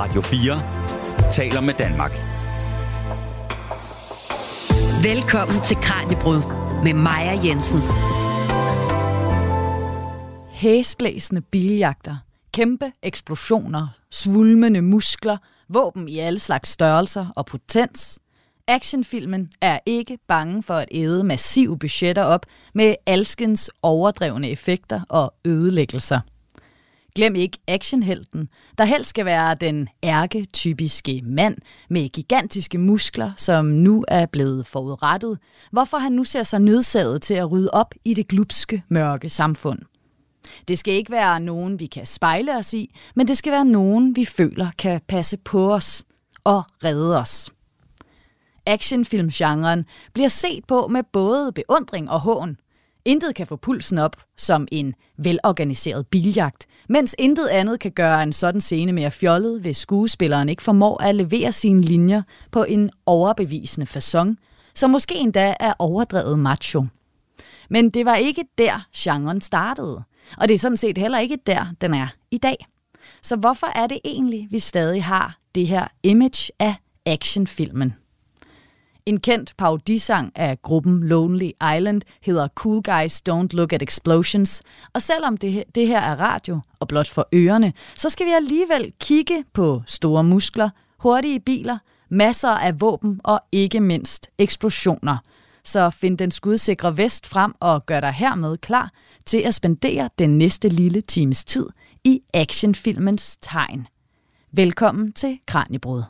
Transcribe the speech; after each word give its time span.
Radio 0.00 0.20
4 0.20 1.30
taler 1.32 1.60
med 1.60 1.74
Danmark. 1.74 2.10
Velkommen 5.02 5.62
til 5.62 5.76
Kranjebrud 5.76 6.42
med 6.84 6.94
Maja 6.94 7.38
Jensen. 7.44 7.78
Hæsblæsende 10.50 11.40
biljagter, 11.40 12.16
kæmpe 12.52 12.92
eksplosioner, 13.02 13.88
svulmende 14.10 14.82
muskler, 14.82 15.36
våben 15.68 16.08
i 16.08 16.18
alle 16.18 16.38
slags 16.38 16.68
størrelser 16.68 17.26
og 17.36 17.46
potens. 17.46 18.18
Actionfilmen 18.66 19.50
er 19.60 19.78
ikke 19.86 20.18
bange 20.28 20.62
for 20.62 20.74
at 20.74 20.88
æde 20.92 21.24
massive 21.24 21.78
budgetter 21.78 22.22
op 22.24 22.46
med 22.74 22.94
alskens 23.06 23.70
overdrevne 23.82 24.50
effekter 24.50 25.00
og 25.08 25.34
ødelæggelser. 25.44 26.20
Glem 27.14 27.34
ikke 27.34 27.58
actionhelten, 27.68 28.48
der 28.78 28.84
helst 28.84 29.10
skal 29.10 29.24
være 29.24 29.54
den 29.54 29.88
ærketypiske 30.02 31.22
mand 31.24 31.56
med 31.90 32.08
gigantiske 32.08 32.78
muskler, 32.78 33.32
som 33.36 33.64
nu 33.64 34.04
er 34.08 34.26
blevet 34.26 34.66
forudrettet, 34.66 35.38
hvorfor 35.72 35.98
han 35.98 36.12
nu 36.12 36.24
ser 36.24 36.42
sig 36.42 36.60
nødsaget 36.60 37.22
til 37.22 37.34
at 37.34 37.50
rydde 37.50 37.70
op 37.72 37.94
i 38.04 38.14
det 38.14 38.28
glupske, 38.28 38.82
mørke 38.88 39.28
samfund. 39.28 39.78
Det 40.68 40.78
skal 40.78 40.94
ikke 40.94 41.10
være 41.10 41.40
nogen, 41.40 41.80
vi 41.80 41.86
kan 41.86 42.06
spejle 42.06 42.56
os 42.56 42.74
i, 42.74 42.94
men 43.14 43.28
det 43.28 43.36
skal 43.36 43.52
være 43.52 43.64
nogen, 43.64 44.16
vi 44.16 44.24
føler 44.24 44.70
kan 44.78 45.00
passe 45.08 45.36
på 45.36 45.74
os 45.74 46.04
og 46.44 46.62
redde 46.84 47.18
os. 47.18 47.50
Actionfilmgenren 48.66 49.84
bliver 50.12 50.28
set 50.28 50.64
på 50.68 50.86
med 50.86 51.02
både 51.12 51.52
beundring 51.52 52.10
og 52.10 52.20
hån. 52.20 52.56
Intet 53.04 53.34
kan 53.34 53.46
få 53.46 53.56
pulsen 53.56 53.98
op 53.98 54.16
som 54.36 54.68
en 54.72 54.94
velorganiseret 55.18 56.06
biljagt, 56.06 56.66
mens 56.88 57.14
intet 57.18 57.48
andet 57.48 57.80
kan 57.80 57.92
gøre 57.92 58.22
en 58.22 58.32
sådan 58.32 58.60
scene 58.60 58.92
mere 58.92 59.10
fjollet, 59.10 59.60
hvis 59.60 59.76
skuespilleren 59.76 60.48
ikke 60.48 60.62
formår 60.62 61.02
at 61.02 61.14
levere 61.14 61.52
sine 61.52 61.80
linjer 61.80 62.22
på 62.50 62.64
en 62.64 62.90
overbevisende 63.06 63.86
façon, 63.86 64.34
som 64.74 64.90
måske 64.90 65.14
endda 65.14 65.54
er 65.60 65.72
overdrevet 65.78 66.38
macho. 66.38 66.86
Men 67.70 67.90
det 67.90 68.04
var 68.04 68.16
ikke 68.16 68.44
der, 68.58 68.86
genren 68.96 69.40
startede. 69.40 70.02
Og 70.36 70.48
det 70.48 70.54
er 70.54 70.58
sådan 70.58 70.76
set 70.76 70.98
heller 70.98 71.18
ikke 71.18 71.38
der, 71.46 71.66
den 71.80 71.94
er 71.94 72.08
i 72.30 72.38
dag. 72.38 72.56
Så 73.22 73.36
hvorfor 73.36 73.66
er 73.66 73.86
det 73.86 73.98
egentlig, 74.04 74.48
vi 74.50 74.58
stadig 74.58 75.04
har 75.04 75.38
det 75.54 75.66
her 75.66 75.88
image 76.02 76.52
af 76.58 76.74
actionfilmen? 77.06 77.94
En 79.06 79.20
kendt 79.20 79.54
parodisang 79.58 80.32
af 80.36 80.62
gruppen 80.62 81.02
Lonely 81.02 81.50
Island 81.76 82.02
hedder 82.22 82.48
Cool 82.48 82.82
Guys 82.82 83.22
Don't 83.28 83.48
Look 83.52 83.72
at 83.72 83.82
Explosions. 83.82 84.62
Og 84.92 85.02
selvom 85.02 85.36
det, 85.36 85.64
det 85.74 85.86
her 85.86 86.00
er 86.00 86.16
radio 86.16 86.60
og 86.80 86.88
blot 86.88 87.08
for 87.08 87.28
ørerne, 87.34 87.72
så 87.96 88.10
skal 88.10 88.26
vi 88.26 88.30
alligevel 88.30 88.92
kigge 89.00 89.44
på 89.52 89.82
store 89.86 90.24
muskler, 90.24 90.70
hurtige 90.98 91.40
biler, 91.40 91.78
masser 92.10 92.50
af 92.50 92.80
våben 92.80 93.20
og 93.24 93.40
ikke 93.52 93.80
mindst 93.80 94.30
eksplosioner. 94.38 95.16
Så 95.64 95.90
find 95.90 96.18
den 96.18 96.30
skudsikre 96.30 96.96
vest 96.96 97.26
frem 97.26 97.54
og 97.60 97.86
gør 97.86 98.00
dig 98.00 98.12
hermed 98.12 98.58
klar 98.58 98.90
til 99.26 99.38
at 99.38 99.54
spendere 99.54 100.10
den 100.18 100.38
næste 100.38 100.68
lille 100.68 101.00
times 101.00 101.44
tid 101.44 101.66
i 102.04 102.20
actionfilmens 102.34 103.36
tegn. 103.42 103.86
Velkommen 104.52 105.12
til 105.12 105.38
Kranjebrud. 105.46 106.02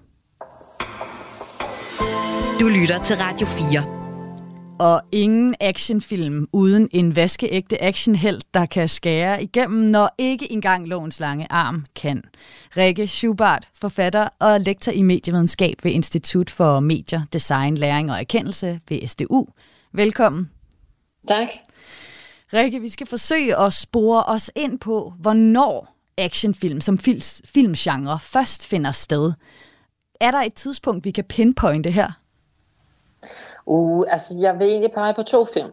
Du 2.60 2.68
lytter 2.68 3.02
til 3.02 3.16
Radio 3.16 3.46
4. 3.46 4.76
Og 4.78 5.02
ingen 5.12 5.54
actionfilm 5.60 6.48
uden 6.52 6.88
en 6.90 7.16
vaskeægte 7.16 7.82
actionhelt, 7.82 8.54
der 8.54 8.66
kan 8.66 8.88
skære 8.88 9.42
igennem, 9.42 9.80
når 9.80 10.14
ikke 10.18 10.52
engang 10.52 10.88
lovens 10.88 11.20
lange 11.20 11.46
arm 11.52 11.86
kan. 11.96 12.22
Rikke 12.76 13.06
Schubart, 13.06 13.68
forfatter 13.74 14.28
og 14.38 14.60
lektor 14.60 14.92
i 14.92 15.02
medievidenskab 15.02 15.76
ved 15.82 15.92
Institut 15.92 16.50
for 16.50 16.80
Medier, 16.80 17.22
Design, 17.32 17.76
Læring 17.76 18.10
og 18.10 18.20
Erkendelse 18.20 18.80
ved 18.88 19.08
SDU. 19.08 19.46
Velkommen. 19.92 20.50
Tak. 21.28 21.48
Rikke, 22.52 22.80
vi 22.80 22.88
skal 22.88 23.06
forsøge 23.06 23.58
at 23.58 23.72
spore 23.72 24.22
os 24.22 24.50
ind 24.56 24.78
på, 24.78 25.12
hvornår 25.18 25.96
actionfilm 26.18 26.80
som 26.80 26.98
filmgenre 27.44 28.18
først 28.20 28.66
finder 28.66 28.90
sted. 28.90 29.32
Er 30.20 30.30
der 30.30 30.38
et 30.42 30.54
tidspunkt, 30.54 31.04
vi 31.04 31.10
kan 31.10 31.24
pinpointe 31.24 31.90
her? 31.90 32.19
Uh, 33.66 34.04
altså, 34.08 34.34
jeg 34.40 34.58
vil 34.58 34.68
egentlig 34.68 34.92
pege 34.92 35.14
på 35.14 35.22
to 35.22 35.44
film. 35.44 35.72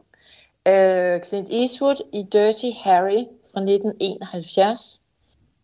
Uh, 0.69 1.21
Clint 1.21 1.49
Eastwood 1.51 2.01
i 2.13 2.23
Dirty 2.23 2.69
Harry 2.83 3.23
fra 3.51 3.61
1971. 3.61 5.01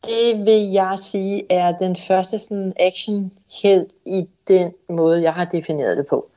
Det 0.03 0.45
vil 0.45 0.71
jeg 0.71 0.97
sige 0.99 1.43
er 1.49 1.71
den 1.77 1.95
første 1.95 2.39
sådan 2.39 2.73
action 2.79 3.31
helt 3.63 3.91
i 4.05 4.29
den 4.47 4.71
måde, 4.89 5.21
jeg 5.21 5.33
har 5.33 5.45
defineret 5.45 5.97
det 5.97 6.07
på. 6.07 6.29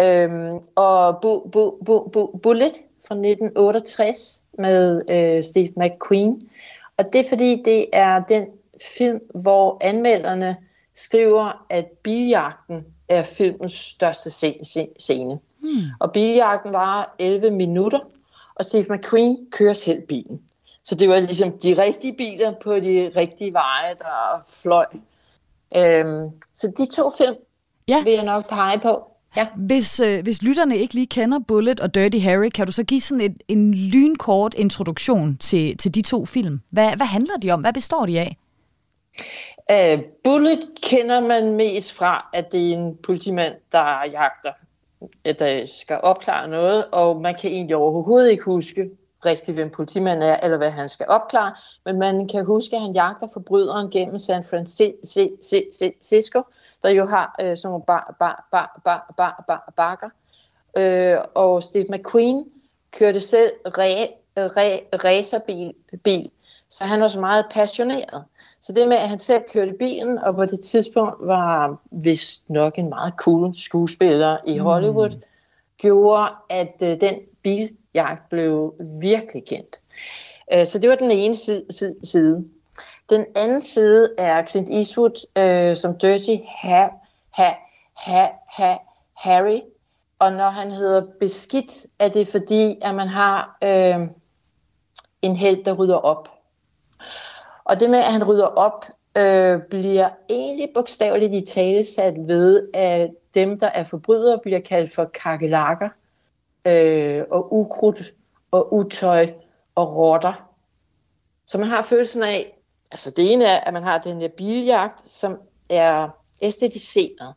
Øhm, 0.00 0.58
og 0.74 1.08
Bu- 1.10 1.48
Bu- 1.56 1.76
Bu- 1.88 2.08
Bu- 2.16 2.38
Bullet 2.38 2.72
fra 3.08 3.14
1968 3.14 4.40
med 4.58 5.02
øh, 5.10 5.44
Steve 5.44 5.72
McQueen. 5.76 6.48
Og 6.96 7.12
det 7.12 7.20
er 7.20 7.28
fordi, 7.28 7.62
det 7.64 7.86
er 7.92 8.22
den 8.28 8.46
film, 8.98 9.20
hvor 9.34 9.78
anmelderne 9.80 10.56
skriver, 10.94 11.66
at 11.70 11.86
biljagten 12.02 12.86
er 13.08 13.22
filmens 13.22 13.72
største 13.72 14.30
scene. 14.98 15.38
Hmm. 15.58 15.84
Og 16.00 16.12
biljagten 16.12 16.72
var 16.72 17.14
11 17.18 17.50
minutter, 17.50 18.00
og 18.54 18.64
Steve 18.64 18.86
McQueen 18.90 19.36
kører 19.50 19.72
selv 19.72 20.02
bilen. 20.02 20.40
Så 20.84 20.94
det 20.94 21.08
var 21.08 21.20
ligesom 21.20 21.58
de 21.58 21.82
rigtige 21.82 22.16
biler 22.16 22.52
på 22.62 22.74
de 22.74 23.12
rigtige 23.16 23.52
veje, 23.52 23.94
der 23.98 24.44
fløj. 24.48 24.86
Øhm, 25.76 26.30
så 26.54 26.72
de 26.78 26.96
to 26.96 27.10
film 27.18 27.34
ja. 27.88 28.02
vil 28.02 28.12
jeg 28.12 28.24
nok 28.24 28.48
pege 28.48 28.80
på. 28.80 29.12
Ja. 29.36 29.46
Hvis, 29.56 30.00
øh, 30.00 30.22
hvis 30.22 30.42
lytterne 30.42 30.76
ikke 30.76 30.94
lige 30.94 31.06
kender 31.06 31.38
Bullet 31.38 31.80
og 31.80 31.94
Dirty 31.94 32.18
Harry, 32.18 32.48
kan 32.48 32.66
du 32.66 32.72
så 32.72 32.82
give 32.84 33.00
sådan 33.00 33.20
et, 33.20 33.42
en 33.48 33.74
lynkort 33.74 34.54
introduktion 34.54 35.36
til, 35.36 35.76
til 35.76 35.94
de 35.94 36.02
to 36.02 36.26
film? 36.26 36.60
Hvad, 36.70 36.96
hvad 36.96 37.06
handler 37.06 37.36
de 37.36 37.50
om? 37.50 37.60
Hvad 37.60 37.72
består 37.72 38.06
de 38.06 38.20
af? 38.20 38.36
Uh, 39.70 40.02
Bullet 40.24 40.68
kender 40.82 41.20
man 41.20 41.54
mest 41.54 41.92
fra, 41.92 42.30
at 42.32 42.52
det 42.52 42.68
er 42.68 42.76
en 42.76 42.96
politimand, 42.96 43.54
der 43.72 44.04
jagter, 44.04 44.52
der 45.38 45.66
skal 45.66 45.98
opklare 46.02 46.48
noget, 46.48 46.86
og 46.92 47.20
man 47.20 47.34
kan 47.34 47.50
egentlig 47.50 47.76
overhovedet 47.76 48.30
ikke 48.30 48.44
huske 48.44 48.90
rigtigt, 49.26 49.56
hvem 49.56 49.70
politimanden 49.70 50.22
er, 50.22 50.36
eller 50.42 50.56
hvad 50.56 50.70
han 50.70 50.88
skal 50.88 51.06
opklare, 51.08 51.54
men 51.84 51.98
man 51.98 52.28
kan 52.28 52.44
huske, 52.44 52.76
at 52.76 52.82
han 52.82 52.92
jagter 52.92 53.28
forbryderen 53.32 53.90
gennem 53.90 54.18
San 54.18 54.44
Francisco, 54.44 56.42
der 56.82 56.88
jo 56.88 57.06
har 57.06 57.36
uh, 57.42 57.56
sådan 57.56 57.58
nogle 57.64 57.84
bar, 57.86 58.16
bar, 58.18 58.48
bar, 58.50 58.80
bar, 58.84 59.14
bar, 59.16 59.44
bar, 59.46 59.72
bakker. 59.76 60.08
Uh, 60.78 61.24
og 61.34 61.62
Steve 61.62 61.86
McQueen 61.88 62.44
kørte 62.90 63.20
selv 63.20 63.50
re, 63.66 64.08
re, 64.36 64.80
racerbil, 65.04 65.74
bil, 66.04 66.30
så 66.70 66.84
han 66.84 67.00
var 67.00 67.08
så 67.08 67.20
meget 67.20 67.46
passioneret. 67.50 68.24
Så 68.62 68.72
det 68.72 68.88
med, 68.88 68.96
at 68.96 69.08
han 69.08 69.18
selv 69.18 69.42
kørte 69.52 69.72
bilen, 69.78 70.18
og 70.18 70.34
på 70.34 70.44
det 70.44 70.60
tidspunkt 70.60 71.14
var 71.20 71.80
vist 71.90 72.50
nok 72.50 72.78
en 72.78 72.88
meget 72.88 73.14
cool 73.16 73.54
skuespiller 73.54 74.36
i 74.46 74.58
mm. 74.58 74.64
Hollywood, 74.64 75.10
mm. 75.10 75.22
gjorde, 75.78 76.30
at 76.50 76.74
uh, 76.82 76.88
den 76.88 77.14
biljagt 77.42 78.28
blev 78.30 78.74
virkelig 79.00 79.44
kendt. 79.44 79.80
Uh, 80.54 80.66
så 80.66 80.78
det 80.78 80.90
var 80.90 80.96
den 80.96 81.10
ene 81.10 81.34
side. 82.04 82.44
Den 83.10 83.24
anden 83.36 83.60
side 83.60 84.14
er 84.18 84.46
Clint 84.46 84.70
Eastwood 84.70 85.24
uh, 85.38 85.76
som 85.76 85.98
Dirty 85.98 86.36
ha, 86.46 86.88
ha, 87.34 87.50
ha, 87.96 88.26
ha, 88.46 88.76
Harry. 89.16 89.60
Og 90.18 90.32
når 90.32 90.50
han 90.50 90.70
hedder 90.70 91.02
beskidt, 91.20 91.86
er 91.98 92.08
det 92.08 92.28
fordi, 92.28 92.78
at 92.82 92.94
man 92.94 93.08
har 93.08 93.58
uh, 93.64 94.06
en 95.22 95.36
held, 95.36 95.64
der 95.64 95.72
rydder 95.72 95.96
op. 95.96 96.31
Og 97.72 97.80
det 97.80 97.90
med, 97.90 97.98
at 97.98 98.12
han 98.12 98.24
rydder 98.24 98.46
op, 98.46 98.84
øh, 99.18 99.60
bliver 99.70 100.08
egentlig 100.28 100.70
bogstaveligt 100.74 101.34
i 101.34 101.52
tale 101.52 101.84
sat 101.84 102.14
ved, 102.28 102.68
at 102.74 103.10
dem, 103.34 103.60
der 103.60 103.66
er 103.66 103.84
forbrydere, 103.84 104.38
bliver 104.42 104.60
kaldt 104.60 104.94
for 104.94 105.04
kakelakker, 105.04 105.88
øh, 106.66 107.24
og 107.30 107.52
ukrudt, 107.54 108.14
og 108.50 108.74
utøj, 108.74 109.32
og 109.74 109.96
rotter. 109.96 110.52
Så 111.46 111.58
man 111.58 111.68
har 111.68 111.82
følelsen 111.82 112.22
af, 112.22 112.58
altså 112.90 113.10
det 113.10 113.32
ene 113.32 113.44
er, 113.44 113.60
at 113.60 113.72
man 113.72 113.82
har 113.82 113.98
den 113.98 114.20
her 114.20 114.28
biljagt, 114.28 115.10
som 115.10 115.40
er 115.70 116.08
æstetiseret, 116.42 117.34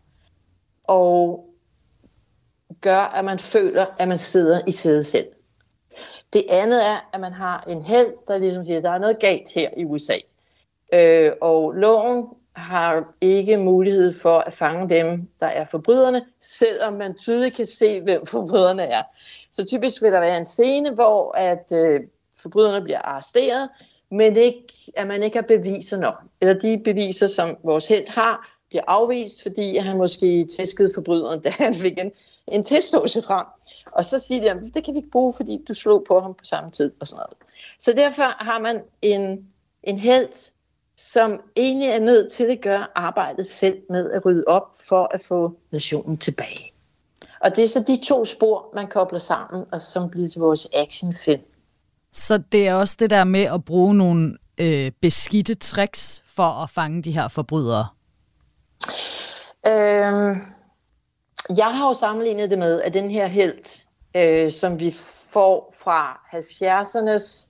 og 0.83 1.45
gør, 2.81 2.99
at 2.99 3.25
man 3.25 3.39
føler, 3.39 3.85
at 3.99 4.07
man 4.07 4.19
sidder 4.19 4.61
i 4.67 4.71
sædet 4.71 5.05
selv. 5.05 5.27
Det 6.33 6.43
andet 6.49 6.85
er, 6.85 7.09
at 7.13 7.19
man 7.19 7.33
har 7.33 7.63
en 7.67 7.81
held, 7.81 8.13
der 8.27 8.37
ligesom 8.37 8.65
siger, 8.65 8.77
at 8.77 8.83
der 8.83 8.91
er 8.91 8.97
noget 8.97 9.19
galt 9.19 9.49
her 9.55 9.69
i 9.77 9.85
USA. 9.85 10.13
Øh, 10.93 11.31
og 11.41 11.71
loven 11.71 12.27
har 12.55 13.13
ikke 13.21 13.57
mulighed 13.57 14.13
for 14.13 14.39
at 14.39 14.53
fange 14.53 14.89
dem, 14.89 15.29
der 15.39 15.47
er 15.47 15.65
forbryderne, 15.65 16.25
selvom 16.41 16.93
man 16.93 17.17
tydeligt 17.17 17.55
kan 17.55 17.65
se, 17.65 18.01
hvem 18.01 18.25
forbryderne 18.25 18.83
er. 18.83 19.01
Så 19.51 19.65
typisk 19.65 20.01
vil 20.01 20.11
der 20.11 20.19
være 20.19 20.37
en 20.37 20.45
scene, 20.45 20.91
hvor 20.91 21.31
at 21.37 21.71
øh, 21.73 22.01
forbryderne 22.41 22.83
bliver 22.83 22.99
arresteret, 22.99 23.69
men 24.11 24.37
ikke, 24.37 24.73
at 24.95 25.07
man 25.07 25.23
ikke 25.23 25.37
har 25.37 25.45
beviser 25.47 25.99
nok. 25.99 26.15
Eller 26.41 26.53
de 26.53 26.81
beviser, 26.83 27.27
som 27.27 27.57
vores 27.63 27.87
held 27.87 28.07
har, 28.07 28.55
bliver 28.69 28.83
afvist, 28.87 29.41
fordi 29.41 29.77
han 29.77 29.97
måske 29.97 30.47
tæskede 30.57 30.91
forbryderen, 30.95 31.41
da 31.45 31.49
han 31.49 31.73
fik 31.73 31.99
en, 31.99 32.11
en 32.47 32.63
tilståelse 32.63 33.21
frem. 33.21 33.45
Og 33.91 34.05
så 34.05 34.19
siger 34.19 34.41
de, 34.41 34.51
at 34.51 34.73
det 34.73 34.83
kan 34.83 34.93
vi 34.93 34.99
ikke 34.99 35.11
bruge, 35.11 35.33
fordi 35.33 35.63
du 35.67 35.73
slog 35.73 36.03
på 36.07 36.19
ham 36.19 36.33
på 36.33 36.45
samme 36.45 36.71
tid 36.71 36.91
og 36.99 37.07
sådan 37.07 37.19
noget. 37.19 37.37
Så 37.79 37.93
derfor 37.95 38.43
har 38.43 38.59
man 38.59 38.81
en, 39.01 39.47
en 39.83 39.99
held, 39.99 40.51
som 40.97 41.41
egentlig 41.55 41.87
er 41.87 41.99
nødt 41.99 42.31
til 42.31 42.43
at 42.43 42.61
gøre 42.61 42.87
arbejdet 42.95 43.45
selv 43.45 43.77
med 43.89 44.11
at 44.11 44.25
rydde 44.25 44.43
op 44.47 44.67
for 44.87 45.09
at 45.11 45.21
få 45.21 45.57
nationen 45.71 46.17
tilbage. 46.17 46.71
Og 47.39 47.55
det 47.55 47.63
er 47.63 47.67
så 47.67 47.83
de 47.87 48.05
to 48.05 48.25
spor, 48.25 48.71
man 48.75 48.87
kobler 48.87 49.19
sammen, 49.19 49.65
og 49.71 49.81
som 49.81 50.09
bliver 50.09 50.27
til 50.27 50.39
vores 50.39 50.67
actionfilm. 50.73 51.43
Så 52.13 52.37
det 52.51 52.67
er 52.67 52.73
også 52.73 52.95
det 52.99 53.09
der 53.09 53.23
med 53.23 53.43
at 53.43 53.65
bruge 53.65 53.95
nogle 53.95 54.37
øh, 54.57 54.91
beskidte 55.01 55.55
tricks 55.55 56.23
for 56.27 56.63
at 56.63 56.69
fange 56.69 57.03
de 57.03 57.11
her 57.11 57.27
forbrydere? 57.27 57.87
Øhm, 59.67 60.35
jeg 61.57 61.77
har 61.77 61.87
jo 61.87 61.93
sammenlignet 61.93 62.49
det 62.49 62.59
med, 62.59 62.81
at 62.81 62.93
den 62.93 63.11
her 63.11 63.27
held, 63.27 63.85
øh, 64.15 64.51
som 64.51 64.79
vi 64.79 64.91
får 65.33 65.73
fra 65.83 66.19
70'ernes 66.33 67.49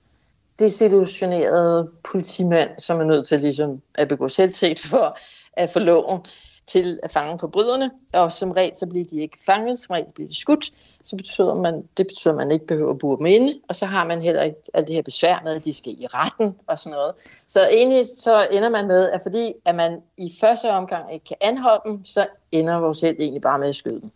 desillusionerede 0.58 1.90
politimand, 2.04 2.70
som 2.78 3.00
er 3.00 3.04
nødt 3.04 3.28
til 3.28 3.40
ligesom 3.40 3.82
at 3.94 4.08
begå 4.08 4.28
selvtægt 4.28 4.80
for 4.80 5.18
at 5.52 5.70
få 5.70 5.78
loven 5.78 6.20
til 6.66 7.00
at 7.02 7.12
fange 7.12 7.38
forbryderne, 7.38 7.90
og 8.14 8.32
som 8.32 8.50
regel 8.50 8.76
så 8.76 8.86
bliver 8.86 9.04
de 9.04 9.20
ikke 9.20 9.38
fanget, 9.46 9.78
som 9.78 9.92
regel 9.92 10.12
bliver 10.14 10.28
de 10.28 10.40
skudt, 10.40 10.70
så 11.04 11.16
betyder 11.16 11.54
man, 11.54 11.88
det 11.96 12.06
betyder, 12.06 12.34
at 12.34 12.38
man 12.38 12.50
ikke 12.50 12.66
behøver 12.66 12.90
at 12.92 12.98
bure 12.98 13.18
dem 13.18 13.26
inde, 13.26 13.60
og 13.68 13.74
så 13.74 13.86
har 13.86 14.06
man 14.06 14.22
heller 14.22 14.42
ikke 14.42 14.58
alt 14.74 14.86
det 14.86 14.94
her 14.94 15.02
besvær 15.02 15.40
med, 15.44 15.56
at 15.56 15.64
de 15.64 15.74
skal 15.74 15.92
i 15.92 16.06
retten 16.06 16.56
og 16.66 16.78
sådan 16.78 16.96
noget. 16.96 17.14
Så 17.46 17.68
egentlig 17.72 18.06
så 18.18 18.46
ender 18.52 18.68
man 18.68 18.86
med, 18.86 19.10
at 19.10 19.20
fordi 19.22 19.54
at 19.64 19.74
man 19.74 20.02
i 20.18 20.34
første 20.40 20.70
omgang 20.70 21.14
ikke 21.14 21.24
kan 21.24 21.36
anholde 21.40 21.82
dem, 21.86 22.04
så 22.04 22.26
ender 22.58 22.78
vores 22.78 23.00
held 23.00 23.16
egentlig 23.20 23.42
bare 23.42 23.58
med 23.58 23.68
at 23.68 23.76
skyde 23.76 24.00
dem. 24.00 24.10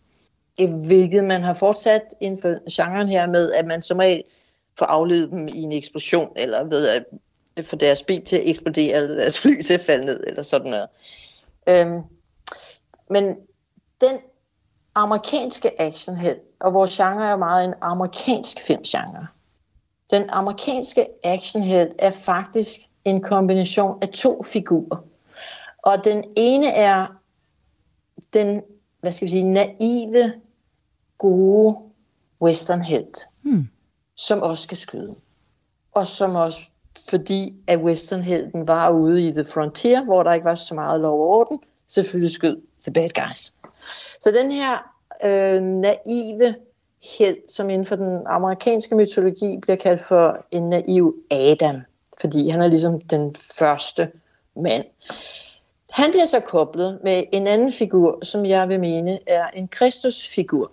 Hvilket 0.85 1.23
man 1.23 1.41
har 1.41 1.53
fortsat 1.53 2.01
inden 2.21 2.41
for 2.41 2.71
genren 2.71 3.07
her 3.07 3.27
med, 3.27 3.51
at 3.51 3.65
man 3.65 3.81
som 3.81 3.97
regel 3.97 4.23
får 4.79 4.85
afledt 4.85 5.31
dem 5.31 5.47
i 5.53 5.61
en 5.61 5.71
eksplosion, 5.71 6.29
eller 6.35 6.63
ved 6.63 6.87
at 6.87 7.65
få 7.65 7.75
deres 7.75 8.03
bil 8.03 8.25
til 8.25 8.35
at 8.35 8.49
eksplodere, 8.49 8.93
eller 8.93 9.15
deres 9.15 9.39
fly 9.39 9.61
til 9.61 9.73
at 9.73 9.81
falde 9.81 10.05
ned, 10.05 10.23
eller 10.27 10.41
sådan 10.41 10.71
noget. 10.71 10.87
Øhm, 11.67 12.01
men 13.09 13.35
den 14.01 14.19
amerikanske 14.95 15.81
actionheld, 15.81 16.39
og 16.59 16.73
vores 16.73 16.97
genre 16.97 17.29
er 17.29 17.35
meget 17.35 17.65
en 17.65 17.73
amerikansk 17.81 18.59
filmgenre. 18.59 19.27
Den 20.11 20.29
amerikanske 20.29 21.07
actionheld 21.23 21.91
er 21.99 22.11
faktisk 22.11 22.79
en 23.05 23.21
kombination 23.21 23.99
af 24.01 24.09
to 24.09 24.43
figurer. 24.43 25.03
Og 25.77 26.03
den 26.03 26.23
ene 26.35 26.67
er 26.67 27.20
den, 28.33 28.61
hvad 28.99 29.11
skal 29.11 29.25
vi 29.25 29.31
sige, 29.31 29.43
naive, 29.43 30.33
gode 31.17 31.77
westernhelt, 32.41 33.19
hmm. 33.41 33.67
som 34.15 34.41
også 34.41 34.63
skal 34.63 34.77
skyde. 34.77 35.15
Og 35.91 36.07
som 36.07 36.35
også, 36.35 36.59
fordi 37.09 37.55
at 37.67 37.79
westernhelten 37.79 38.67
var 38.67 38.89
ude 38.89 39.27
i 39.27 39.31
The 39.31 39.45
Frontier, 39.45 40.03
hvor 40.03 40.23
der 40.23 40.33
ikke 40.33 40.45
var 40.45 40.55
så 40.55 40.73
meget 40.73 41.01
lov 41.01 41.19
og 41.19 41.27
orden, 41.27 41.59
selvfølgelig 41.87 42.31
skød 42.31 42.57
The 42.83 42.93
Bad 42.93 43.09
Guys. 43.09 43.53
Så 44.21 44.31
den 44.31 44.51
her 44.51 44.77
øh, 45.23 45.61
naive 45.61 46.55
held, 47.17 47.37
som 47.49 47.69
inden 47.69 47.85
for 47.85 47.95
den 47.95 48.21
amerikanske 48.27 48.95
mytologi 48.95 49.57
bliver 49.61 49.75
kaldt 49.75 50.03
for 50.03 50.45
en 50.51 50.69
naiv 50.69 51.15
Adam, 51.31 51.81
fordi 52.21 52.49
han 52.49 52.61
er 52.61 52.67
ligesom 52.67 53.01
den 53.01 53.35
første 53.57 54.11
mand. 54.55 54.85
Han 55.91 56.11
bliver 56.11 56.25
så 56.25 56.39
koblet 56.39 56.99
med 57.03 57.23
en 57.31 57.47
anden 57.47 57.73
figur, 57.73 58.25
som 58.25 58.45
jeg 58.45 58.69
vil 58.69 58.79
mene 58.79 59.19
er 59.27 59.47
en 59.47 59.67
Kristusfigur. 59.67 60.71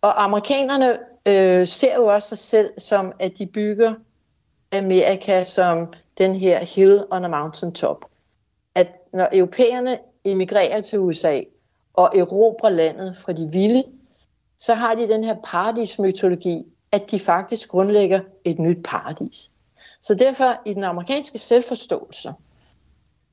Og 0.00 0.24
amerikanerne 0.24 0.98
øh, 1.28 1.68
ser 1.68 1.94
jo 1.94 2.06
også 2.06 2.28
sig 2.28 2.38
selv 2.38 2.70
som, 2.78 3.12
at 3.18 3.38
de 3.38 3.46
bygger 3.46 3.94
Amerika 4.72 5.44
som 5.44 5.92
den 6.18 6.34
her 6.34 6.64
hill 6.64 7.04
on 7.10 7.24
a 7.24 7.28
mountain 7.28 7.72
top. 7.72 8.04
At 8.74 8.88
når 9.12 9.28
europæerne 9.32 9.98
emigrerer 10.24 10.80
til 10.80 10.98
USA 10.98 11.40
og 11.94 12.10
erobrer 12.16 12.70
landet 12.70 13.16
fra 13.18 13.32
de 13.32 13.48
vilde, 13.52 13.84
så 14.58 14.74
har 14.74 14.94
de 14.94 15.08
den 15.08 15.24
her 15.24 15.36
paradismytologi, 15.44 16.66
at 16.92 17.10
de 17.10 17.18
faktisk 17.18 17.68
grundlægger 17.68 18.20
et 18.44 18.58
nyt 18.58 18.78
paradis. 18.84 19.50
Så 20.00 20.14
derfor 20.14 20.56
i 20.66 20.74
den 20.74 20.84
amerikanske 20.84 21.38
selvforståelse, 21.38 22.34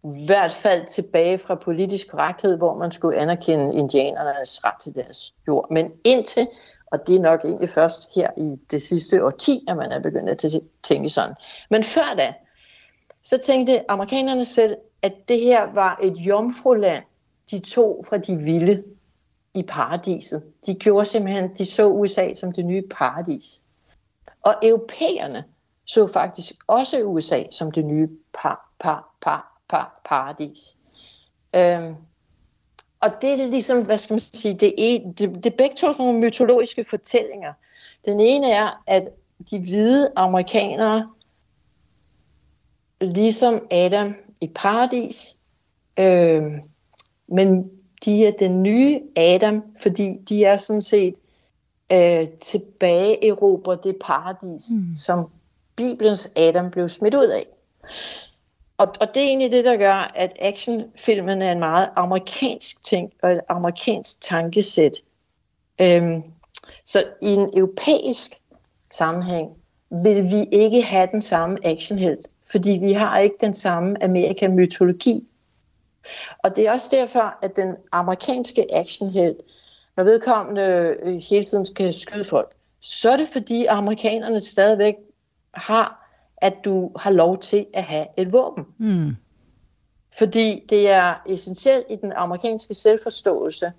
i 0.03 0.25
hvert 0.25 0.51
fald 0.51 0.87
tilbage 0.87 1.37
fra 1.37 1.55
politisk 1.55 2.11
korrekthed, 2.11 2.57
hvor 2.57 2.77
man 2.77 2.91
skulle 2.91 3.19
anerkende 3.19 3.75
indianernes 3.75 4.65
ret 4.65 4.79
til 4.81 4.95
deres 4.95 5.33
jord. 5.47 5.67
Men 5.71 5.91
indtil, 6.03 6.47
og 6.91 7.07
det 7.07 7.15
er 7.15 7.19
nok 7.19 7.45
egentlig 7.45 7.69
først 7.69 8.15
her 8.15 8.29
i 8.37 8.59
det 8.71 8.81
sidste 8.81 9.25
årti, 9.25 9.65
at 9.67 9.77
man 9.77 9.91
er 9.91 9.99
begyndt 9.99 10.29
at 10.29 10.45
tænke 10.83 11.09
sådan. 11.09 11.35
Men 11.69 11.83
før 11.83 12.15
da, 12.17 12.33
så 13.23 13.37
tænkte 13.37 13.91
amerikanerne 13.91 14.45
selv, 14.45 14.77
at 15.01 15.13
det 15.27 15.39
her 15.39 15.73
var 15.73 15.99
et 16.03 16.13
jomfruland, 16.17 17.03
de 17.51 17.59
tog 17.59 18.05
fra 18.09 18.17
de 18.17 18.37
vilde 18.37 18.83
i 19.53 19.63
paradiset. 19.63 20.43
De 20.65 20.73
gjorde 20.73 21.05
simpelthen, 21.05 21.55
de 21.57 21.65
så 21.65 21.87
USA 21.87 22.33
som 22.33 22.51
det 22.51 22.65
nye 22.65 22.83
paradis. 22.91 23.61
Og 24.41 24.55
europæerne 24.63 25.43
så 25.85 26.07
faktisk 26.07 26.53
også 26.67 27.03
USA 27.03 27.43
som 27.51 27.71
det 27.71 27.85
nye 27.85 28.09
par, 28.33 28.73
par, 28.79 29.15
par, 29.21 29.50
par, 29.71 30.01
paradis. 30.05 30.77
Øhm, 31.55 31.95
og 32.99 33.09
det 33.21 33.41
er 33.41 33.47
ligesom, 33.47 33.85
hvad 33.85 33.97
skal 33.97 34.13
man 34.13 34.19
sige, 34.19 34.53
det 34.53 34.95
er, 34.95 34.99
det, 35.17 35.35
det 35.35 35.45
er 35.45 35.57
begge 35.57 35.75
to 35.75 35.93
sådan 35.93 36.05
nogle 36.05 36.19
mytologiske 36.19 36.85
fortællinger. 36.89 37.53
Den 38.05 38.19
ene 38.19 38.51
er, 38.51 38.83
at 38.87 39.07
de 39.51 39.59
hvide 39.59 40.11
amerikanere, 40.15 41.09
ligesom 43.01 43.67
Adam 43.71 44.15
i 44.41 44.47
paradis, 44.55 45.37
øh, 45.99 46.43
men 47.27 47.71
de 48.05 48.25
er 48.27 48.31
den 48.31 48.63
nye 48.63 49.01
Adam, 49.17 49.63
fordi 49.81 50.17
de 50.29 50.45
er 50.45 50.57
sådan 50.57 50.81
set 50.81 51.15
øh, 51.91 52.27
tilbage 52.29 53.27
erobrer 53.27 53.75
det 53.75 53.95
paradis, 54.01 54.63
mm. 54.71 54.95
som 54.95 55.29
Bibelens 55.75 56.31
Adam 56.35 56.71
blev 56.71 56.89
smidt 56.89 57.15
ud 57.15 57.27
af. 57.27 57.45
Og, 58.81 58.87
og 58.99 59.07
det 59.13 59.23
er 59.23 59.27
egentlig 59.27 59.51
det, 59.51 59.65
der 59.65 59.77
gør, 59.77 60.11
at 60.15 60.33
actionfilmen 60.39 61.41
er 61.41 61.51
en 61.51 61.59
meget 61.59 61.89
amerikansk 61.95 62.83
ting, 62.83 63.13
og 63.23 63.31
et 63.31 63.41
amerikansk 63.49 64.21
tankesæt. 64.21 64.97
Øhm, 65.81 66.23
så 66.85 67.03
i 67.21 67.27
en 67.33 67.49
europæisk 67.57 68.31
sammenhæng 68.91 69.49
vil 69.89 70.23
vi 70.23 70.43
ikke 70.51 70.81
have 70.81 71.09
den 71.11 71.21
samme 71.21 71.57
actionhelt, 71.63 72.27
fordi 72.51 72.71
vi 72.71 72.91
har 72.93 73.19
ikke 73.19 73.35
den 73.41 73.53
samme 73.53 74.03
Amerika-mytologi. 74.03 75.27
Og 76.43 76.55
det 76.55 76.67
er 76.67 76.71
også 76.71 76.87
derfor, 76.91 77.37
at 77.41 77.55
den 77.55 77.75
amerikanske 77.91 78.75
actionhelt, 78.75 79.37
når 79.97 80.03
vedkommende 80.03 80.95
øh, 81.03 81.21
hele 81.29 81.45
tiden 81.45 81.65
skal 81.65 81.93
skyde 81.93 82.25
folk, 82.25 82.51
så 82.79 83.11
er 83.11 83.17
det 83.17 83.27
fordi 83.27 83.65
amerikanerne 83.65 84.39
stadigvæk 84.39 84.95
har, 85.53 86.00
at 86.41 86.65
du 86.65 86.91
har 86.95 87.11
lov 87.11 87.39
til 87.39 87.65
at 87.73 87.83
have 87.83 88.05
et 88.17 88.33
våben. 88.33 88.65
Mm. 88.77 89.15
Fordi 90.17 90.65
det 90.69 90.89
er 90.89 91.13
essentielt 91.27 91.85
i 91.89 91.95
den 91.95 92.11
amerikanske 92.11 92.73
selvforståelse, 92.73 93.71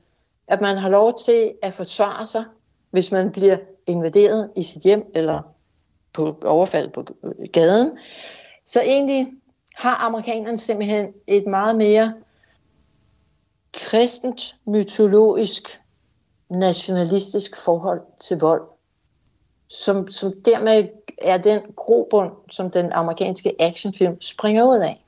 at 0.47 0.61
man 0.61 0.77
har 0.77 0.89
lov 0.89 1.19
til 1.25 1.53
at 1.63 1.75
forsvare 1.75 2.27
sig, 2.27 2.45
hvis 2.91 3.13
man 3.13 3.33
bliver 3.33 3.57
invaderet 3.87 4.51
i 4.57 4.63
sit 4.63 4.83
hjem 4.83 5.11
eller 5.15 5.41
på 6.13 6.39
overfald 6.45 6.91
på 6.91 7.05
gaden. 7.53 7.99
Så 8.67 8.83
egentlig 8.83 9.33
har 9.77 9.95
amerikanerne 9.95 10.59
simpelthen 10.59 11.13
et 11.27 11.47
meget 11.47 11.77
mere 11.77 12.15
kristent, 13.73 14.57
mytologisk, 14.67 15.81
nationalistisk 16.51 17.57
forhold 17.57 18.01
til 18.21 18.39
vold, 18.39 18.63
som, 19.79 20.09
som 20.09 20.33
dermed 20.45 20.89
er 21.23 21.37
den 21.37 21.61
grobund, 21.77 22.31
som 22.51 22.71
den 22.71 22.93
amerikanske 22.93 23.53
actionfilm 23.61 24.21
springer 24.21 24.65
ud 24.65 24.79
af. 24.79 25.05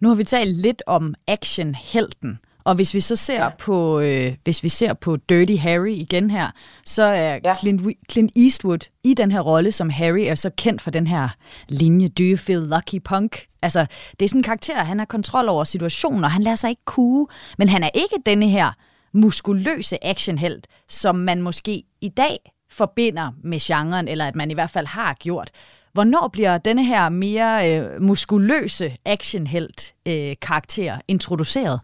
Nu 0.00 0.08
har 0.08 0.14
vi 0.14 0.24
talt 0.24 0.56
lidt 0.56 0.82
om 0.86 1.14
actionhelten, 1.26 2.38
og 2.64 2.74
hvis 2.74 2.94
vi 2.94 3.00
så 3.00 3.16
ser 3.16 3.44
ja. 3.44 3.48
på 3.58 4.00
øh, 4.00 4.34
hvis 4.44 4.62
vi 4.62 4.68
ser 4.68 4.92
på 4.92 5.16
Dirty 5.16 5.56
Harry 5.56 5.90
igen 5.90 6.30
her, 6.30 6.50
så 6.84 7.02
er 7.02 7.38
ja. 7.44 7.54
Clint, 7.54 7.82
Clint 8.10 8.32
Eastwood 8.36 8.88
i 9.04 9.14
den 9.14 9.30
her 9.30 9.40
rolle 9.40 9.72
som 9.72 9.90
Harry 9.90 10.20
er 10.20 10.34
så 10.34 10.50
kendt 10.50 10.82
for 10.82 10.90
den 10.90 11.06
her 11.06 11.28
linje 11.68 12.08
Do 12.08 12.22
you 12.22 12.36
feel 12.36 12.60
lucky 12.60 13.02
punk? 13.04 13.46
Altså, 13.62 13.86
det 14.20 14.24
er 14.24 14.28
sådan 14.28 14.38
en 14.38 14.42
karakter, 14.42 14.84
han 14.84 14.98
har 14.98 15.06
kontrol 15.06 15.48
over 15.48 15.64
situationen, 15.64 16.24
og 16.24 16.30
han 16.30 16.42
lader 16.42 16.56
sig 16.56 16.70
ikke 16.70 16.84
kue, 16.84 17.26
men 17.58 17.68
han 17.68 17.82
er 17.82 17.90
ikke 17.94 18.16
denne 18.26 18.48
her 18.48 18.72
muskuløse 19.12 20.04
actionhelt, 20.04 20.66
som 20.88 21.14
man 21.14 21.42
måske 21.42 21.84
i 22.00 22.08
dag 22.08 22.55
forbinder 22.70 23.32
med 23.44 23.58
genren, 23.60 24.08
eller 24.08 24.26
at 24.26 24.36
man 24.36 24.50
i 24.50 24.54
hvert 24.54 24.70
fald 24.70 24.86
har 24.86 25.14
gjort. 25.14 25.50
Hvornår 25.92 26.28
bliver 26.28 26.58
denne 26.58 26.84
her 26.84 27.08
mere 27.08 27.76
øh, 27.76 28.02
muskuløse 28.02 28.96
actionhelt 29.04 29.94
øh, 30.06 30.36
karakter 30.42 30.98
introduceret? 31.08 31.80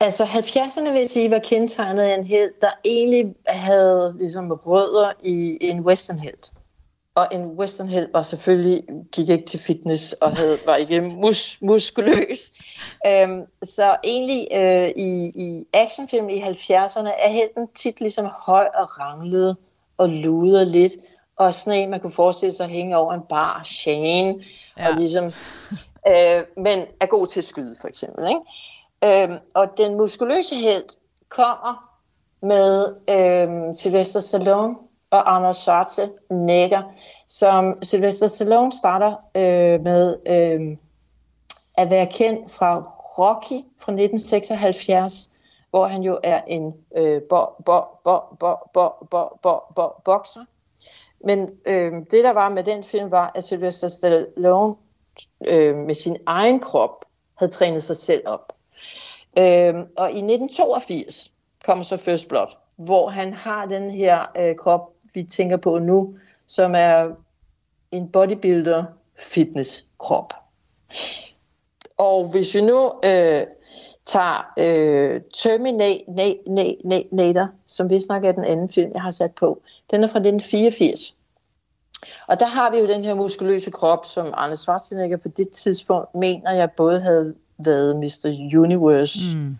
Altså 0.00 0.24
70'erne 0.24 0.90
vil 0.90 1.00
jeg 1.00 1.10
sige, 1.10 1.30
var 1.30 1.38
kendetegnet 1.38 2.02
af 2.02 2.14
en 2.14 2.24
held, 2.24 2.50
der 2.60 2.70
egentlig 2.84 3.34
havde 3.46 4.14
ligesom 4.18 4.50
rødder 4.50 5.12
i 5.22 5.58
en 5.60 5.80
westernhelt. 5.80 6.52
Og 7.16 7.28
en 7.32 7.46
westernhelt 7.46 8.12
var 8.12 8.22
selvfølgelig, 8.22 8.84
gik 9.12 9.28
ikke 9.28 9.46
til 9.46 9.60
fitness 9.60 10.12
og 10.12 10.36
havde, 10.36 10.58
var 10.66 10.76
ikke 10.76 11.00
mus, 11.00 11.58
muskuløs. 11.60 12.52
Øhm, 13.06 13.42
så 13.62 13.96
egentlig 14.04 14.48
øh, 14.52 14.88
i, 14.88 15.32
i 15.34 15.66
actionfilm 15.72 16.28
i 16.28 16.40
70'erne 16.40 17.08
er 17.08 17.28
helten 17.28 17.68
tit 17.74 18.00
ligesom 18.00 18.26
høj 18.46 18.68
og 18.74 19.00
ranglet 19.00 19.56
og 19.96 20.08
luder 20.08 20.64
lidt. 20.64 20.92
Og 21.36 21.54
sådan 21.54 21.80
en, 21.80 21.90
man 21.90 22.00
kunne 22.00 22.12
forestille 22.12 22.52
sig 22.52 22.64
at 22.64 22.70
hænge 22.70 22.96
over 22.96 23.14
en 23.14 23.22
bar 23.28 23.62
chain. 23.64 24.42
Ja. 24.78 24.88
Og 24.88 24.94
ligesom, 24.94 25.24
øh, 26.08 26.42
men 26.56 26.86
er 27.00 27.06
god 27.06 27.26
til 27.26 27.40
at 27.40 27.44
skyde 27.44 27.76
for 27.80 27.88
eksempel. 27.88 28.28
Ikke? 28.28 29.22
Øhm, 29.22 29.38
og 29.54 29.68
den 29.76 29.96
muskuløse 29.96 30.54
held 30.54 30.96
kommer 31.28 31.90
med 32.42 32.96
øh, 33.10 33.74
Sylvester 33.74 34.20
Stallone 34.20 34.74
og 35.14 35.34
Arnold 35.34 35.54
Schwarzenegger, 35.54 36.82
som 37.28 37.74
Sylvester 37.82 38.26
Stallone 38.26 38.72
starter 38.72 39.12
øh, 39.36 39.80
med 39.80 40.16
øh, 40.28 40.76
at 41.78 41.90
være 41.90 42.06
kendt 42.06 42.50
fra 42.50 42.80
Rocky 43.18 43.64
fra 43.78 43.92
1976, 43.92 45.30
hvor 45.70 45.86
han 45.86 46.02
jo 46.02 46.18
er 46.22 46.40
en 46.46 46.74
øh, 46.96 47.22
bo, 47.22 47.44
bo, 47.64 47.80
bo, 48.04 48.20
bo, 48.40 48.50
bo, 48.72 48.88
bo, 49.10 49.38
bo, 49.42 49.58
bo, 49.74 49.88
bokser. 50.04 50.44
Men 51.24 51.50
øh, 51.66 51.92
det, 51.92 52.24
der 52.24 52.32
var 52.32 52.48
med 52.48 52.64
den 52.64 52.84
film, 52.84 53.10
var, 53.10 53.32
at 53.34 53.44
Sylvester 53.44 53.88
Stallone 53.88 54.74
øh, 55.46 55.76
med 55.76 55.94
sin 55.94 56.16
egen 56.26 56.60
krop 56.60 57.04
havde 57.34 57.52
trænet 57.52 57.82
sig 57.82 57.96
selv 57.96 58.22
op. 58.26 58.52
Øh, 59.38 59.74
og 59.96 60.10
i 60.10 60.20
1982 60.20 61.30
kom 61.64 61.84
så 61.84 61.96
First 61.96 62.28
Blood, 62.28 62.56
hvor 62.76 63.10
han 63.10 63.34
har 63.34 63.66
den 63.66 63.90
her 63.90 64.26
øh, 64.38 64.56
krop, 64.56 64.93
vi 65.14 65.22
tænker 65.22 65.56
på 65.56 65.78
nu, 65.78 66.16
som 66.46 66.74
er 66.76 67.10
en 67.90 68.08
bodybuilder 68.08 68.84
fitness 69.18 69.86
krop. 69.98 70.32
Og 71.98 72.30
hvis 72.30 72.54
vi 72.54 72.60
nu 72.60 72.92
øh, 73.04 73.46
tager 74.06 74.52
øh, 74.58 75.20
Terminator, 75.34 77.48
som 77.66 77.90
vi 77.90 78.00
snakker 78.00 78.28
er 78.28 78.32
den 78.32 78.44
anden 78.44 78.68
film, 78.68 78.90
jeg 78.94 79.02
har 79.02 79.10
sat 79.10 79.34
på, 79.34 79.62
den 79.90 80.04
er 80.04 80.06
fra 80.06 80.18
1984. 80.18 81.16
Og 82.28 82.40
der 82.40 82.46
har 82.46 82.70
vi 82.70 82.78
jo 82.78 82.86
den 82.86 83.04
her 83.04 83.14
muskuløse 83.14 83.70
krop, 83.70 84.04
som 84.04 84.30
Arne 84.34 84.56
Schwarzenegger 84.56 85.16
på 85.16 85.28
det 85.28 85.50
tidspunkt 85.50 86.14
mener 86.14 86.52
jeg 86.52 86.70
både 86.76 87.00
havde 87.00 87.34
været 87.58 87.96
Mr. 87.96 88.58
Universe 88.58 89.36
mm. 89.36 89.58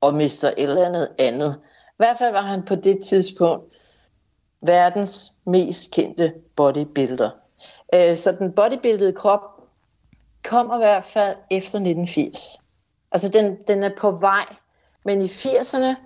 og 0.00 0.14
Mr. 0.14 0.44
et 0.44 0.54
eller 0.56 0.86
andet 0.86 1.08
andet. 1.18 1.60
I 1.88 1.94
hvert 1.96 2.18
fald 2.18 2.32
var 2.32 2.42
han 2.42 2.62
på 2.62 2.74
det 2.74 3.04
tidspunkt 3.04 3.71
verdens 4.62 5.32
mest 5.44 5.90
kendte 5.90 6.32
bodybuilder. 6.56 7.30
Øh, 7.94 8.16
så 8.16 8.32
den 8.32 8.52
bodybuildede 8.52 9.12
krop 9.12 9.40
kommer 10.44 10.74
i 10.74 10.78
hvert 10.78 11.04
fald 11.04 11.36
efter 11.50 11.78
1980. 11.78 12.60
Altså 13.12 13.28
den, 13.28 13.58
den 13.68 13.82
er 13.82 13.90
på 13.98 14.10
vej, 14.10 14.46
men 15.04 15.22
i 15.22 15.26
80'erne 15.26 15.96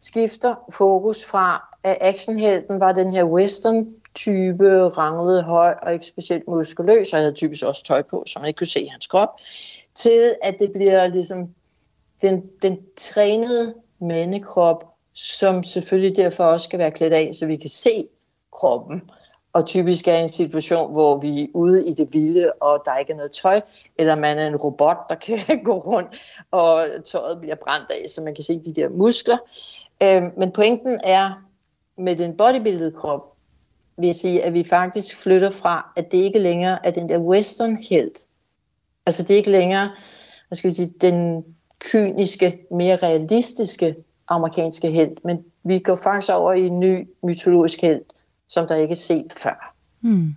skifter 0.00 0.54
fokus 0.72 1.24
fra, 1.24 1.76
at 1.82 1.98
actionhelten 2.00 2.80
var 2.80 2.92
den 2.92 3.12
her 3.12 3.24
western 3.24 3.94
type, 4.14 4.88
ranglede 4.88 5.42
høj 5.42 5.74
og 5.82 5.92
ikke 5.92 6.06
specielt 6.06 6.48
muskuløs, 6.48 7.12
og 7.12 7.18
havde 7.18 7.32
typisk 7.32 7.64
også 7.64 7.84
tøj 7.84 8.02
på, 8.02 8.24
så 8.26 8.38
man 8.38 8.48
ikke 8.48 8.58
kunne 8.58 8.66
se 8.66 8.88
hans 8.88 9.06
krop, 9.06 9.28
til 9.94 10.36
at 10.42 10.56
det 10.58 10.72
bliver 10.72 11.06
ligesom 11.06 11.54
den, 12.22 12.50
den 12.62 12.78
trænede 12.96 13.74
mandekrop, 13.98 14.89
som 15.14 15.62
selvfølgelig 15.62 16.16
derfor 16.16 16.44
også 16.44 16.64
skal 16.64 16.78
være 16.78 16.90
klædt 16.90 17.12
af, 17.12 17.30
så 17.34 17.46
vi 17.46 17.56
kan 17.56 17.70
se 17.70 18.08
kroppen. 18.52 19.10
Og 19.52 19.66
typisk 19.66 20.08
er 20.08 20.18
en 20.18 20.28
situation, 20.28 20.92
hvor 20.92 21.18
vi 21.18 21.42
er 21.42 21.46
ude 21.54 21.86
i 21.86 21.94
det 21.94 22.08
vilde, 22.12 22.52
og 22.52 22.82
der 22.84 22.96
ikke 22.96 23.12
er 23.12 23.16
noget 23.16 23.32
tøj, 23.32 23.60
eller 23.98 24.14
man 24.14 24.38
er 24.38 24.46
en 24.46 24.56
robot, 24.56 24.96
der 25.08 25.14
kan 25.14 25.38
gå 25.64 25.78
rundt, 25.78 26.08
og 26.50 26.86
tøjet 27.04 27.40
bliver 27.40 27.54
brændt 27.54 27.90
af, 27.90 28.10
så 28.10 28.20
man 28.20 28.34
kan 28.34 28.44
se 28.44 28.58
de 28.58 28.72
der 28.72 28.88
muskler. 28.88 29.38
Øhm, 30.02 30.30
men 30.36 30.52
pointen 30.52 31.00
er, 31.04 31.46
med 31.96 32.16
den 32.16 32.36
bodybuildede 32.36 32.92
krop, 32.92 33.36
vil 33.96 34.06
jeg 34.06 34.14
sige, 34.14 34.42
at 34.42 34.54
vi 34.54 34.64
faktisk 34.64 35.16
flytter 35.16 35.50
fra, 35.50 35.92
at 35.96 36.12
det 36.12 36.18
ikke 36.18 36.38
længere 36.38 36.86
er 36.86 36.90
den 36.90 37.08
der 37.08 37.18
western 37.18 37.76
helt. 37.76 38.26
Altså 39.06 39.22
det 39.22 39.30
er 39.30 39.36
ikke 39.36 39.50
længere, 39.50 39.90
hvad 40.48 40.56
skal 40.56 40.70
vi 40.70 40.74
sige, 40.74 40.94
den 41.00 41.44
kyniske, 41.78 42.66
mere 42.70 42.96
realistiske 42.96 43.96
amerikanske 44.30 44.90
held, 44.90 45.16
men 45.24 45.44
vi 45.64 45.78
går 45.78 45.96
faktisk 45.96 46.32
over 46.32 46.52
i 46.52 46.66
en 46.66 46.80
ny 46.80 47.08
mytologisk 47.22 47.80
held, 47.80 48.02
som 48.48 48.66
der 48.66 48.74
ikke 48.74 48.92
er 48.92 48.96
set 48.96 49.32
før. 49.36 49.74
Mm. 50.00 50.34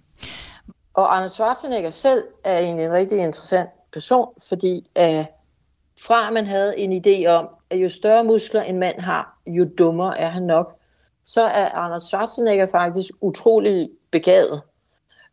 Og 0.94 1.16
Arne 1.18 1.30
Schwarzenegger 1.30 1.90
selv 1.90 2.24
er 2.44 2.60
egentlig 2.60 2.86
en 2.86 2.92
rigtig 2.92 3.18
interessant 3.20 3.70
person, 3.94 4.28
fordi 4.50 4.86
uh, 5.00 5.26
fra 6.06 6.32
man 6.32 6.46
havde 6.46 6.80
en 6.80 7.04
idé 7.06 7.28
om, 7.28 7.48
at 7.70 7.78
jo 7.78 7.90
større 7.90 8.24
muskler 8.24 8.62
en 8.62 8.80
mand 8.80 9.02
har, 9.02 9.38
jo 9.48 9.70
dummere 9.78 10.20
er 10.20 10.28
han 10.28 10.44
nok, 10.44 10.80
så 11.26 11.42
er 11.42 11.70
Arnold 11.70 12.02
Schwarzenegger 12.02 12.68
faktisk 12.68 13.12
utrolig 13.22 13.90
begavet 14.12 14.62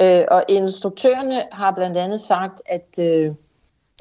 Øh, 0.02 0.24
og 0.30 0.44
instruktørerne 0.48 1.46
har 1.52 1.70
blandt 1.70 1.96
andet 1.96 2.20
sagt, 2.20 2.62
at 2.66 2.98
øh, 3.00 3.32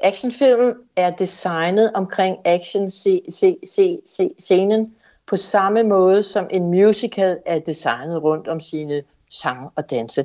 actionfilmen 0.02 0.74
er 0.96 1.10
designet 1.10 1.92
omkring 1.94 2.36
action-scenen 2.44 4.94
på 5.26 5.36
samme 5.36 5.82
måde 5.82 6.22
som 6.22 6.46
en 6.50 6.70
musical 6.70 7.38
er 7.46 7.58
designet 7.58 8.22
rundt 8.22 8.48
om 8.48 8.60
sine 8.60 9.02
sang 9.30 9.70
og 9.76 9.90
danse 9.90 10.24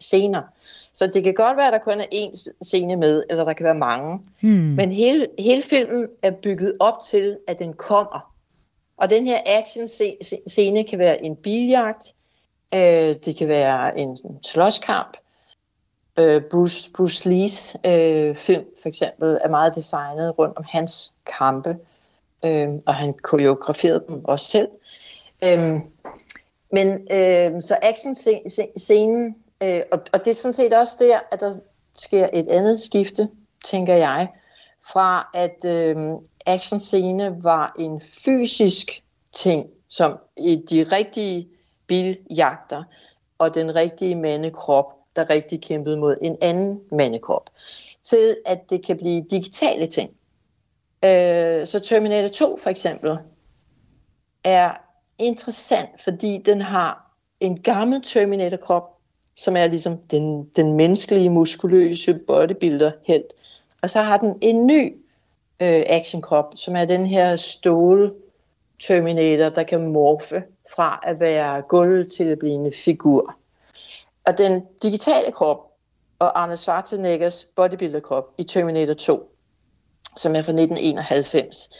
scener. 0.00 0.42
Så 0.94 1.06
det 1.06 1.24
kan 1.24 1.34
godt 1.34 1.56
være, 1.56 1.66
at 1.66 1.72
der 1.72 1.78
kun 1.78 2.00
er 2.00 2.04
én 2.14 2.52
scene 2.62 2.96
med, 2.96 3.22
eller 3.30 3.44
der 3.44 3.52
kan 3.52 3.64
være 3.64 3.74
mange. 3.74 4.20
Hmm. 4.40 4.50
Men 4.50 4.92
hele, 4.92 5.26
hele 5.38 5.62
filmen 5.62 6.06
er 6.22 6.30
bygget 6.30 6.76
op 6.80 6.94
til, 7.10 7.38
at 7.46 7.58
den 7.58 7.72
kommer. 7.72 8.32
Og 8.96 9.10
den 9.10 9.26
her 9.26 9.40
action-scene 9.46 10.84
kan 10.84 10.98
være 10.98 11.24
en 11.24 11.36
biljagt, 11.36 12.14
øh, 12.74 13.16
det 13.24 13.36
kan 13.36 13.48
være 13.48 13.98
en 13.98 14.18
slåskamp. 14.42 15.16
Øh, 16.18 16.42
Bruce, 16.50 16.90
Bruce 16.96 17.28
Lees 17.28 17.76
øh, 17.84 18.36
film 18.36 18.64
for 18.82 18.88
eksempel 18.88 19.38
er 19.44 19.48
meget 19.48 19.74
designet 19.74 20.38
rundt 20.38 20.56
om 20.56 20.64
hans 20.68 21.14
kampe, 21.38 21.76
øh, 22.46 22.68
og 22.86 22.94
han 22.94 23.14
koreograferede 23.22 24.04
dem 24.08 24.24
også 24.24 24.46
selv. 24.46 24.68
Øh, 25.44 25.80
men 26.72 26.88
øh, 26.92 27.62
så 27.62 27.76
action-scenen 27.82 29.34
Øh, 29.62 29.82
og, 29.92 30.00
og 30.12 30.24
det 30.24 30.30
er 30.30 30.34
sådan 30.34 30.52
set 30.52 30.72
også 30.72 30.96
der, 30.98 31.20
at 31.32 31.40
der 31.40 31.52
sker 31.94 32.28
et 32.32 32.48
andet 32.48 32.80
skifte, 32.80 33.28
tænker 33.64 33.94
jeg, 33.94 34.28
fra 34.92 35.30
at 35.34 35.64
øh, 35.64 35.96
actionscene 36.46 37.44
var 37.44 37.74
en 37.78 38.00
fysisk 38.00 39.02
ting, 39.32 39.66
som 39.88 40.18
i 40.36 40.56
de 40.70 40.82
rigtige 40.92 41.48
biljagter, 41.86 42.84
og 43.38 43.54
den 43.54 43.74
rigtige 43.74 44.14
mandekrop, 44.14 44.92
der 45.16 45.30
rigtig 45.30 45.62
kæmpede 45.62 45.96
mod 45.96 46.16
en 46.22 46.36
anden 46.40 46.80
mandekrop, 46.92 47.50
til 48.02 48.36
at 48.46 48.70
det 48.70 48.86
kan 48.86 48.96
blive 48.96 49.24
digitale 49.30 49.86
ting. 49.86 50.10
Øh, 51.04 51.66
så 51.66 51.80
Terminator 51.84 52.28
2 52.28 52.56
for 52.56 52.70
eksempel 52.70 53.18
er 54.44 54.72
interessant, 55.18 55.90
fordi 56.04 56.42
den 56.46 56.60
har 56.60 57.12
en 57.40 57.62
gammel 57.62 58.02
Terminator-krop, 58.02 58.82
som 59.36 59.56
er 59.56 59.66
ligesom 59.66 59.98
den, 59.98 60.44
den 60.56 60.72
menneskelige, 60.74 61.30
muskuløse 61.30 62.14
bodybuilder 62.26 62.90
helt. 63.06 63.34
Og 63.82 63.90
så 63.90 64.02
har 64.02 64.16
den 64.16 64.38
en 64.40 64.66
ny 64.66 64.96
øh, 65.62 65.82
actionkrop, 65.86 66.52
som 66.56 66.76
er 66.76 66.84
den 66.84 67.06
her 67.06 67.36
stål 67.36 68.14
Terminator, 68.80 69.48
der 69.48 69.62
kan 69.62 69.86
morfe 69.86 70.42
fra 70.76 71.00
at 71.02 71.20
være 71.20 71.62
gulv 71.62 72.06
til 72.06 72.24
at 72.24 72.38
blive 72.38 72.52
en 72.52 72.72
figur. 72.72 73.36
Og 74.26 74.38
den 74.38 74.62
digitale 74.82 75.32
krop 75.32 75.72
og 76.18 76.42
Arne 76.42 76.56
Schwarzeneggers 76.56 77.44
bodybuilder-krop 77.44 78.34
i 78.38 78.44
Terminator 78.44 78.94
2, 78.94 79.35
som 80.16 80.36
er 80.36 80.42
fra 80.42 80.52
1991, 80.52 81.70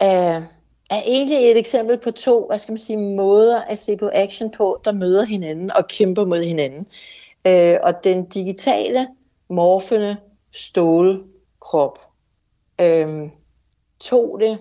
er 0.00 0.36
øh, 0.36 0.42
er 0.92 1.02
egentlig 1.06 1.50
et 1.50 1.58
eksempel 1.58 1.98
på 1.98 2.10
to, 2.10 2.46
hvad 2.46 2.58
skal 2.58 2.72
man 2.72 2.78
sige, 2.78 2.96
måder 2.96 3.60
at 3.60 3.78
se 3.78 3.96
på 3.96 4.10
action 4.12 4.50
på, 4.50 4.80
der 4.84 4.92
møder 4.92 5.24
hinanden 5.24 5.72
og 5.72 5.88
kæmper 5.88 6.24
mod 6.24 6.42
hinanden. 6.42 6.86
Øh, 7.46 7.78
og 7.82 8.04
den 8.04 8.24
digitale, 8.24 9.08
morfende 9.48 10.16
stålkrop 10.52 11.98
øh, 12.80 13.28
tog 14.00 14.40
det, 14.40 14.58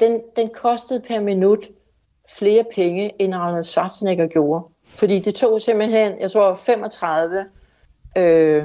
den, 0.00 0.22
den 0.36 0.50
kostede 0.54 1.00
per 1.00 1.20
minut 1.20 1.68
flere 2.28 2.64
penge, 2.74 3.22
end 3.22 3.34
Arnold 3.34 3.64
Schwarzenegger 3.64 4.26
gjorde. 4.26 4.64
Fordi 4.84 5.18
det 5.18 5.34
tog 5.34 5.60
simpelthen, 5.60 6.18
jeg 6.20 6.30
tror 6.30 6.54
35 6.54 7.44
øh, 8.18 8.64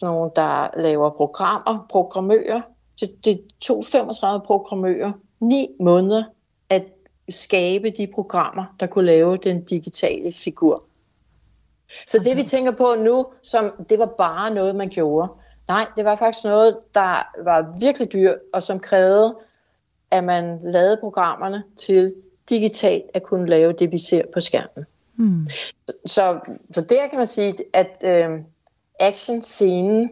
sådan 0.00 0.14
nogle, 0.14 0.30
der 0.36 0.80
laver 0.80 1.10
programmer, 1.10 1.86
programmører. 1.90 2.60
Det, 3.00 3.24
det 3.24 3.40
tog 3.60 3.84
35 3.84 4.40
programmører 4.46 5.12
ni 5.40 5.68
måneder 5.80 6.24
at 6.70 6.82
skabe 7.28 7.90
de 7.90 8.06
programmer, 8.14 8.64
der 8.80 8.86
kunne 8.86 9.06
lave 9.06 9.36
den 9.36 9.64
digitale 9.64 10.32
figur. 10.32 10.84
Så 12.06 12.18
det 12.18 12.36
vi 12.36 12.42
tænker 12.42 12.72
på 12.72 12.94
nu, 12.98 13.26
som 13.42 13.72
det 13.88 13.98
var 13.98 14.06
bare 14.18 14.54
noget, 14.54 14.76
man 14.76 14.88
gjorde. 14.88 15.28
Nej, 15.68 15.86
det 15.96 16.04
var 16.04 16.16
faktisk 16.16 16.44
noget, 16.44 16.76
der 16.94 17.42
var 17.44 17.78
virkelig 17.80 18.12
dyrt, 18.12 18.36
og 18.52 18.62
som 18.62 18.80
krævede, 18.80 19.36
at 20.10 20.24
man 20.24 20.60
lavede 20.62 20.96
programmerne 21.00 21.64
til 21.76 22.14
digitalt 22.48 23.04
at 23.14 23.22
kunne 23.22 23.46
lave 23.46 23.72
det, 23.72 23.92
vi 23.92 23.98
ser 23.98 24.22
på 24.34 24.40
skærmen. 24.40 24.86
Mm. 25.16 25.46
Så, 26.06 26.38
så 26.70 26.80
der 26.80 27.06
kan 27.10 27.18
man 27.18 27.26
sige, 27.26 27.54
at 27.72 28.04
øh, 28.04 28.40
actionscenen 29.00 30.10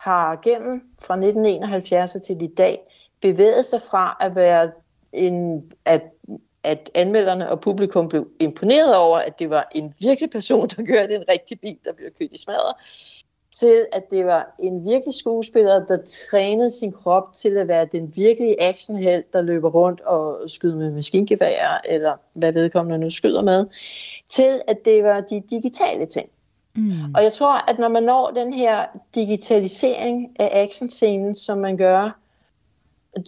har 0.00 0.40
gennem 0.42 0.82
fra 1.00 1.14
1971 1.14 2.16
til 2.26 2.42
i 2.42 2.46
dag 2.46 2.80
bevæget 3.20 3.64
sig 3.64 3.80
fra 3.90 4.16
at 4.20 4.34
være 4.34 4.70
en, 5.12 5.64
at, 5.84 6.02
at 6.62 6.90
anmelderne 6.94 7.50
og 7.50 7.60
publikum 7.60 8.08
blev 8.08 8.28
imponeret 8.40 8.96
over, 8.96 9.18
at 9.18 9.38
det 9.38 9.50
var 9.50 9.68
en 9.74 9.94
virkelig 10.00 10.30
person, 10.30 10.68
der 10.68 10.84
kørte 10.84 11.14
en 11.14 11.24
rigtig 11.32 11.60
bil, 11.60 11.78
der 11.84 11.92
blev 11.92 12.10
kørt 12.18 12.32
i 12.32 12.38
smadret, 12.38 12.74
til 13.60 13.86
at 13.92 14.10
det 14.10 14.26
var 14.26 14.54
en 14.60 14.84
virkelig 14.84 15.14
skuespiller, 15.14 15.86
der 15.86 15.98
trænede 16.30 16.70
sin 16.70 16.92
krop 16.92 17.32
til 17.32 17.56
at 17.56 17.68
være 17.68 17.84
den 17.92 18.12
virkelige 18.16 18.62
actionheld, 18.62 19.24
der 19.32 19.42
løber 19.42 19.70
rundt 19.70 20.00
og 20.00 20.50
skyder 20.50 20.76
med 20.76 20.90
maskingevær, 20.90 21.80
eller 21.84 22.16
hvad 22.32 22.52
vedkommende 22.52 22.98
nu 22.98 23.10
skyder 23.10 23.42
med, 23.42 23.66
til 24.28 24.62
at 24.66 24.84
det 24.84 25.04
var 25.04 25.20
de 25.20 25.42
digitale 25.50 26.06
ting. 26.06 26.30
Mm. 26.78 27.14
Og 27.14 27.22
jeg 27.22 27.32
tror, 27.32 27.70
at 27.70 27.78
når 27.78 27.88
man 27.88 28.02
når 28.02 28.30
den 28.30 28.52
her 28.52 28.86
digitalisering 29.14 30.40
af 30.40 30.62
actionscenen, 30.62 31.36
som 31.36 31.58
man 31.58 31.76
gør 31.76 32.02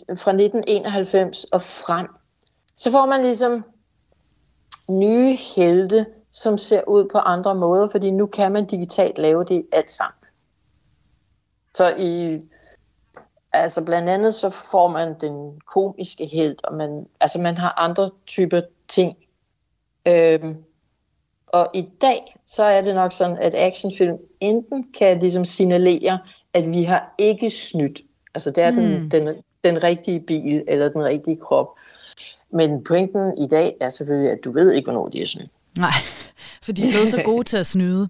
fra 0.08 0.30
1991 0.30 1.44
og 1.44 1.62
frem, 1.62 2.06
så 2.76 2.90
får 2.90 3.06
man 3.06 3.22
ligesom 3.22 3.64
nye 4.88 5.36
helte, 5.36 6.06
som 6.32 6.58
ser 6.58 6.82
ud 6.88 7.08
på 7.12 7.18
andre 7.18 7.54
måder, 7.54 7.88
fordi 7.88 8.10
nu 8.10 8.26
kan 8.26 8.52
man 8.52 8.66
digitalt 8.66 9.18
lave 9.18 9.44
det 9.44 9.66
alt 9.72 9.90
sammen. 9.90 10.24
Så 11.74 11.94
i, 11.98 12.40
altså 13.52 13.84
blandt 13.84 14.08
andet 14.08 14.34
så 14.34 14.50
får 14.50 14.88
man 14.88 15.20
den 15.20 15.60
komiske 15.60 16.26
held, 16.26 16.56
og 16.64 16.74
man, 16.74 17.06
altså 17.20 17.38
man 17.38 17.56
har 17.56 17.74
andre 17.76 18.10
typer 18.26 18.60
ting. 18.88 19.16
Øhm, 20.06 20.64
og 21.52 21.70
i 21.74 21.88
dag, 22.00 22.36
så 22.46 22.64
er 22.64 22.80
det 22.80 22.94
nok 22.94 23.12
sådan, 23.12 23.38
at 23.40 23.54
actionfilm 23.54 24.16
enten 24.40 24.86
kan 24.98 25.20
ligesom 25.20 25.44
signalere, 25.44 26.18
at 26.54 26.74
vi 26.74 26.82
har 26.82 27.14
ikke 27.18 27.50
snydt. 27.50 28.00
Altså 28.34 28.50
det 28.50 28.64
er 28.64 28.70
mm. 28.70 28.76
den, 28.76 29.10
den 29.10 29.34
den 29.64 29.82
rigtige 29.82 30.20
bil 30.20 30.64
eller 30.68 30.88
den 30.88 31.04
rigtige 31.04 31.36
krop. 31.36 31.68
Men 32.52 32.84
pointen 32.84 33.38
i 33.38 33.46
dag 33.46 33.76
er 33.80 33.88
selvfølgelig, 33.88 34.30
at 34.30 34.38
du 34.44 34.52
ved 34.52 34.72
ikke, 34.72 34.86
hvornår 34.86 35.08
de 35.08 35.22
er 35.22 35.26
sådan. 35.26 35.48
Nej, 35.78 35.92
for 36.64 36.72
de 36.72 36.82
er 36.82 36.90
blevet 36.90 37.08
så 37.08 37.22
gode 37.30 37.44
til 37.44 37.56
at 37.56 37.66
snyde. 37.66 38.08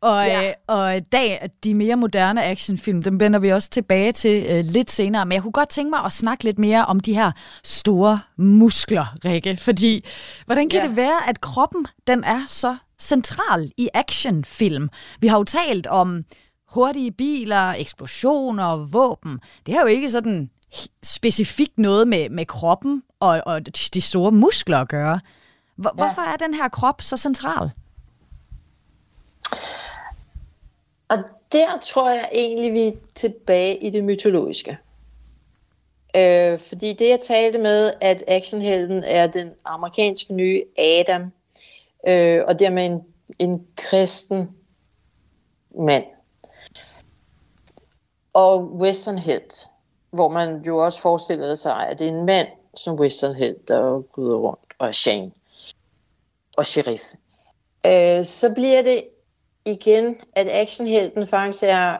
Og, 0.00 0.26
ja. 0.26 0.48
øh, 0.48 0.54
og 0.66 0.96
i 0.96 1.00
dag, 1.00 1.50
de 1.64 1.74
mere 1.74 1.96
moderne 1.96 2.44
actionfilm, 2.44 3.02
dem 3.02 3.20
vender 3.20 3.38
vi 3.38 3.48
også 3.48 3.70
tilbage 3.70 4.12
til 4.12 4.46
øh, 4.48 4.64
lidt 4.64 4.90
senere. 4.90 5.26
Men 5.26 5.32
jeg 5.32 5.42
kunne 5.42 5.52
godt 5.52 5.68
tænke 5.68 5.90
mig 5.90 6.04
at 6.04 6.12
snakke 6.12 6.44
lidt 6.44 6.58
mere 6.58 6.86
om 6.86 7.00
de 7.00 7.14
her 7.14 7.32
store 7.64 8.20
muskler, 8.36 9.06
Rikke. 9.24 9.56
Fordi, 9.60 10.04
hvordan 10.46 10.68
kan 10.68 10.80
ja. 10.80 10.88
det 10.88 10.96
være, 10.96 11.28
at 11.28 11.40
kroppen 11.40 11.86
den 12.06 12.24
er 12.24 12.44
så 12.46 12.76
central 13.00 13.70
i 13.76 13.88
actionfilm? 13.94 14.88
Vi 15.20 15.26
har 15.26 15.38
jo 15.38 15.44
talt 15.44 15.86
om 15.86 16.24
hurtige 16.72 17.12
biler, 17.12 17.70
eksplosioner, 17.70 18.76
våben. 18.76 19.40
Det 19.66 19.74
har 19.74 19.80
jo 19.80 19.86
ikke 19.86 20.10
sådan 20.10 20.50
specifikt 21.02 21.78
noget 21.78 22.08
med, 22.08 22.30
med 22.30 22.46
kroppen 22.46 23.02
og, 23.20 23.42
og 23.46 23.60
de 23.94 24.00
store 24.00 24.32
muskler 24.32 24.78
at 24.78 24.88
gøre. 24.88 25.20
Hvor, 25.76 25.94
ja. 25.98 26.04
Hvorfor 26.04 26.22
er 26.22 26.36
den 26.36 26.54
her 26.54 26.68
krop 26.68 27.02
så 27.02 27.16
central? 27.16 27.70
Og 31.08 31.18
der 31.52 31.78
tror 31.82 32.10
jeg 32.10 32.28
egentlig, 32.32 32.72
vi 32.72 32.86
er 32.86 32.92
tilbage 33.14 33.78
i 33.78 33.90
det 33.90 34.04
mytologiske. 34.04 34.78
Øh, 36.16 36.58
fordi 36.58 36.92
det, 36.92 37.08
jeg 37.08 37.20
talte 37.20 37.58
med, 37.58 37.92
at 38.00 38.24
actionhelten 38.28 39.04
er 39.04 39.26
den 39.26 39.50
amerikanske 39.64 40.34
nye 40.34 40.64
Adam, 40.78 41.22
øh, 42.08 42.44
og 42.46 42.58
dermed 42.58 42.86
en, 42.86 43.00
en 43.38 43.66
kristen 43.76 44.50
mand. 45.70 46.04
Og 48.32 48.72
westernhelt, 48.72 49.66
hvor 50.10 50.28
man 50.28 50.62
jo 50.66 50.78
også 50.78 51.00
forestillede 51.00 51.56
sig, 51.56 51.88
at 51.88 51.98
det 51.98 52.06
er 52.08 52.12
en 52.12 52.26
mand 52.26 52.48
som 52.76 52.94
Western 52.94 53.34
Head, 53.34 53.54
der 53.68 54.02
bryder 54.14 54.36
rundt, 54.36 54.74
og 54.78 54.88
er 54.88 54.92
Shane 54.92 55.32
og 56.56 56.66
sheriff. 56.66 57.02
Øh, 57.86 58.24
så 58.24 58.54
bliver 58.54 58.82
det 58.82 59.04
igen, 59.68 60.16
at 60.32 60.46
actionhelten 60.50 61.26
faktisk 61.26 61.64
er 61.66 61.96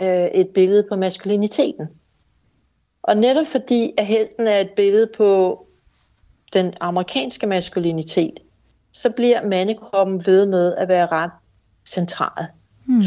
øh, 0.00 0.26
et 0.26 0.48
billede 0.48 0.86
på 0.88 0.96
maskuliniteten. 0.96 1.88
Og 3.02 3.16
netop 3.16 3.46
fordi, 3.46 3.92
at 3.98 4.06
helten 4.06 4.46
er 4.46 4.60
et 4.60 4.70
billede 4.76 5.10
på 5.16 5.60
den 6.52 6.74
amerikanske 6.80 7.46
maskulinitet, 7.46 8.38
så 8.92 9.10
bliver 9.10 9.46
mandekroppen 9.46 10.26
ved 10.26 10.46
med 10.46 10.74
at 10.74 10.88
være 10.88 11.06
ret 11.06 11.30
central. 11.86 12.46
Hmm. 12.86 13.02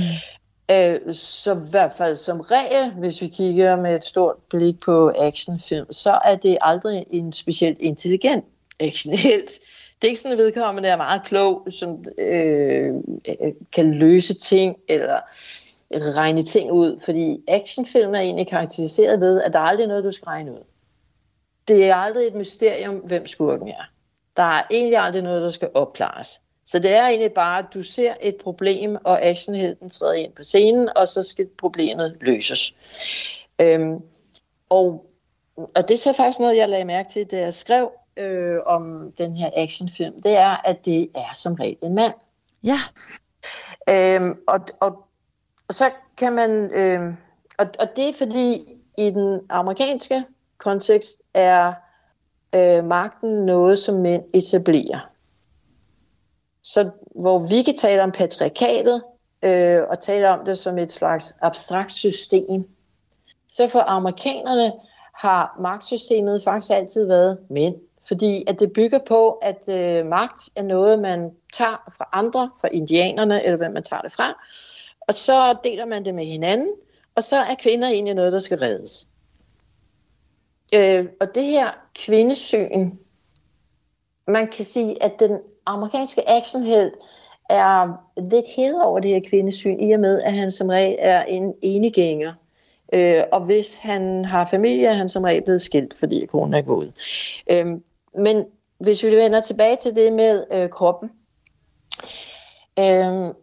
Øh, 0.71 1.13
så 1.13 1.55
i 1.55 1.69
hvert 1.69 1.93
fald 1.97 2.15
som 2.15 2.39
regel, 2.39 2.91
hvis 2.91 3.21
vi 3.21 3.27
kigger 3.27 3.75
med 3.75 3.95
et 3.95 4.05
stort 4.05 4.35
blik 4.49 4.79
på 4.79 5.13
actionfilm, 5.19 5.91
så 5.91 6.19
er 6.23 6.35
det 6.35 6.57
aldrig 6.61 7.05
en 7.11 7.33
specielt 7.33 7.77
intelligent 7.79 8.45
actionhelt. 8.79 9.51
Det 10.01 10.07
er 10.07 10.09
ikke 10.09 10.21
sådan, 10.21 10.37
at 10.37 10.43
vedkommende 10.43 10.89
er 10.89 10.97
meget 10.97 11.23
klog, 11.23 11.67
som 11.69 12.05
øh, 12.17 12.93
øh, 13.41 13.53
kan 13.71 13.93
løse 13.93 14.33
ting, 14.33 14.77
eller 14.87 15.19
regne 15.91 16.43
ting 16.43 16.71
ud, 16.71 16.99
fordi 17.05 17.43
actionfilm 17.47 18.15
er 18.15 18.19
egentlig 18.19 18.47
karakteriseret 18.47 19.19
ved, 19.19 19.41
at 19.41 19.53
der 19.53 19.59
er 19.59 19.87
noget, 19.87 20.03
du 20.03 20.11
skal 20.11 20.25
regne 20.25 20.51
ud. 20.51 20.63
Det 21.67 21.89
er 21.89 21.95
aldrig 21.95 22.27
et 22.27 22.35
mysterium, 22.35 22.95
hvem 22.95 23.25
skurken 23.25 23.67
er. 23.67 23.83
Der 24.37 24.43
er 24.43 24.63
egentlig 24.71 24.97
aldrig 24.97 25.21
noget, 25.21 25.41
der 25.41 25.49
skal 25.49 25.69
opklares. 25.73 26.41
Så 26.65 26.79
det 26.79 26.93
er 26.93 27.07
egentlig 27.07 27.31
bare, 27.31 27.59
at 27.59 27.65
du 27.73 27.83
ser 27.83 28.13
et 28.21 28.35
problem, 28.35 28.97
og 29.03 29.21
actionhelten 29.21 29.89
træder 29.89 30.13
ind 30.13 30.33
på 30.33 30.43
scenen, 30.43 30.89
og 30.95 31.07
så 31.07 31.23
skal 31.23 31.47
problemet 31.57 32.17
løses. 32.21 32.73
Øhm, 33.59 33.99
og, 34.69 35.05
og 35.55 35.87
det 35.87 35.91
er 35.91 35.97
så 35.97 36.13
faktisk 36.13 36.39
noget, 36.39 36.57
jeg 36.57 36.69
lagde 36.69 36.85
mærke 36.85 37.09
til, 37.09 37.25
da 37.25 37.39
jeg 37.39 37.53
skrev 37.53 37.91
øh, 38.17 38.59
om 38.65 39.11
den 39.17 39.35
her 39.35 39.49
actionfilm, 39.55 40.21
det 40.21 40.37
er, 40.37 40.67
at 40.67 40.85
det 40.85 41.09
er 41.15 41.33
som 41.33 41.53
regel 41.53 41.77
en 41.81 41.95
mand. 41.95 42.13
Ja. 42.63 42.79
Øhm, 43.89 44.39
og, 44.47 44.59
og 44.79 45.07
og 45.67 45.73
så 45.73 45.91
kan 46.17 46.33
man, 46.33 46.71
øh, 46.71 47.13
og, 47.57 47.67
og 47.79 47.87
det 47.95 48.09
er 48.09 48.13
fordi 48.17 48.63
i 48.97 49.09
den 49.09 49.41
amerikanske 49.49 50.23
kontekst 50.57 51.21
er 51.33 51.73
øh, 52.55 52.85
magten 52.85 53.45
noget, 53.45 53.79
som 53.79 53.95
mænd 53.95 54.23
etablerer. 54.33 55.09
Så 56.63 56.89
hvor 57.15 57.39
vi 57.39 57.61
kan 57.63 57.75
tale 57.75 58.03
om 58.03 58.11
patriarkatet, 58.11 59.03
øh, 59.43 59.81
og 59.89 59.99
tale 59.99 60.29
om 60.29 60.45
det 60.45 60.57
som 60.57 60.77
et 60.77 60.91
slags 60.91 61.37
abstrakt 61.41 61.91
system, 61.91 62.69
så 63.49 63.67
for 63.67 63.79
amerikanerne 63.79 64.73
har 65.13 65.57
magtsystemet 65.59 66.43
faktisk 66.43 66.73
altid 66.73 67.07
været 67.07 67.37
mænd. 67.49 67.75
Fordi 68.07 68.43
at 68.47 68.59
det 68.59 68.73
bygger 68.73 68.99
på, 69.07 69.31
at 69.31 69.69
øh, 69.69 70.05
magt 70.05 70.41
er 70.55 70.63
noget, 70.63 70.99
man 70.99 71.31
tager 71.53 71.91
fra 71.97 72.09
andre, 72.13 72.49
fra 72.61 72.67
indianerne, 72.71 73.43
eller 73.43 73.57
hvem 73.57 73.71
man 73.71 73.83
tager 73.83 74.01
det 74.01 74.11
fra, 74.11 74.43
og 75.07 75.13
så 75.13 75.55
deler 75.63 75.85
man 75.85 76.05
det 76.05 76.15
med 76.15 76.25
hinanden, 76.25 76.73
og 77.15 77.23
så 77.23 77.35
er 77.35 77.55
kvinder 77.59 77.87
egentlig 77.87 78.13
noget, 78.13 78.33
der 78.33 78.39
skal 78.39 78.59
reddes. 78.59 79.09
Øh, 80.75 81.05
og 81.21 81.35
det 81.35 81.43
her 81.43 81.71
kvindesyn, 81.95 82.91
man 84.27 84.47
kan 84.47 84.65
sige, 84.65 85.03
at 85.03 85.19
den 85.19 85.39
amerikanske 85.65 86.29
actionhelt 86.29 86.93
er 87.49 88.05
lidt 88.17 88.45
hævet 88.55 88.83
over 88.83 88.99
det 88.99 89.11
her 89.11 89.29
kvindesyn, 89.29 89.79
i 89.79 89.91
og 89.91 89.99
med, 89.99 90.21
at 90.21 90.33
han 90.33 90.51
som 90.51 90.67
regel 90.67 90.95
er 90.99 91.23
en 91.23 91.53
enegænger. 91.61 92.33
Øh, 92.93 93.23
og 93.31 93.41
hvis 93.41 93.77
han 93.77 94.25
har 94.25 94.45
familie, 94.45 94.87
er 94.87 94.93
han 94.93 95.09
som 95.09 95.23
regel 95.23 95.43
blevet 95.43 95.61
skilt, 95.61 95.97
fordi 95.97 96.25
konen 96.25 96.53
er 96.53 96.61
gået. 96.61 96.93
Øh, 97.49 97.65
men 98.17 98.45
hvis 98.77 99.03
vi 99.03 99.15
vender 99.15 99.41
tilbage 99.41 99.75
til 99.75 99.95
det 99.95 100.13
med 100.13 100.45
øh, 100.51 100.69
kroppen, 100.69 101.11
øh, 102.79 103.33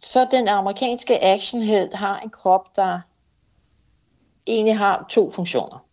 så 0.00 0.26
den 0.30 0.48
amerikanske 0.48 1.24
actionhelt 1.24 1.94
har 1.94 2.18
en 2.18 2.30
krop, 2.30 2.76
der 2.76 3.00
egentlig 4.46 4.78
har 4.78 5.06
to 5.10 5.30
funktioner. 5.30 5.86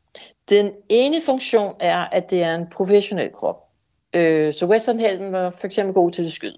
Den 0.50 0.72
ene 0.90 1.22
funktion 1.22 1.76
er, 1.80 1.98
at 1.98 2.30
det 2.30 2.44
er 2.44 2.56
en 2.56 2.68
professionel 2.70 3.32
krop. 3.34 3.70
Øh, 4.16 4.54
så 4.54 4.66
westernhelten 4.66 5.32
var 5.32 5.50
for 5.50 5.66
eksempel 5.66 5.94
god 5.94 6.12
til 6.12 6.26
at 6.26 6.32
skyde. 6.32 6.58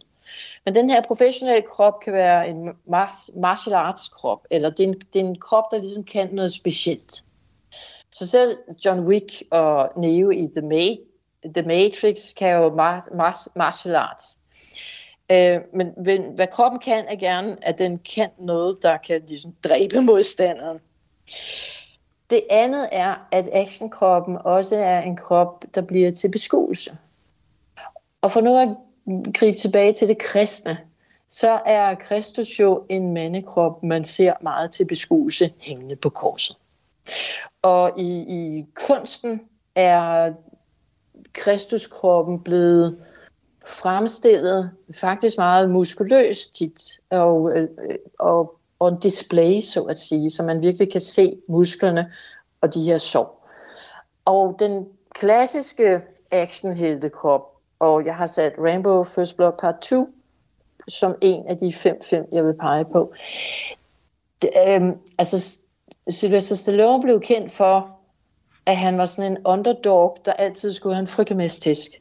Men 0.65 0.75
den 0.75 0.89
her 0.89 1.01
professionelle 1.01 1.63
krop 1.71 1.99
kan 1.99 2.13
være 2.13 2.49
en 2.49 2.69
martial 3.35 3.73
arts 3.73 4.07
krop, 4.07 4.39
eller 4.49 4.69
det 4.69 4.83
er, 4.83 4.87
en, 4.87 5.01
det 5.13 5.21
er 5.21 5.25
en 5.25 5.39
krop, 5.39 5.63
der 5.71 5.77
ligesom 5.77 6.03
kan 6.03 6.29
noget 6.31 6.53
specielt. 6.53 7.23
Så 8.11 8.27
selv 8.27 8.57
John 8.85 8.99
Wick 8.99 9.43
og 9.51 9.91
Neo 9.97 10.29
i 10.29 10.49
The, 10.55 10.61
Maid 10.61 10.97
The 11.53 11.63
Matrix 11.63 12.33
kan 12.33 12.55
jo 12.55 12.69
martial 13.55 13.95
arts. 13.95 14.39
Øh, 15.31 15.59
men 15.73 15.91
hvad 16.35 16.47
kroppen 16.47 16.79
kan, 16.79 17.05
er 17.07 17.15
gerne, 17.15 17.57
at 17.61 17.79
den 17.79 17.99
kan 18.15 18.29
noget, 18.39 18.77
der 18.81 18.97
kan 18.97 19.21
ligesom, 19.27 19.53
dræbe 19.63 20.01
modstanderen. 20.01 20.79
Det 22.29 22.41
andet 22.49 22.89
er, 22.91 23.27
at 23.31 23.49
actionkroppen 23.53 24.37
også 24.45 24.75
er 24.75 25.01
en 25.01 25.17
krop, 25.17 25.65
der 25.75 25.81
bliver 25.81 26.11
til 26.11 26.31
beskuelse. 26.31 26.97
Og 28.21 28.31
for 28.31 28.41
nu 28.41 28.57
at 28.57 28.69
gribe 29.33 29.57
tilbage 29.57 29.93
til 29.93 30.07
det 30.07 30.17
kristne, 30.17 30.77
så 31.29 31.61
er 31.65 31.95
Kristus 31.95 32.59
jo 32.59 32.85
en 32.89 33.13
mandekrop, 33.13 33.83
man 33.83 34.03
ser 34.03 34.33
meget 34.41 34.71
til 34.71 34.85
beskuelse 34.85 35.53
hængende 35.59 35.95
på 35.95 36.09
korset. 36.09 36.57
Og 37.61 37.99
i, 37.99 38.25
i 38.29 38.65
kunsten 38.87 39.41
er 39.75 40.33
Kristuskroppen 41.35 42.39
blevet 42.39 42.97
fremstillet 43.65 44.71
faktisk 44.95 45.37
meget 45.37 45.69
muskuløst 45.69 46.55
tit, 46.55 46.99
og, 47.09 47.51
øh, 47.57 47.69
og, 48.19 48.59
og 48.79 49.03
display, 49.03 49.61
så 49.61 49.81
at 49.81 49.99
sige, 49.99 50.29
så 50.29 50.43
man 50.43 50.61
virkelig 50.61 50.91
kan 50.91 51.01
se 51.01 51.37
musklerne 51.47 52.11
og 52.61 52.73
de 52.73 52.83
her 52.83 52.97
sår. 52.97 53.49
Og 54.25 54.55
den 54.59 54.87
klassiske 55.15 56.01
actionheltekrop, 56.31 57.41
og 57.79 58.05
jeg 58.05 58.15
har 58.15 58.27
sat 58.27 58.53
Rainbow 58.59 59.03
First 59.03 59.37
Blood 59.37 59.53
Part 59.59 59.79
2 59.81 60.09
som 60.87 61.15
en 61.21 61.47
af 61.47 61.57
de 61.57 61.73
fem 61.73 62.01
film, 62.03 62.25
jeg 62.31 62.45
vil 62.45 62.53
pege 62.53 62.85
på. 62.85 63.13
Det, 64.41 64.49
øhm, 64.67 64.91
altså, 65.17 65.59
Sylvester 66.09 66.55
Stallone 66.55 67.01
blev 67.01 67.21
kendt 67.21 67.51
for, 67.51 67.94
at 68.65 68.77
han 68.77 68.97
var 68.97 69.05
sådan 69.05 69.31
en 69.31 69.37
underdog, 69.45 70.17
der 70.25 70.33
altid 70.33 70.73
skulle 70.73 70.95
have 70.95 71.01
en 71.01 71.07
frygtemæstisk. 71.07 71.91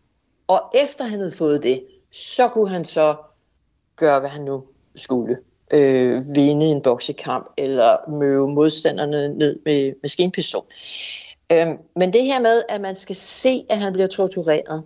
Og 0.47 0.63
efter 0.75 1.05
han 1.05 1.19
havde 1.19 1.33
fået 1.33 1.63
det, 1.63 1.85
så 2.11 2.49
kunne 2.49 2.69
han 2.69 2.85
så 2.85 3.17
gøre, 3.97 4.21
hvad 4.21 4.31
han 4.31 4.43
nu 4.43 4.65
skulle. 4.95 5.39
Øh, 5.71 6.23
vinde 6.35 6.67
en 6.67 6.83
boksekamp, 6.83 7.53
eller 7.57 8.11
møve 8.11 8.49
modstanderne 8.49 9.29
ned 9.29 9.59
med 9.65 9.93
maskinpistol. 10.03 10.65
Øh, 11.53 11.67
men 11.97 12.13
det 12.13 12.25
her 12.25 12.41
med, 12.41 12.63
at 12.69 12.81
man 12.81 12.95
skal 12.95 13.17
se, 13.17 13.67
at 13.71 13.79
han 13.79 13.93
bliver 13.93 14.07
tortureret, 14.07 14.83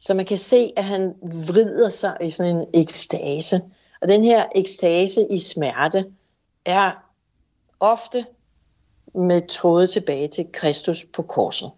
så 0.00 0.14
man 0.14 0.24
kan 0.24 0.38
se, 0.38 0.70
at 0.76 0.84
han 0.84 1.14
vrider 1.22 1.88
sig 1.88 2.16
i 2.20 2.30
sådan 2.30 2.56
en 2.56 2.66
ekstase. 2.74 3.60
Og 4.02 4.08
den 4.08 4.24
her 4.24 4.46
ekstase 4.54 5.26
i 5.30 5.38
smerte 5.38 6.04
er 6.64 6.90
ofte 7.80 8.26
med 9.14 9.48
tråde 9.48 9.86
tilbage 9.86 10.28
til 10.28 10.46
Kristus 10.52 11.04
på 11.12 11.22
korset. 11.22 11.70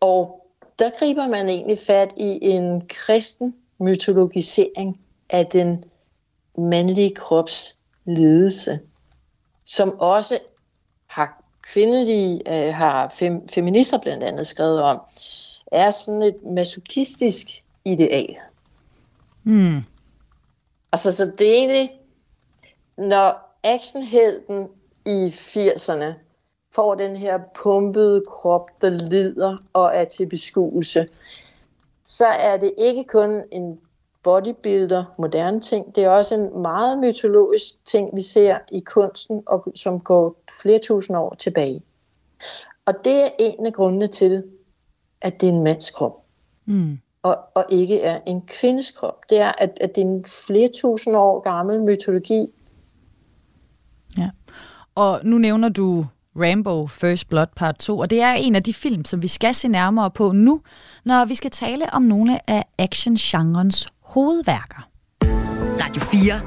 Og 0.00 0.46
der 0.78 0.90
griber 0.98 1.26
man 1.26 1.48
egentlig 1.48 1.78
fat 1.78 2.12
i 2.16 2.38
en 2.40 2.86
kristen 2.88 3.54
mytologisering 3.78 5.00
af 5.30 5.46
den 5.46 5.84
mandlige 6.58 7.14
krops 7.14 7.78
ledelse, 8.04 8.80
som 9.64 9.98
også 9.98 10.38
har 11.06 11.44
kvindelige, 11.62 12.42
øh, 12.46 12.74
har 12.74 13.14
fem, 13.18 13.48
feminister 13.48 13.98
blandt 13.98 14.24
andet 14.24 14.46
skrevet 14.46 14.82
om, 14.82 15.00
er 15.66 15.90
sådan 15.90 16.22
et 16.22 16.42
masochistisk 16.44 17.46
ideal. 17.84 18.36
Mm. 19.44 19.82
Altså, 20.92 21.12
så 21.12 21.32
det 21.38 21.48
er 21.48 21.54
egentlig, 21.54 21.90
når 22.96 23.56
actionhelten 23.64 24.68
i 25.06 25.28
80'erne 25.28 26.14
får 26.74 26.94
den 26.94 27.16
her 27.16 27.40
pumpede 27.62 28.22
krop, 28.28 28.70
der 28.80 28.90
lider 28.90 29.56
og 29.72 29.90
er 29.94 30.04
til 30.04 30.26
beskuelse, 30.26 31.08
så 32.04 32.26
er 32.26 32.56
det 32.56 32.72
ikke 32.78 33.04
kun 33.04 33.42
en 33.50 33.80
bodybuilder, 34.22 35.04
moderne 35.18 35.60
ting. 35.60 35.94
Det 35.94 36.04
er 36.04 36.08
også 36.08 36.34
en 36.34 36.62
meget 36.62 36.98
mytologisk 36.98 37.84
ting, 37.84 38.16
vi 38.16 38.22
ser 38.22 38.58
i 38.72 38.80
kunsten, 38.80 39.42
og 39.46 39.72
som 39.74 40.00
går 40.00 40.36
flere 40.62 40.78
tusind 40.78 41.16
år 41.16 41.34
tilbage. 41.38 41.82
Og 42.86 42.94
det 43.04 43.24
er 43.24 43.28
en 43.38 43.66
af 43.66 43.72
grundene 43.72 44.06
til, 44.06 44.44
at 45.20 45.40
det 45.40 45.48
er 45.48 45.52
en 45.52 45.62
mands 45.62 45.90
krop. 45.90 46.24
Mm. 46.64 46.98
Og, 47.22 47.38
og 47.54 47.64
ikke 47.68 48.00
er 48.00 48.20
en 48.26 48.42
kvindes 48.46 48.90
krop. 48.90 49.30
Det 49.30 49.38
er, 49.38 49.52
at, 49.58 49.78
at 49.80 49.94
det 49.94 50.00
er 50.00 50.06
en 50.06 50.24
flere 50.24 50.70
tusind 50.74 51.16
år 51.16 51.40
gammel 51.40 51.82
mytologi. 51.82 52.46
Ja. 54.18 54.30
Og 54.94 55.20
nu 55.24 55.38
nævner 55.38 55.68
du 55.68 56.06
Rambo 56.36 56.86
First 56.86 57.28
Blood 57.28 57.46
Part 57.56 57.78
2, 57.78 57.98
og 57.98 58.10
det 58.10 58.20
er 58.20 58.32
en 58.32 58.54
af 58.54 58.62
de 58.62 58.74
film, 58.74 59.04
som 59.04 59.22
vi 59.22 59.28
skal 59.28 59.54
se 59.54 59.68
nærmere 59.68 60.10
på 60.10 60.32
nu, 60.32 60.60
når 61.04 61.24
vi 61.24 61.34
skal 61.34 61.50
tale 61.50 61.92
om 61.92 62.02
nogle 62.02 62.50
af 62.50 62.64
action-genrens 62.78 63.88
hovedværker. 64.00 64.88
Radio 65.82 66.02
4 66.02 66.40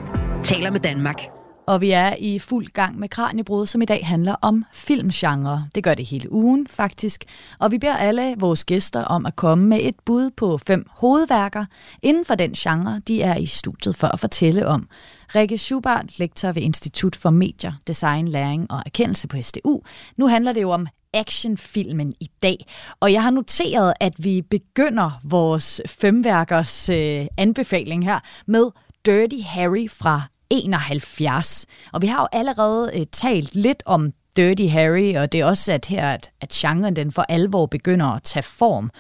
taler 0.44 0.72
med 0.72 0.80
Danmark 0.80 1.35
og 1.68 1.82
vi 1.82 1.92
er 1.92 2.16
i 2.20 2.40
fuld 2.40 2.66
gang 2.66 3.00
med 3.00 3.10
Kranjebrud, 3.10 3.66
som 3.66 3.82
i 3.82 3.86
dag 3.86 4.08
handler 4.08 4.36
om 4.42 4.66
filmgenre. 4.74 5.68
Det 5.76 5.84
gør 5.84 5.94
det 5.94 6.06
hele 6.06 6.32
ugen 6.32 6.68
faktisk, 6.68 7.26
og 7.60 7.72
vi 7.72 7.78
beder 7.78 7.98
alle 7.98 8.36
vores 8.38 8.66
gæster 8.66 9.04
om 9.04 9.26
at 9.26 9.36
komme 9.36 9.66
med 9.66 9.80
et 9.82 9.96
bud 10.06 10.32
på 10.32 10.58
fem 10.58 10.86
hovedværker 10.90 11.66
inden 12.02 12.26
for 12.26 12.36
den 12.36 12.54
genre, 12.54 13.02
de 13.08 13.22
er 13.22 13.36
i 13.36 13.46
studiet 13.46 13.96
for 13.96 14.08
at 14.08 14.20
fortælle 14.20 14.68
om. 14.68 14.88
Rikke 15.36 15.58
Schubart, 15.58 16.20
lektor 16.20 16.52
ved 16.52 16.62
Institut 16.62 17.16
for 17.16 17.30
Medier, 17.30 17.74
Design, 17.88 18.28
Læring 18.28 18.72
og 18.72 18.82
Erkendelse 18.86 19.28
på 19.28 19.42
SDU. 19.42 19.82
Nu 20.18 20.28
handler 20.28 20.52
det 20.52 20.62
jo 20.62 20.72
om 20.72 20.88
actionfilmen 21.14 22.14
i 22.20 22.30
dag. 22.44 22.66
Og 23.00 23.14
jeg 23.14 23.24
har 23.24 23.32
noteret, 23.32 23.94
at 24.00 24.14
vi 24.18 24.42
begynder 24.42 25.20
vores 25.24 25.82
femværkers 25.88 26.90
øh, 26.90 27.26
anbefaling 27.38 28.06
her 28.06 28.20
med 28.46 28.72
Dirty 29.06 29.42
Harry 29.46 29.90
fra 29.90 30.22
71. 30.50 31.66
Og 31.94 32.02
vi 32.02 32.08
har 32.08 32.22
jo 32.22 32.28
allerede 32.32 32.92
øh, 32.94 33.06
talt 33.12 33.56
lidt 33.56 33.84
om 33.86 34.14
Dirty 34.38 34.66
Harry, 34.66 35.16
og 35.16 35.32
det 35.32 35.40
er 35.40 35.46
også 35.46 35.74
at 35.74 35.86
her, 35.86 36.10
at, 36.10 36.32
at 36.42 36.50
genren 36.50 36.96
den 36.96 37.12
for 37.12 37.26
alvor 37.30 37.66
begynder 37.66 38.06
at 38.06 38.24
tage 38.24 38.44
form. 38.44 38.92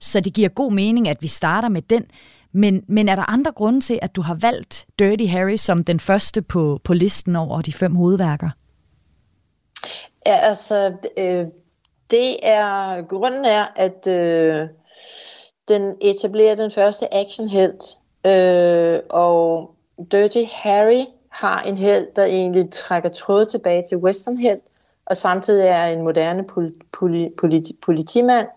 Så 0.00 0.20
det 0.20 0.34
giver 0.34 0.48
god 0.48 0.72
mening, 0.72 1.08
at 1.08 1.16
vi 1.20 1.26
starter 1.26 1.68
med 1.68 1.82
den. 1.82 2.04
Men, 2.52 2.84
men 2.88 3.08
er 3.08 3.16
der 3.16 3.30
andre 3.30 3.52
grunde 3.52 3.80
til, 3.80 3.98
at 4.02 4.16
du 4.16 4.22
har 4.22 4.34
valgt 4.34 4.86
Dirty 4.98 5.24
Harry 5.24 5.56
som 5.56 5.84
den 5.84 6.00
første 6.00 6.42
på, 6.42 6.80
på 6.84 6.94
listen 6.94 7.36
over 7.36 7.62
de 7.62 7.72
fem 7.72 7.94
hovedværker? 7.94 8.50
Ja, 10.26 10.36
altså, 10.36 10.92
øh, 11.18 11.46
det 12.10 12.36
er, 12.42 13.02
grunden 13.02 13.44
er, 13.44 13.66
at 13.76 14.06
øh, 14.06 14.68
den 15.68 15.96
etablerer 16.00 16.54
den 16.54 16.70
første 16.70 17.14
actionhelt, 17.14 17.82
øh, 18.26 19.00
og 19.10 19.70
Dirty 20.12 20.44
Harry 20.52 21.04
har 21.28 21.62
en 21.62 21.76
held, 21.76 22.06
der 22.16 22.24
egentlig 22.24 22.70
trækker 22.70 23.08
tråd 23.08 23.44
tilbage 23.44 23.84
til 23.88 23.98
westernhelt, 23.98 24.62
og 25.06 25.16
samtidig 25.16 25.66
er 25.66 25.84
en 25.84 26.02
moderne 26.02 26.44
pol- 26.52 26.78
poli- 26.96 27.34
politi- 27.36 27.78
politimand, 27.82 28.48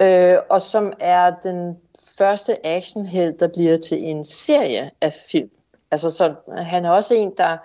øh, 0.00 0.36
og 0.50 0.62
som 0.62 0.92
er 1.00 1.32
den 1.42 1.76
første 2.18 2.66
actionheld, 2.66 3.38
der 3.38 3.48
bliver 3.48 3.76
til 3.76 4.04
en 4.04 4.24
serie 4.24 4.90
af 5.00 5.12
film. 5.30 5.50
Altså, 5.90 6.10
så 6.10 6.34
han 6.56 6.84
er 6.84 6.90
også 6.90 7.14
en, 7.14 7.32
der 7.36 7.56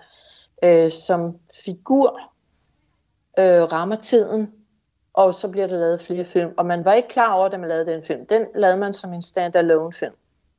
øh, 0.64 0.92
som 0.92 1.38
figur 1.66 2.20
øh, 3.40 3.64
rammer 3.64 3.96
tiden, 3.96 4.52
og 5.14 5.34
så 5.34 5.48
bliver 5.48 5.68
der 5.68 5.78
lavet 5.78 6.02
flere 6.02 6.26
film. 6.26 6.52
Og 6.58 6.66
man 6.66 6.86
var 6.86 6.94
ikke 6.94 7.10
klar 7.10 7.34
over, 7.34 7.50
da 7.50 7.58
man 7.58 7.70
lavede 7.70 7.92
den 7.92 8.04
film. 8.04 8.26
Den 8.26 8.46
lavede 8.56 8.78
man 8.78 8.94
som 8.94 9.14
en 9.14 9.22
standalone 9.22 9.94
film. 9.94 10.14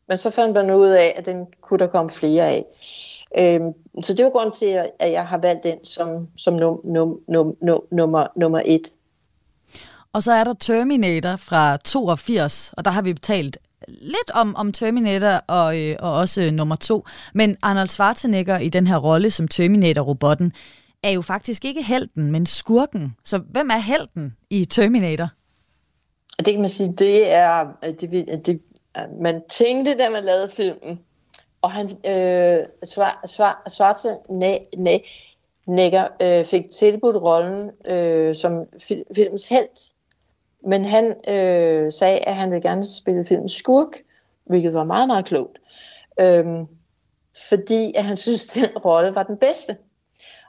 Men 0.09 0.17
så 0.17 0.31
fandt 0.31 0.55
man 0.55 0.75
ud 0.75 0.89
af, 0.89 1.15
at 1.17 1.27
den 1.27 1.47
kunne 1.61 1.79
der 1.79 1.87
komme 1.87 2.11
flere 2.11 2.45
af. 2.45 2.65
Øhm, 3.39 3.73
så 4.03 4.15
det 4.15 4.25
var 4.25 4.31
grund 4.31 4.53
til, 4.53 4.81
at 4.99 5.13
jeg 5.13 5.27
har 5.27 5.39
valgt 5.39 5.65
den 5.65 5.85
som, 5.85 6.29
som 6.37 6.55
num, 6.55 6.81
num, 6.85 7.19
num, 7.29 7.57
num, 7.63 7.83
nummer, 7.91 8.27
nummer 8.37 8.63
et. 8.67 8.89
Og 10.13 10.23
så 10.23 10.33
er 10.33 10.45
der 10.45 10.55
Terminator 10.61 11.37
fra 11.37 11.77
82, 11.77 12.75
og 12.77 12.85
der 12.85 12.91
har 12.91 13.03
vi 13.03 13.15
talt 13.15 13.59
lidt 13.89 14.31
om, 14.35 14.57
om 14.57 14.73
Terminator 14.73 15.41
og, 15.47 15.81
øh, 15.81 15.97
og 15.99 16.13
også 16.13 16.43
øh, 16.43 16.51
nummer 16.51 16.77
to. 16.77 17.05
Men 17.35 17.57
Arnold 17.63 17.89
Schwarzenegger 17.89 18.59
i 18.59 18.69
den 18.69 18.87
her 18.87 18.97
rolle 18.97 19.31
som 19.31 19.49
Terminator-robotten 19.49 20.53
er 21.03 21.11
jo 21.11 21.23
faktisk 21.23 21.65
ikke 21.65 21.83
helten, 21.83 22.33
men 22.33 22.47
skurken. 22.47 23.15
Så 23.25 23.39
hvem 23.39 23.71
er 23.71 23.79
helten 23.79 24.37
i 24.51 24.65
Terminator? 24.65 25.29
Det 26.39 26.47
kan 26.47 26.61
man 26.61 26.69
sige, 26.69 26.93
det 26.93 27.35
er, 27.35 27.67
det, 28.01 28.47
det, 28.47 28.61
man 29.21 29.43
tænkte, 29.49 29.99
da 29.99 30.09
man 30.09 30.25
lavede 30.25 30.49
filmen, 30.49 31.01
og 31.63 31.71
han, 31.71 31.87
øh, 31.87 32.67
svar, 32.85 33.23
svar, 33.27 33.63
Schwarzenegger 33.69 36.09
øh, 36.23 36.45
fik 36.45 36.71
tilbudt 36.71 37.17
rollen 37.17 37.71
øh, 37.85 38.35
som 38.35 38.67
fil, 38.79 39.05
filmens 39.15 39.49
held, 39.49 39.93
men 40.61 40.85
han 40.85 41.15
øh, 41.29 41.93
sagde, 41.93 42.19
at 42.19 42.35
han 42.35 42.51
ville 42.51 42.69
gerne 42.69 42.85
spille 42.85 43.25
filmens 43.25 43.53
skurk, 43.53 43.97
hvilket 44.45 44.75
var 44.75 44.85
meget, 44.85 45.07
meget 45.07 45.25
klogt. 45.25 45.59
Øh, 46.21 46.47
fordi 47.49 47.93
at 47.97 48.05
han 48.05 48.17
synes, 48.17 48.49
at 48.49 48.55
den 48.63 48.79
rolle 48.79 49.15
var 49.15 49.23
den 49.23 49.37
bedste. 49.37 49.77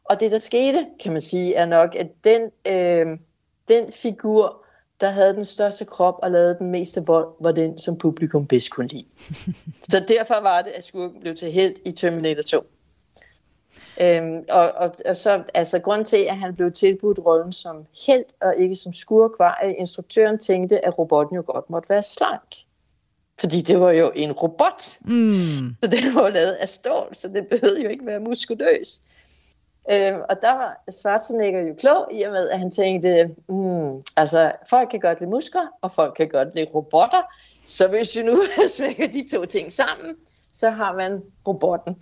Og 0.04 0.20
det, 0.20 0.32
der 0.32 0.40
skete, 0.40 0.88
kan 1.00 1.14
man 1.14 1.22
sige, 1.22 1.56
er 1.56 1.66
nok, 1.66 1.96
at 1.96 2.08
den, 2.24 2.42
øh, 2.68 3.18
den 3.68 3.92
figur 3.92 4.66
der 5.02 5.10
havde 5.10 5.34
den 5.34 5.46
største 5.46 5.86
krop 5.86 6.20
og 6.24 6.32
lavede 6.32 6.58
den 6.60 6.72
meste 6.72 7.06
vold, 7.06 7.28
var 7.40 7.52
den, 7.52 7.78
som 7.78 7.98
publikum 7.98 8.48
bedst 8.48 8.72
kunne 8.72 8.88
lide. 8.88 9.06
så 9.92 10.04
derfor 10.08 10.42
var 10.42 10.62
det, 10.62 10.72
at 10.72 10.86
skurken 10.86 11.22
blev 11.22 11.36
til 11.36 11.52
helt 11.52 11.80
i 11.86 11.92
Terminator 11.92 12.42
2. 12.42 12.64
Øhm, 14.02 14.46
og, 14.50 14.72
og, 14.72 14.96
og 15.06 15.18
så, 15.18 15.44
altså, 15.54 15.80
grund 15.80 16.06
til, 16.06 16.18
at 16.18 16.38
han 16.38 16.56
blev 16.56 16.72
tilbudt 16.72 17.20
rollen 17.26 17.52
som 17.52 17.86
helt 18.08 18.34
og 18.42 18.56
ikke 18.58 18.76
som 18.76 18.94
skurk, 18.94 19.32
var, 19.40 19.56
at 19.62 19.76
instruktøren 19.78 20.40
tænkte, 20.40 20.86
at 20.86 21.00
robotten 21.00 21.36
jo 21.36 21.44
godt 21.46 21.70
måtte 21.70 21.90
være 21.90 22.04
slank. 22.04 22.56
Fordi 23.40 23.62
det 23.62 23.80
var 23.80 23.92
jo 23.92 24.12
en 24.16 24.32
robot. 24.32 25.00
Mm. 25.02 25.76
Så 25.84 25.90
den 25.90 26.16
var 26.16 26.30
lavet 26.30 26.52
af 26.52 26.70
stål, 26.70 27.16
så 27.16 27.28
det 27.28 27.48
behøvede 27.48 27.84
jo 27.84 27.90
ikke 27.90 28.06
være 28.06 28.20
muskuløs. 28.20 29.02
Øhm, 29.92 30.22
og 30.30 30.42
der 30.42 30.52
var 30.52 30.84
Schwarzenegger 30.92 31.62
jo 31.62 31.74
klog 31.74 32.08
i 32.12 32.22
og 32.22 32.32
med, 32.32 32.50
at 32.50 32.60
han 32.60 32.72
tænkte, 32.72 33.30
mm, 33.48 34.04
altså 34.18 34.52
folk 34.70 34.90
kan 34.90 35.00
godt 35.00 35.20
lide 35.20 35.30
muskler, 35.30 35.68
og 35.82 35.92
folk 35.92 36.14
kan 36.16 36.30
godt 36.30 36.56
lide 36.56 36.70
robotter, 36.76 37.22
så 37.66 37.88
hvis 37.88 38.16
vi 38.16 38.22
nu 38.22 38.42
smækker 38.76 39.08
de 39.08 39.30
to 39.32 39.46
ting 39.46 39.72
sammen, 39.72 40.16
så 40.52 40.70
har 40.70 40.96
man 40.96 41.22
robotten. 41.48 42.02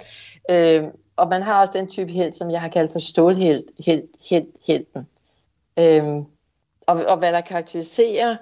Øhm, 0.52 0.88
og 1.16 1.28
man 1.28 1.42
har 1.42 1.60
også 1.60 1.74
den 1.76 1.88
type 1.88 2.12
held, 2.12 2.34
som 2.34 2.52
jeg 2.52 2.62
har 2.62 2.68
kaldt 2.68 2.92
for 2.92 3.00
stålhelt, 3.00 3.72
held, 3.86 4.04
held, 4.30 4.48
helten. 4.68 5.08
Øhm, 5.80 6.26
og, 6.88 7.06
og 7.06 7.18
hvad 7.18 7.32
der 7.32 7.42
karakteriserer 7.42 8.36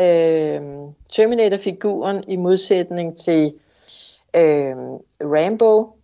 øhm, 0.00 0.94
Terminator-figuren 1.12 2.24
i 2.28 2.36
modsætning 2.36 3.16
til 3.16 3.54
øhm, 4.36 4.98
Rambo, 5.20 5.96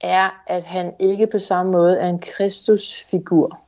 er, 0.00 0.42
at 0.46 0.64
han 0.64 0.94
ikke 0.98 1.26
på 1.26 1.38
samme 1.38 1.72
måde 1.72 1.98
er 1.98 2.08
en 2.08 2.18
Kristusfigur. 2.18 3.60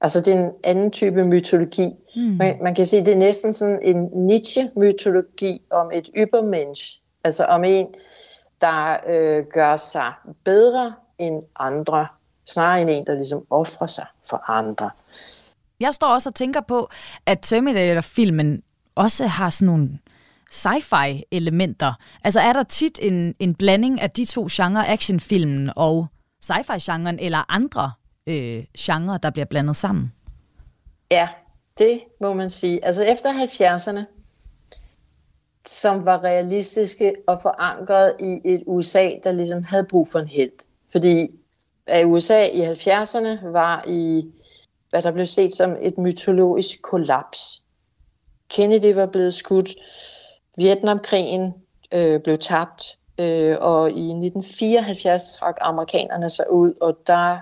Altså 0.00 0.20
det 0.20 0.34
er 0.34 0.44
en 0.44 0.52
anden 0.64 0.90
type 0.90 1.24
mytologi. 1.24 1.94
Mm. 2.16 2.22
Man, 2.22 2.58
man 2.62 2.74
kan 2.74 2.86
sige, 2.86 3.04
det 3.04 3.12
er 3.12 3.18
næsten 3.18 3.52
sådan 3.52 3.78
en 3.82 4.10
Nietzsche-mytologi 4.26 5.62
om 5.70 5.90
et 5.92 6.10
ybermensch. 6.16 7.00
Altså 7.24 7.44
om 7.44 7.64
en, 7.64 7.86
der 8.60 8.96
øh, 9.08 9.44
gør 9.54 9.76
sig 9.76 10.12
bedre 10.44 10.94
end 11.18 11.42
andre, 11.58 12.06
snarere 12.44 12.82
end 12.82 12.90
en, 12.90 13.06
der 13.06 13.14
ligesom 13.14 13.46
offrer 13.50 13.86
sig 13.86 14.06
for 14.28 14.50
andre. 14.50 14.90
Jeg 15.80 15.94
står 15.94 16.06
også 16.06 16.28
og 16.28 16.34
tænker 16.34 16.60
på, 16.60 16.88
at 17.26 17.38
Terminator-filmen 17.42 18.62
også 18.94 19.26
har 19.26 19.50
sådan 19.50 19.66
nogle 19.66 19.98
sci-fi 20.52 21.22
elementer. 21.30 21.92
Altså 22.24 22.40
er 22.40 22.52
der 22.52 22.62
tit 22.62 22.98
en, 23.02 23.34
en 23.38 23.54
blanding 23.54 24.00
af 24.00 24.10
de 24.10 24.24
to 24.24 24.46
genrer, 24.50 24.84
actionfilmen 24.92 25.70
og 25.76 26.06
sci-fi-genren, 26.42 27.18
eller 27.18 27.44
andre 27.48 27.92
øh, 28.26 28.64
genrer, 28.78 29.18
der 29.18 29.30
bliver 29.30 29.46
blandet 29.46 29.76
sammen? 29.76 30.12
Ja, 31.10 31.28
det 31.78 32.00
må 32.20 32.34
man 32.34 32.50
sige. 32.50 32.84
Altså 32.84 33.02
efter 33.02 33.32
70'erne, 33.32 34.00
som 35.66 36.04
var 36.04 36.24
realistiske 36.24 37.14
og 37.26 37.38
forankret 37.42 38.14
i 38.20 38.40
et 38.44 38.62
USA, 38.66 39.10
der 39.24 39.32
ligesom 39.32 39.64
havde 39.64 39.84
brug 39.84 40.08
for 40.08 40.18
en 40.18 40.28
held. 40.28 40.52
Fordi 40.92 41.28
at 41.86 42.06
USA 42.06 42.46
i 42.46 42.72
70'erne 42.72 43.46
var 43.46 43.84
i, 43.88 44.24
hvad 44.90 45.02
der 45.02 45.12
blev 45.12 45.26
set 45.26 45.54
som 45.54 45.76
et 45.82 45.98
mytologisk 45.98 46.82
kollaps. 46.82 47.62
Kennedy 48.48 48.94
var 48.94 49.06
blevet 49.06 49.34
skudt, 49.34 49.70
Vietnamkrigen 50.56 51.54
øh, 51.92 52.20
blev 52.20 52.38
tabt, 52.38 52.98
øh, 53.18 53.56
og 53.60 53.90
i 53.90 54.10
1974 54.10 55.34
trak 55.34 55.56
amerikanerne 55.60 56.30
sig 56.30 56.50
ud, 56.50 56.74
og 56.80 56.98
der 57.06 57.38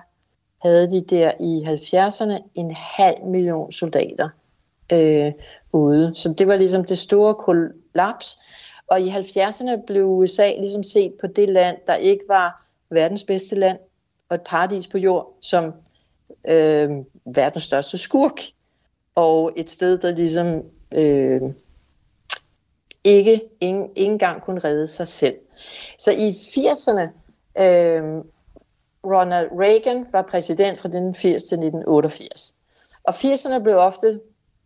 havde 0.62 0.90
de 0.90 1.00
der 1.00 1.32
i 1.40 1.64
70'erne 1.64 2.50
en 2.54 2.70
halv 2.76 3.24
million 3.24 3.72
soldater 3.72 4.28
øh, 4.92 5.32
ude. 5.72 6.12
Så 6.14 6.34
det 6.38 6.46
var 6.46 6.56
ligesom 6.56 6.84
det 6.84 6.98
store 6.98 7.34
kollaps. 7.34 8.38
Og 8.86 9.00
i 9.00 9.08
70'erne 9.08 9.84
blev 9.86 10.06
USA 10.06 10.52
ligesom 10.58 10.82
set 10.82 11.14
på 11.20 11.26
det 11.26 11.48
land, 11.48 11.76
der 11.86 11.94
ikke 11.94 12.24
var 12.28 12.66
verdens 12.90 13.24
bedste 13.24 13.56
land 13.56 13.78
og 14.28 14.34
et 14.34 14.40
paradis 14.40 14.86
på 14.86 14.98
jord, 14.98 15.36
som 15.40 15.64
øh, 16.48 16.90
verdens 17.24 17.62
største 17.62 17.98
skurk. 17.98 18.40
Og 19.14 19.52
et 19.56 19.70
sted, 19.70 19.98
der 19.98 20.10
ligesom 20.10 20.62
øh, 20.94 21.40
ikke, 23.04 23.42
ikke, 23.60 23.88
ikke 23.96 24.12
engang 24.12 24.42
kunne 24.42 24.60
redde 24.60 24.86
sig 24.86 25.08
selv. 25.08 25.36
Så 25.98 26.10
i 26.10 26.30
80'erne, 26.30 27.02
øh, 27.62 28.24
Ronald 29.04 29.48
Reagan 29.60 30.06
var 30.12 30.22
præsident 30.22 30.78
fra 30.78 30.88
1980 30.88 31.42
til 31.42 31.56
1988. 31.58 32.54
Og 33.04 33.14
80'erne 33.14 33.62
blev 33.62 33.76
ofte 33.76 34.20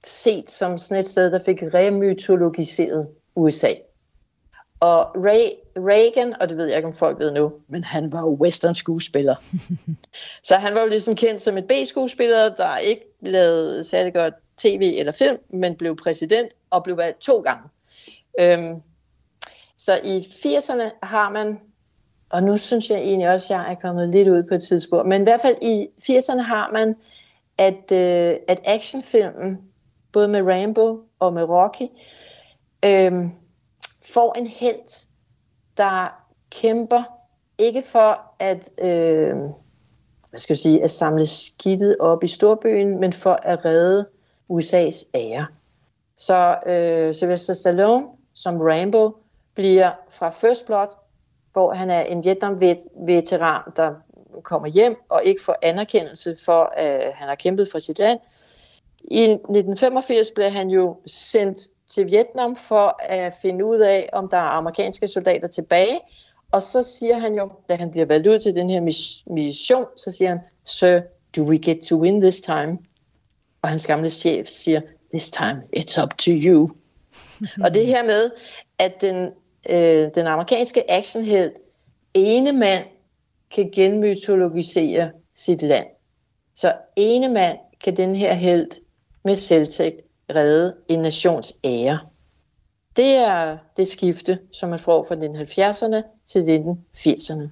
set 0.05 0.51
som 0.51 0.79
sådan 0.79 1.01
et 1.01 1.07
sted, 1.07 1.31
der 1.31 1.43
fik 1.45 1.63
remytologiseret 1.63 3.09
USA. 3.35 3.73
Og 4.81 5.07
Ray, 5.17 5.51
Reagan, 5.77 6.35
og 6.41 6.49
det 6.49 6.57
ved 6.57 6.67
jeg 6.67 6.77
ikke, 6.77 6.89
om 6.89 6.95
folk 6.95 7.19
ved 7.19 7.31
nu, 7.31 7.53
men 7.69 7.85
han 7.85 8.13
var 8.13 8.21
jo 8.21 8.37
western 8.41 8.75
skuespiller. 8.75 9.35
så 10.49 10.55
han 10.55 10.75
var 10.75 10.81
jo 10.81 10.87
ligesom 10.87 11.17
kendt 11.17 11.41
som 11.41 11.59
et 11.59 11.67
B-skuespiller, 11.69 12.55
der 12.55 12.77
ikke 12.77 13.05
lavede 13.21 13.85
særlig 13.85 14.15
godt 14.15 14.35
tv 14.57 14.95
eller 14.99 15.13
film, 15.13 15.39
men 15.49 15.77
blev 15.77 15.97
præsident 15.97 16.49
og 16.71 16.85
blev 16.85 16.97
valgt 16.97 17.21
to 17.21 17.41
gange. 17.41 17.69
Øhm, 18.41 18.83
så 19.77 20.01
i 20.05 20.19
80'erne 20.19 20.91
har 21.03 21.31
man, 21.31 21.61
og 22.31 22.43
nu 22.43 22.57
synes 22.57 22.91
jeg 22.91 22.99
egentlig 22.99 23.31
også, 23.31 23.55
at 23.55 23.61
jeg 23.61 23.71
er 23.71 23.75
kommet 23.75 24.09
lidt 24.09 24.29
ud 24.29 24.43
på 24.43 24.55
et 24.55 24.63
tidsspur, 24.63 25.03
men 25.03 25.21
i 25.21 25.25
hvert 25.25 25.41
fald 25.41 25.57
i 25.63 25.89
80'erne 26.03 26.41
har 26.41 26.71
man, 26.73 26.97
at, 27.59 27.93
øh, 27.93 28.37
at 28.49 28.61
actionfilmen, 28.65 29.59
både 30.13 30.29
med 30.29 30.43
Rambo 30.43 31.01
og 31.19 31.33
med 31.33 31.45
Rocky, 31.45 31.89
øh, 32.85 33.31
får 34.03 34.39
en 34.39 34.47
held, 34.47 35.07
der 35.77 36.25
kæmper 36.51 37.03
ikke 37.59 37.83
for 37.83 38.21
at, 38.39 38.71
øh, 38.79 39.37
hvad 40.31 40.39
skal 40.39 40.55
jeg 40.55 40.59
sige, 40.59 40.85
at 40.85 40.91
samle 40.91 41.27
skidtet 41.27 41.97
op 42.01 42.25
i 42.25 42.29
storbyen, 42.29 43.01
men 43.01 43.13
for 43.13 43.39
at 43.43 43.65
redde 43.65 44.09
USA's 44.53 45.11
ære. 45.15 45.47
Så 46.17 46.59
øh, 46.67 47.15
Sylvester 47.15 47.55
Stallone 47.55 48.07
som 48.35 48.61
Rambo 48.61 49.17
bliver 49.55 49.91
fra 50.11 50.31
First 50.31 50.67
Blood, 50.67 50.89
hvor 51.53 51.73
han 51.73 51.91
er 51.91 52.01
en 52.01 52.25
Vietnam-veteran, 52.25 53.63
der 53.77 53.95
kommer 54.43 54.69
hjem 54.69 54.97
og 55.09 55.25
ikke 55.25 55.43
får 55.43 55.57
anerkendelse 55.63 56.37
for, 56.45 56.73
at 56.77 57.13
han 57.15 57.29
har 57.29 57.35
kæmpet 57.35 57.69
for 57.73 57.79
sit 57.79 57.99
land. 57.99 58.19
I 59.11 59.23
1985 59.23 60.31
blev 60.35 60.51
han 60.51 60.71
jo 60.71 60.97
sendt 61.07 61.59
til 61.87 62.11
Vietnam 62.11 62.57
for 62.57 62.97
at 63.03 63.35
finde 63.43 63.65
ud 63.65 63.79
af, 63.79 64.09
om 64.13 64.29
der 64.29 64.37
er 64.37 64.41
amerikanske 64.41 65.09
soldater 65.09 65.49
tilbage. 65.49 66.01
Og 66.51 66.63
så 66.63 66.83
siger 66.83 67.19
han 67.19 67.35
jo, 67.35 67.51
da 67.69 67.75
han 67.75 67.91
bliver 67.91 68.07
valgt 68.07 68.27
ud 68.27 68.39
til 68.39 68.55
den 68.55 68.71
her 68.71 68.81
mission, 69.27 69.85
så 69.97 70.11
siger 70.11 70.29
han, 70.29 70.39
Sir, 70.65 71.01
do 71.37 71.43
we 71.43 71.59
get 71.59 71.81
to 71.81 71.97
win 71.97 72.21
this 72.21 72.41
time? 72.41 72.79
Og 73.63 73.69
hans 73.69 73.87
gamle 73.87 74.11
chef 74.11 74.49
siger, 74.49 74.81
this 75.13 75.31
time 75.31 75.63
it's 75.77 76.03
up 76.03 76.11
to 76.19 76.31
you 76.31 76.71
og 77.65 77.75
det 77.75 77.87
her 77.87 78.03
med, 78.03 78.31
at 78.79 79.01
den, 79.01 79.31
øh, 79.71 80.11
den 80.15 80.27
amerikanske 80.27 80.91
actionheld, 80.91 81.53
ene 82.15 82.53
mand 82.53 82.85
kan 83.55 83.71
genmytologisere 83.75 85.11
sit 85.35 85.63
land. 85.63 85.87
Så 86.55 86.75
ene 86.97 87.29
mand 87.29 87.59
kan 87.85 87.97
den 87.97 88.15
her 88.15 88.35
held 88.35 88.67
med 89.25 89.35
selvtægt 89.35 90.01
redde 90.31 90.75
en 90.89 90.99
nations 90.99 91.53
ære. 91.65 91.99
Det 92.97 93.15
er 93.17 93.57
det 93.77 93.89
skifte, 93.89 94.39
som 94.53 94.69
man 94.69 94.79
får 94.79 95.07
fra 95.09 95.15
1970'erne 95.15 96.03
til 96.27 96.65
1980'erne. 96.97 97.49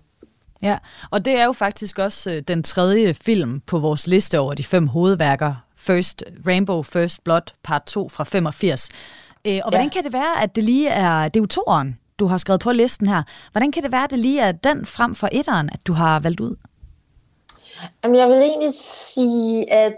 Ja, 0.62 0.78
og 1.10 1.24
det 1.24 1.32
er 1.32 1.44
jo 1.44 1.52
faktisk 1.52 1.98
også 1.98 2.30
øh, 2.30 2.42
den 2.48 2.62
tredje 2.62 3.14
film 3.14 3.60
på 3.60 3.78
vores 3.78 4.06
liste 4.06 4.38
over 4.38 4.54
de 4.54 4.64
fem 4.64 4.86
hovedværker. 4.86 5.54
First 5.76 6.24
Rainbow 6.46 6.82
First 6.82 7.24
Blood, 7.24 7.52
part 7.62 7.82
2 7.84 8.08
fra 8.08 8.24
85. 8.24 8.88
Øh, 9.46 9.60
og 9.64 9.70
hvordan 9.70 9.86
ja. 9.86 9.92
kan 9.92 10.04
det 10.04 10.12
være, 10.12 10.42
at 10.42 10.56
det 10.56 10.64
lige 10.64 10.88
er, 10.88 11.28
det 11.28 11.40
er 11.40 11.42
jo 11.42 11.46
toeren, 11.46 11.98
du 12.18 12.26
har 12.26 12.38
skrevet 12.38 12.60
på 12.60 12.72
listen 12.72 13.06
her. 13.06 13.22
Hvordan 13.52 13.72
kan 13.72 13.82
det 13.82 13.92
være, 13.92 14.04
at 14.04 14.10
det 14.10 14.18
lige 14.18 14.40
er 14.40 14.52
den 14.52 14.86
frem 14.86 15.14
for 15.14 15.28
etteren, 15.32 15.70
at 15.72 15.86
du 15.86 15.92
har 15.92 16.20
valgt 16.20 16.40
ud? 16.40 16.56
Jamen, 18.04 18.16
jeg 18.16 18.28
vil 18.28 18.36
egentlig 18.36 18.74
sige, 18.74 19.72
at 19.72 19.96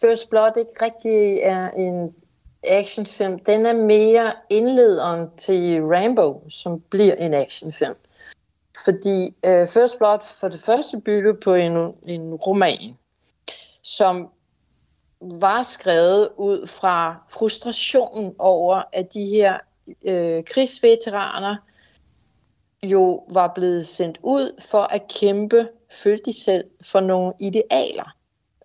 First 0.00 0.30
Blood 0.30 0.52
ikke 0.58 0.84
rigtig 0.84 1.38
er 1.42 1.70
en 1.70 2.14
actionfilm. 2.62 3.38
Den 3.38 3.66
er 3.66 3.72
mere 3.72 4.32
indlederen 4.50 5.28
til 5.36 5.82
Rambo, 5.82 6.44
som 6.48 6.80
bliver 6.80 7.14
en 7.14 7.34
actionfilm. 7.34 7.94
Fordi 8.84 9.26
uh, 9.26 9.68
First 9.68 9.98
Blood 9.98 10.18
for 10.40 10.48
det 10.48 10.60
første 10.60 11.00
bygger 11.00 11.34
på 11.44 11.54
en, 11.54 11.76
en 12.06 12.34
roman, 12.34 12.98
som 13.82 14.28
var 15.20 15.62
skrevet 15.62 16.28
ud 16.36 16.66
fra 16.66 17.16
frustrationen 17.28 18.34
over, 18.38 18.82
at 18.92 19.14
de 19.14 19.26
her 19.26 19.58
øh, 20.02 20.44
krigsveteraner 20.44 21.56
jo 22.82 23.24
var 23.30 23.52
blevet 23.54 23.86
sendt 23.86 24.18
ud 24.22 24.60
for 24.60 24.82
at 24.82 25.08
kæmpe, 25.20 25.68
følte 25.92 26.24
de 26.24 26.42
selv, 26.42 26.64
for 26.82 27.00
nogle 27.00 27.32
idealer 27.40 28.14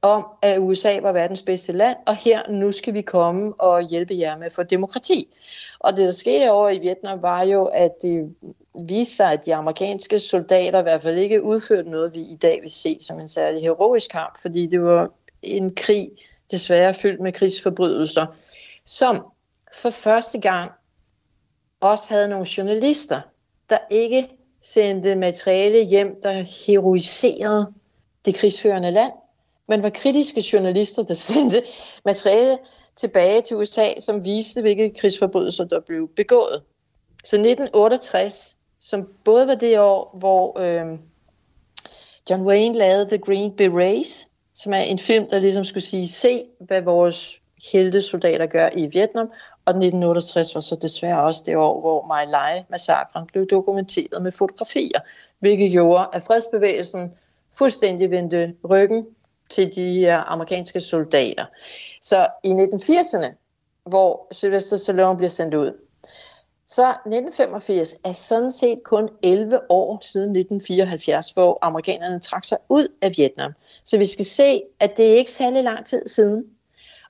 om, 0.04 0.26
at 0.42 0.60
USA 0.60 1.00
var 1.02 1.12
verdens 1.12 1.42
bedste 1.42 1.72
land, 1.72 1.98
og 2.06 2.16
her 2.16 2.52
nu 2.52 2.72
skal 2.72 2.94
vi 2.94 3.02
komme 3.02 3.54
og 3.62 3.82
hjælpe 3.82 4.18
jer 4.18 4.38
med 4.38 4.50
for 4.50 4.64
demokrati. 4.64 5.28
Og 5.80 5.98
det, 5.98 6.06
der 6.06 6.12
skete 6.12 6.52
over 6.52 6.70
i 6.70 6.80
Vietnam, 6.80 7.22
var 7.22 7.44
jo, 7.44 7.66
at 7.66 7.92
det 8.02 8.36
viste 8.88 9.16
sig, 9.16 9.32
at 9.32 9.46
de 9.46 9.56
amerikanske 9.56 10.20
soldater 10.20 10.80
i 10.80 10.84
hvert 10.84 11.02
fald 11.02 11.18
ikke 11.18 11.44
udførte 11.44 11.90
noget, 11.90 12.16
vi 12.16 12.20
i 12.20 12.36
dag 12.36 12.62
vil 12.62 12.72
se 12.72 12.98
som 13.00 13.20
en 13.20 13.28
særlig 13.28 13.62
heroisk 13.62 14.12
kamp, 14.12 14.42
fordi 14.42 14.68
det 14.68 14.82
var 14.82 15.10
en 15.42 15.76
krig, 15.76 16.10
desværre 16.54 16.94
fyldt 16.94 17.22
med 17.22 17.32
krigsforbrydelser, 17.32 18.26
som 18.86 19.26
for 19.74 19.90
første 19.90 20.40
gang 20.40 20.72
også 21.82 22.04
havde 22.10 22.28
nogle 22.28 22.48
journalister, 22.58 23.22
der 23.70 23.78
ikke 23.92 24.30
sendte 24.62 25.16
materiale 25.16 25.84
hjem, 25.84 26.22
der 26.24 26.32
heroiserede 26.66 27.74
det 28.26 28.36
krigsførende 28.36 28.92
land, 28.92 29.12
men 29.68 29.84
var 29.84 29.90
kritiske 29.90 30.44
journalister, 30.54 31.04
der 31.04 31.14
sendte 31.32 31.64
materiale 32.06 32.58
tilbage 32.96 33.42
til 33.42 33.58
USA, 33.58 34.00
som 34.00 34.26
viste, 34.26 34.62
hvilke 34.62 34.94
krigsforbrydelser, 35.00 35.64
der 35.64 35.80
blev 35.80 36.10
begået. 36.16 36.64
Så 37.24 37.36
1968, 37.36 38.56
som 38.80 39.10
både 39.24 39.48
var 39.48 39.56
det 39.56 39.80
år, 39.80 40.18
hvor 40.20 40.60
øh, 40.60 41.00
John 42.30 42.42
Wayne 42.46 42.78
lavede 42.78 43.08
The 43.08 43.18
Green 43.18 43.56
Berets, 43.56 44.30
som 44.56 44.74
er 44.74 44.78
en 44.78 45.00
film, 45.00 45.30
der 45.30 45.40
ligesom 45.40 45.64
skulle 45.64 45.84
sige, 45.84 46.08
se 46.08 46.46
hvad 46.60 46.82
vores 46.82 47.40
heltesoldater 47.72 48.46
gør 48.46 48.70
i 48.76 48.88
Vietnam, 48.88 49.32
og 49.66 49.72
1968 49.72 50.56
var 50.56 50.62
så 50.62 50.76
desværre 50.76 51.24
også 51.24 51.44
det 51.46 51.56
år, 51.56 51.82
hvor 51.82 52.06
My 52.06 52.32
Lai-massakren 52.32 53.26
blev 53.26 53.46
dokumenteret 53.46 54.22
med 54.22 54.32
fotografier, 54.32 55.00
hvilket 55.40 55.72
gjorde, 55.72 56.08
at 56.14 56.24
fredsbevægelsen 56.24 57.14
fuldstændig 57.54 58.12
vendte 58.12 58.56
ryggen 58.70 59.06
til 59.50 59.76
de 59.76 60.14
amerikanske 60.14 60.80
soldater. 60.80 61.46
Så 62.02 62.28
i 62.44 62.50
1980'erne, 62.52 63.28
hvor 63.86 64.28
Sylvester 64.32 64.78
Stallone 64.78 65.18
bliver 65.18 65.30
sendt 65.30 65.54
ud, 65.54 65.72
så 66.76 66.88
1985 66.88 67.96
er 68.04 68.14
sådan 68.14 68.52
set 68.52 68.84
kun 68.84 69.10
11 69.24 69.60
år 69.70 70.00
siden 70.02 70.36
1974, 70.36 71.30
hvor 71.30 71.60
amerikanerne 71.62 72.20
trak 72.20 72.46
sig 72.46 72.58
ud 72.70 72.88
af 73.02 73.14
Vietnam. 73.18 73.52
Så 73.86 73.98
vi 73.98 74.06
skal 74.06 74.26
se, 74.26 74.64
at 74.80 74.98
det 74.98 75.12
er 75.12 75.16
ikke 75.18 75.32
særlig 75.32 75.64
lang 75.64 75.86
tid 75.86 76.08
siden. 76.08 76.46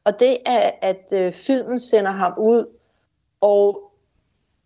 Og 0.04 0.20
det 0.20 0.38
er, 0.46 0.72
at 0.82 1.06
øh, 1.12 1.34
filmen 1.34 1.80
sender 1.80 2.12
ham 2.12 2.34
ud, 2.38 2.66
og 3.42 3.92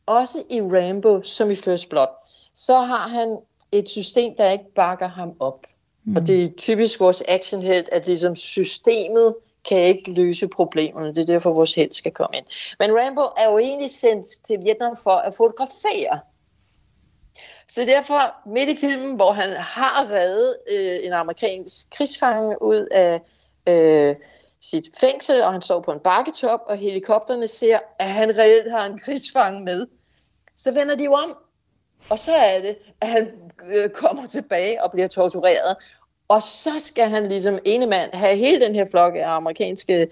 også 0.06 0.44
i 0.50 0.62
Rambo, 0.62 1.24
som 1.24 1.52
i 1.52 1.56
First 1.56 1.90
Blood, 1.90 2.08
så 2.56 2.80
har 2.80 3.08
han 3.08 3.38
et 3.72 3.90
system, 3.90 4.36
der 4.38 4.52
ikke 4.52 4.74
bakker 4.76 5.08
ham 5.08 5.34
op. 5.40 5.66
Mm. 6.04 6.16
Og 6.16 6.28
det 6.28 6.44
er 6.44 6.50
typisk 6.58 7.00
vores 7.00 7.24
actionheld, 7.28 7.86
at 7.92 8.08
ligesom 8.08 8.36
systemet 8.36 9.36
kan 9.68 9.78
ikke 9.78 10.12
løse 10.12 10.48
problemerne. 10.48 11.16
Det 11.16 11.22
er 11.22 11.26
derfor, 11.26 11.54
vores 11.54 11.74
held 11.74 11.92
skal 11.92 12.12
komme 12.12 12.38
ind. 12.38 12.46
Men 12.80 12.92
Rambo 12.92 13.22
er 13.22 13.52
jo 13.52 13.58
egentlig 13.58 13.92
sendt 13.92 14.28
til 14.48 14.60
Vietnam 14.60 14.98
for 15.04 15.12
at 15.12 15.34
fotografere. 15.34 16.20
Så 17.72 17.82
derfor, 17.86 18.50
midt 18.50 18.70
i 18.70 18.76
filmen, 18.76 19.16
hvor 19.16 19.32
han 19.32 19.50
har 19.58 20.12
reddet 20.12 20.56
øh, 20.72 21.06
en 21.06 21.14
amerikansk 21.14 21.90
krigsfange 21.92 22.62
ud 22.62 22.88
af 22.92 23.22
øh, 23.68 24.16
sit 24.62 24.90
fængsel, 25.00 25.42
og 25.42 25.52
han 25.52 25.62
står 25.62 25.82
på 25.82 25.92
en 25.92 26.00
bakketop, 26.00 26.60
og 26.66 26.78
helikopterne 26.78 27.48
ser, 27.48 27.80
at 28.00 28.10
han 28.10 28.38
reelt 28.38 28.72
har 28.72 28.86
en 28.86 29.00
krigsfange 29.00 29.64
med. 29.64 29.88
Så 30.56 30.72
vender 30.72 30.96
de 30.96 31.04
jo 31.04 31.14
om, 31.14 31.38
og 32.10 32.20
så 32.20 32.36
er 32.36 32.62
det, 32.62 32.78
at 33.02 33.08
han 33.08 33.32
øh, 33.76 33.90
kommer 33.90 34.28
tilbage 34.28 34.84
og 34.84 34.92
bliver 34.92 35.08
tortureret. 35.08 35.78
Og 36.28 36.44
så 36.44 36.72
skal 36.80 37.10
han 37.10 37.26
ligesom 37.26 37.60
ene 37.66 37.86
mand 37.86 38.10
have 38.14 38.38
hele 38.38 38.66
den 38.66 38.76
her 38.76 38.86
flok 38.92 39.16
af 39.16 39.30
amerikanske 39.30 40.08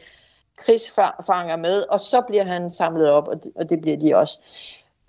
krigsfanger 0.58 1.56
med, 1.56 1.84
og 1.90 2.00
så 2.00 2.22
bliver 2.22 2.44
han 2.44 2.70
samlet 2.70 3.10
op, 3.10 3.28
og 3.28 3.44
det, 3.44 3.52
og 3.56 3.70
det 3.70 3.82
bliver 3.82 3.98
de 3.98 4.16
også. 4.16 4.40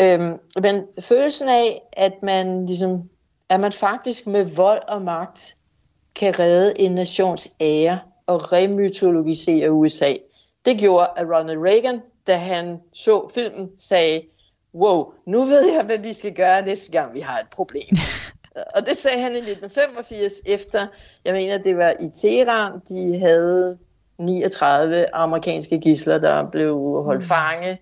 Øhm, 0.03 0.39
men 0.63 0.83
følelsen 1.01 1.49
af, 1.49 1.83
at 1.93 2.23
man 2.23 2.67
ligesom, 2.67 3.11
at 3.49 3.61
man 3.61 3.73
faktisk 3.73 4.27
med 4.27 4.45
vold 4.45 4.83
og 4.89 5.03
magt 5.03 5.57
kan 6.15 6.39
redde 6.39 6.81
en 6.81 6.93
nations 6.93 7.49
ære, 7.61 8.01
og 8.27 8.53
remytologisere 8.53 9.73
USA. 9.73 10.15
Det 10.65 10.79
gjorde, 10.79 11.09
at 11.17 11.27
Ronald 11.27 11.59
Reagan, 11.59 12.01
da 12.27 12.37
han 12.37 12.81
så 12.93 13.29
filmen, 13.35 13.71
sagde, 13.79 14.23
wow, 14.75 15.13
nu 15.27 15.45
ved 15.45 15.73
jeg, 15.73 15.85
hvad 15.85 15.99
vi 15.99 16.13
skal 16.13 16.35
gøre 16.35 16.63
næste 16.63 16.93
gang, 16.93 17.15
vi 17.15 17.21
har 17.21 17.39
et 17.39 17.51
problem. 17.51 17.97
og 18.75 18.87
det 18.87 18.97
sagde 18.97 19.23
han 19.23 19.33
i 19.33 19.39
1985, 19.39 20.33
efter, 20.47 20.87
jeg 21.25 21.35
mener, 21.35 21.59
det 21.59 21.77
var 21.77 21.91
i 22.01 22.11
Teheran, 22.15 22.73
de 22.89 23.19
havde 23.19 23.79
39 24.19 25.15
amerikanske 25.15 25.79
gisler, 25.79 26.19
der 26.19 26.51
blev 26.51 27.03
holdt 27.05 27.23
mm. 27.23 27.29
fange 27.29 27.79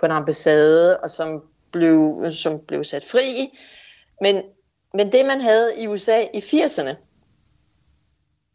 på 0.00 0.06
en 0.06 0.12
ambassade, 0.12 0.96
og 0.96 1.10
som 1.10 1.42
blev, 1.72 2.26
som 2.30 2.58
blev 2.68 2.84
sat 2.84 3.04
fri. 3.04 3.58
Men, 4.20 4.42
men 4.94 5.12
det, 5.12 5.26
man 5.26 5.40
havde 5.40 5.72
i 5.78 5.86
USA 5.86 6.20
i 6.34 6.38
80'erne, 6.38 6.94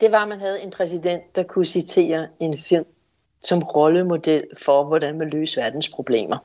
det 0.02 0.12
var, 0.12 0.24
at 0.24 0.30
man 0.30 0.40
havde 0.40 0.62
en 0.62 0.72
præsident, 0.72 1.36
der 1.36 1.44
kunne 1.44 1.66
citere 1.66 2.28
en 2.40 2.58
film 2.58 2.86
som 3.42 3.64
rollemodel 3.64 4.44
for, 4.66 4.84
hvordan 4.84 5.18
man 5.18 5.30
løser 5.30 5.62
verdens 5.62 5.90
problemer. 5.90 6.38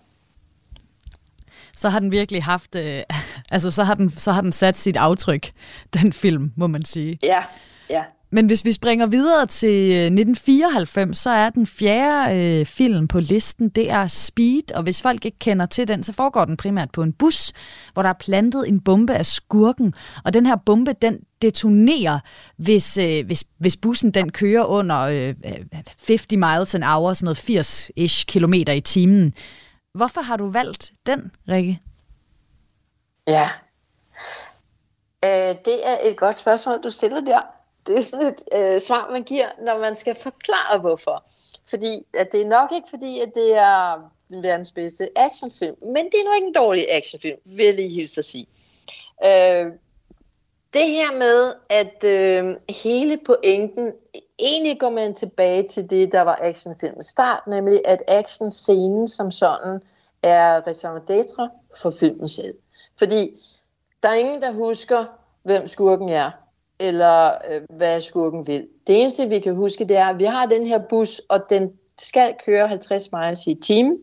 Så 1.76 1.88
har 1.88 1.98
den 1.98 2.12
virkelig 2.12 2.44
haft, 2.44 2.74
øh, 2.74 3.02
altså 3.50 3.70
så 3.70 3.84
har, 3.84 3.94
den, 3.94 4.10
så 4.16 4.32
har 4.32 4.40
den 4.40 4.52
sat 4.52 4.76
sit 4.76 4.96
aftryk, 4.96 5.50
den 5.94 6.12
film, 6.12 6.52
må 6.56 6.66
man 6.66 6.84
sige. 6.84 7.18
Ja, 7.22 7.42
ja. 7.90 8.04
Men 8.30 8.46
hvis 8.46 8.64
vi 8.64 8.72
springer 8.72 9.06
videre 9.06 9.46
til 9.46 9.92
1994, 9.92 11.08
øh, 11.08 11.14
så 11.14 11.30
er 11.30 11.50
den 11.50 11.66
fjerde 11.66 12.36
øh, 12.36 12.66
film 12.66 13.08
på 13.08 13.20
listen, 13.20 13.68
det 13.68 13.90
er 13.90 14.06
Speed, 14.06 14.74
og 14.74 14.82
hvis 14.82 15.02
folk 15.02 15.24
ikke 15.24 15.38
kender 15.38 15.66
til 15.66 15.88
den, 15.88 16.02
så 16.02 16.12
foregår 16.12 16.44
den 16.44 16.56
primært 16.56 16.90
på 16.90 17.02
en 17.02 17.12
bus, 17.12 17.52
hvor 17.92 18.02
der 18.02 18.08
er 18.08 18.14
plantet 18.20 18.68
en 18.68 18.80
bombe 18.80 19.14
af 19.14 19.26
skurken, 19.26 19.94
og 20.24 20.34
den 20.34 20.46
her 20.46 20.56
bombe, 20.56 20.94
den 21.02 21.18
detonerer, 21.42 22.18
hvis, 22.56 22.98
øh, 22.98 23.26
hvis, 23.26 23.44
hvis 23.58 23.76
bussen 23.76 24.10
den 24.10 24.32
kører 24.32 24.64
under 24.64 24.98
øh, 24.98 25.34
50 25.72 26.26
miles 26.32 26.74
an 26.74 26.82
hour, 26.82 27.12
sådan 27.12 27.24
noget 27.24 27.66
80-ish 27.66 28.24
kilometer 28.24 28.72
i 28.72 28.80
timen. 28.80 29.32
Hvorfor 29.94 30.20
har 30.20 30.36
du 30.36 30.50
valgt 30.50 30.92
den, 31.06 31.30
Rikke? 31.48 31.80
Ja, 33.28 33.48
øh, 35.24 35.56
det 35.64 35.86
er 35.88 35.98
et 36.02 36.16
godt 36.16 36.36
spørgsmål, 36.36 36.82
du 36.82 36.90
stiller 36.90 37.20
der 37.20 37.40
det 37.88 37.98
er 37.98 38.02
sådan 38.02 38.26
et 38.26 38.42
øh, 38.52 38.80
svar, 38.80 39.10
man 39.12 39.22
giver, 39.22 39.46
når 39.64 39.78
man 39.78 39.94
skal 39.94 40.14
forklare, 40.14 40.80
hvorfor. 40.80 41.24
Fordi 41.70 42.06
at 42.18 42.32
det 42.32 42.42
er 42.42 42.48
nok 42.48 42.72
ikke 42.72 42.88
fordi, 42.90 43.20
at 43.20 43.34
det 43.34 43.56
er 43.56 44.10
verdens 44.42 44.72
bedste 44.72 45.08
actionfilm, 45.16 45.76
men 45.82 46.04
det 46.04 46.14
er 46.14 46.24
nu 46.24 46.34
ikke 46.34 46.46
en 46.46 46.54
dårlig 46.54 46.84
actionfilm, 46.90 47.38
vil 47.44 47.64
jeg 47.64 47.74
lige 47.74 47.88
hilse 47.88 48.18
at 48.18 48.24
sige. 48.24 48.46
Øh, 49.24 49.66
det 50.74 50.86
her 50.86 51.12
med, 51.18 51.54
at 51.70 52.04
øh, 52.04 52.56
hele 52.82 53.18
pointen, 53.26 53.92
egentlig 54.38 54.80
går 54.80 54.90
man 54.90 55.14
tilbage 55.14 55.68
til 55.68 55.90
det, 55.90 56.12
der 56.12 56.20
var 56.20 56.38
actionfilmens 56.42 57.06
start, 57.06 57.46
nemlig 57.46 57.80
at 57.84 58.02
actionscenen 58.08 59.08
som 59.08 59.30
sådan 59.30 59.80
er 60.22 60.66
raison 60.66 60.98
d'etre 61.10 61.48
for 61.82 61.90
filmen 61.90 62.28
selv. 62.28 62.54
Fordi 62.98 63.40
der 64.02 64.08
er 64.08 64.14
ingen, 64.14 64.42
der 64.42 64.52
husker, 64.52 65.04
hvem 65.42 65.66
skurken 65.66 66.08
er 66.08 66.30
eller 66.80 67.30
øh, 67.50 67.60
hvad 67.70 68.00
skurken 68.00 68.46
vil. 68.46 68.68
Det 68.86 69.00
eneste, 69.00 69.28
vi 69.28 69.40
kan 69.40 69.54
huske, 69.54 69.84
det 69.84 69.96
er, 69.96 70.06
at 70.06 70.18
vi 70.18 70.24
har 70.24 70.46
den 70.46 70.66
her 70.66 70.78
bus, 70.78 71.20
og 71.28 71.40
den 71.50 71.72
skal 71.98 72.34
køre 72.46 72.68
50 72.68 73.12
miles 73.12 73.46
i 73.46 73.54
timen, 73.54 73.98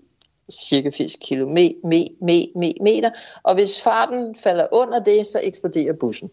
cirka 0.52 0.90
80 0.90 1.16
km, 1.16 1.58
me, 1.84 2.10
me, 2.22 2.48
me, 2.56 2.74
meter, 2.82 3.10
og 3.44 3.54
hvis 3.54 3.82
farten 3.82 4.36
falder 4.36 4.68
under 4.72 5.00
det, 5.00 5.28
så 5.28 5.40
eksploderer 5.44 5.94
bussen. 5.94 6.32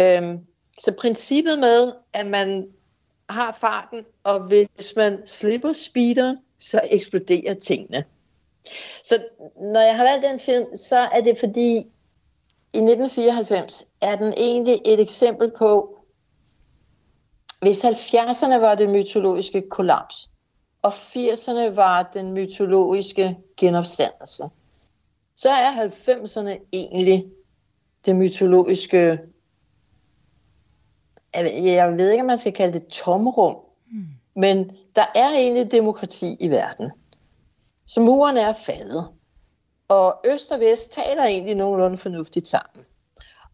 Øhm, 0.00 0.38
så 0.78 0.92
princippet 1.00 1.58
med, 1.58 1.92
at 2.12 2.26
man 2.26 2.68
har 3.28 3.58
farten, 3.60 4.04
og 4.24 4.40
hvis 4.40 4.92
man 4.96 5.18
slipper 5.26 5.72
speederen, 5.72 6.36
så 6.58 6.80
eksploderer 6.90 7.54
tingene. 7.54 8.04
Så 9.04 9.18
når 9.60 9.80
jeg 9.80 9.96
har 9.96 10.04
valgt 10.04 10.24
den 10.24 10.40
film, 10.40 10.76
så 10.76 10.98
er 10.98 11.20
det 11.20 11.38
fordi, 11.38 11.76
i 12.72 12.78
1994 12.78 13.84
er 14.00 14.16
den 14.16 14.32
egentlig 14.36 14.80
et 14.84 15.00
eksempel 15.00 15.52
på, 15.58 15.98
hvis 17.60 17.84
70'erne 17.84 18.54
var 18.54 18.74
det 18.74 18.90
mytologiske 18.90 19.62
kollaps, 19.70 20.30
og 20.82 20.92
80'erne 20.92 21.76
var 21.76 22.10
den 22.14 22.32
mytologiske 22.32 23.38
genopstandelse, 23.56 24.44
så 25.34 25.50
er 25.50 25.86
90'erne 25.86 26.58
egentlig 26.72 27.26
det 28.06 28.16
mytologiske, 28.16 29.18
jeg 31.34 31.94
ved 31.96 32.10
ikke, 32.10 32.20
om 32.20 32.26
man 32.26 32.38
skal 32.38 32.52
kalde 32.52 32.72
det 32.72 32.86
tomrum, 32.88 33.56
mm. 33.92 34.06
men 34.34 34.70
der 34.96 35.04
er 35.14 35.30
egentlig 35.30 35.72
demokrati 35.72 36.36
i 36.40 36.50
verden. 36.50 36.90
Så 37.90 38.00
muren 38.00 38.36
er 38.36 38.52
faldet. 38.52 39.08
Og 39.88 40.20
øst 40.24 40.52
og 40.52 40.60
vest 40.60 40.92
taler 40.92 41.24
egentlig 41.24 41.54
nogenlunde 41.54 41.98
fornuftigt 41.98 42.48
sammen. 42.48 42.84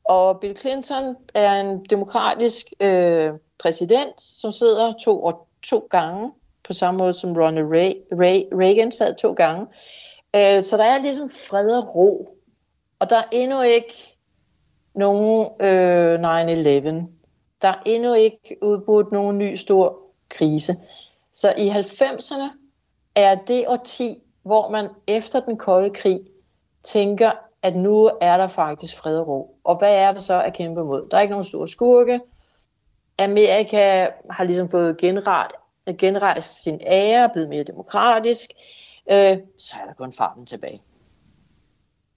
Og 0.04 0.40
Bill 0.40 0.56
Clinton 0.56 1.16
er 1.34 1.60
en 1.60 1.84
demokratisk 1.84 2.66
øh, 2.80 3.32
præsident, 3.58 4.20
som 4.20 4.52
sidder 4.52 4.92
to, 4.92 5.24
år, 5.24 5.48
to 5.62 5.86
gange, 5.90 6.32
på 6.64 6.72
samme 6.72 6.98
måde 6.98 7.12
som 7.12 7.32
Ronald 7.32 7.66
Ray, 7.66 7.92
Ray, 8.12 8.42
Reagan 8.52 8.92
sad 8.92 9.14
to 9.14 9.32
gange. 9.32 9.66
Øh, 10.36 10.64
så 10.64 10.76
der 10.76 10.84
er 10.84 10.98
ligesom 10.98 11.30
fred 11.30 11.78
og 11.78 11.96
ro. 11.96 12.28
Og 12.98 13.10
der 13.10 13.16
er 13.16 13.28
endnu 13.32 13.62
ikke 13.62 14.16
nogen 14.94 15.46
øh, 15.60 16.14
9-11. 16.14 16.20
Der 17.62 17.68
er 17.68 17.82
endnu 17.86 18.14
ikke 18.14 18.56
udbudt 18.62 19.12
nogen 19.12 19.38
ny 19.38 19.54
stor 19.54 19.98
krise. 20.28 20.76
Så 21.32 21.54
i 21.58 21.68
90'erne 21.68 22.50
er 23.14 23.34
det 23.34 23.64
årti, 23.68 24.22
hvor 24.46 24.70
man 24.70 24.88
efter 25.06 25.40
den 25.40 25.56
kolde 25.56 25.90
krig 25.90 26.20
tænker, 26.84 27.30
at 27.62 27.76
nu 27.76 28.10
er 28.20 28.36
der 28.36 28.48
faktisk 28.48 28.96
fred 28.96 29.18
og 29.18 29.28
ro. 29.28 29.58
Og 29.64 29.78
hvad 29.78 29.96
er 29.96 30.12
der 30.12 30.20
så 30.20 30.42
at 30.42 30.54
kæmpe 30.54 30.84
mod? 30.84 31.08
Der 31.10 31.16
er 31.16 31.20
ikke 31.20 31.30
nogen 31.30 31.44
store 31.44 31.68
skurke. 31.68 32.20
Amerika 33.18 34.06
har 34.30 34.44
ligesom 34.44 34.70
fået 34.70 34.96
genret, 34.96 35.52
genrejst 35.98 36.62
sin 36.62 36.80
ære, 36.86 37.28
blevet 37.28 37.48
mere 37.48 37.62
demokratisk. 37.62 38.50
Øh, 39.10 39.36
så 39.58 39.76
er 39.82 39.86
der 39.86 39.94
kun 39.98 40.12
farten 40.12 40.46
tilbage. 40.46 40.82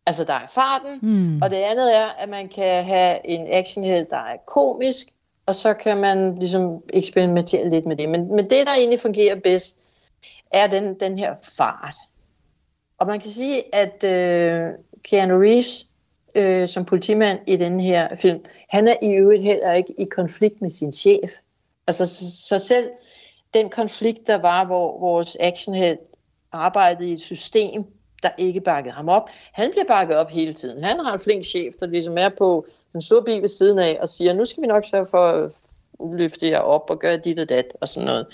Altså, 0.05 0.23
der 0.23 0.33
er 0.33 0.47
farten, 0.49 0.99
mm. 1.01 1.41
og 1.41 1.49
det 1.49 1.55
andet 1.55 1.97
er, 1.97 2.07
at 2.07 2.29
man 2.29 2.49
kan 2.49 2.83
have 2.85 3.27
en 3.27 3.47
actionheld, 3.49 4.05
der 4.09 4.17
er 4.17 4.37
komisk, 4.47 5.07
og 5.45 5.55
så 5.55 5.73
kan 5.73 5.97
man 5.97 6.39
ligesom 6.39 6.83
eksperimentere 6.89 7.69
lidt 7.69 7.85
med 7.85 7.95
det. 7.95 8.09
Men, 8.09 8.35
men 8.35 8.43
det, 8.49 8.67
der 8.67 8.73
egentlig 8.77 8.99
fungerer 8.99 9.35
bedst, 9.43 9.79
er 10.51 10.67
den, 10.67 10.99
den 10.99 11.17
her 11.17 11.35
fart. 11.57 11.95
Og 12.99 13.07
man 13.07 13.19
kan 13.19 13.29
sige, 13.29 13.75
at 13.75 14.03
øh, 14.03 14.73
Keanu 15.03 15.39
Reeves 15.39 15.89
øh, 16.35 16.67
som 16.67 16.85
politimand 16.85 17.39
i 17.47 17.55
den 17.55 17.79
her 17.79 18.15
film, 18.15 18.43
han 18.69 18.87
er 18.87 18.95
i 19.01 19.11
øvrigt 19.11 19.43
heller 19.43 19.73
ikke 19.73 19.93
i 19.97 20.05
konflikt 20.05 20.61
med 20.61 20.71
sin 20.71 20.91
chef. 20.91 21.31
Altså, 21.87 22.05
så, 22.05 22.47
så 22.47 22.59
selv 22.59 22.89
den 23.53 23.69
konflikt, 23.69 24.27
der 24.27 24.37
var, 24.37 24.65
hvor 24.65 24.99
vores 24.99 25.37
actionheld 25.39 25.97
arbejdede 26.51 27.09
i 27.09 27.13
et 27.13 27.21
system, 27.21 27.83
der 28.23 28.29
ikke 28.37 28.61
bakkede 28.61 28.93
ham 28.93 29.09
op. 29.09 29.29
Han 29.51 29.71
bliver 29.71 29.85
bakket 29.85 30.15
op 30.15 30.29
hele 30.29 30.53
tiden. 30.53 30.83
Han 30.83 30.99
har 30.99 31.13
en 31.13 31.19
flink 31.19 31.43
chef, 31.43 31.73
der 31.79 31.85
ligesom 31.85 32.17
er 32.17 32.29
på 32.37 32.65
den 32.93 33.01
store 33.01 33.23
bil 33.23 33.41
ved 33.41 33.47
siden 33.47 33.79
af 33.79 33.97
og 34.01 34.09
siger, 34.09 34.33
nu 34.33 34.45
skal 34.45 34.61
vi 34.61 34.67
nok 34.67 34.83
sørge 34.85 35.05
for 35.05 35.17
at 35.17 35.51
løfte 36.17 36.49
jer 36.49 36.59
op 36.59 36.89
og 36.89 36.99
gøre 36.99 37.17
dit 37.17 37.39
og 37.39 37.49
dat 37.49 37.65
og 37.81 37.87
sådan 37.87 38.07
noget. 38.07 38.27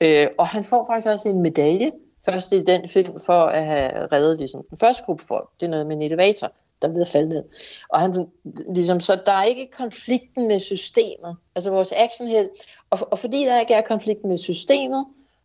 Øh, 0.00 0.26
og 0.38 0.46
han 0.46 0.64
får 0.64 0.86
faktisk 0.86 1.08
også 1.08 1.28
en 1.28 1.42
medalje 1.42 1.92
først 2.26 2.52
i 2.52 2.64
den 2.64 2.88
film 2.88 3.20
for 3.20 3.44
at 3.44 3.64
have 3.64 4.06
reddet 4.12 4.38
ligesom, 4.38 4.64
den 4.70 4.78
første 4.78 5.02
gruppe 5.02 5.24
folk. 5.24 5.48
Det 5.60 5.66
er 5.66 5.70
noget 5.70 5.86
med 5.86 5.96
en 5.96 6.02
elevator, 6.02 6.52
der 6.82 6.88
ved 6.88 7.02
at 7.02 7.08
falde 7.08 7.28
ned. 7.28 7.44
Og 7.88 8.00
han, 8.00 8.26
ligesom, 8.74 9.00
så 9.00 9.20
der 9.26 9.32
er 9.32 9.44
ikke 9.44 9.70
konflikten 9.76 10.48
med 10.48 10.60
systemet. 10.60 11.36
Altså 11.54 11.70
vores 11.70 11.92
actionhed. 11.96 12.50
Og, 12.90 12.98
og 13.10 13.18
fordi 13.18 13.44
der 13.44 13.60
ikke 13.60 13.74
er 13.74 13.80
konflikten 13.80 14.28
med 14.28 14.38
systemet, 14.38 15.04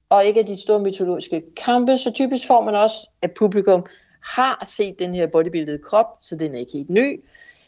og 0.10 0.26
ikke 0.26 0.44
de 0.44 0.62
store 0.62 0.80
mytologiske 0.80 1.44
kampe, 1.56 1.98
så 1.98 2.12
typisk 2.12 2.48
får 2.48 2.64
man 2.64 2.76
også, 2.76 3.10
at 3.22 3.34
publikum 3.34 3.86
har 4.24 4.66
set 4.68 5.00
den 5.00 5.16
her 5.16 5.28
bodybuildede 5.28 5.80
krop, 5.84 6.18
så 6.22 6.36
den 6.36 6.56
er 6.56 6.60
ikke 6.60 6.72
helt 6.72 6.90
ny. 6.90 7.24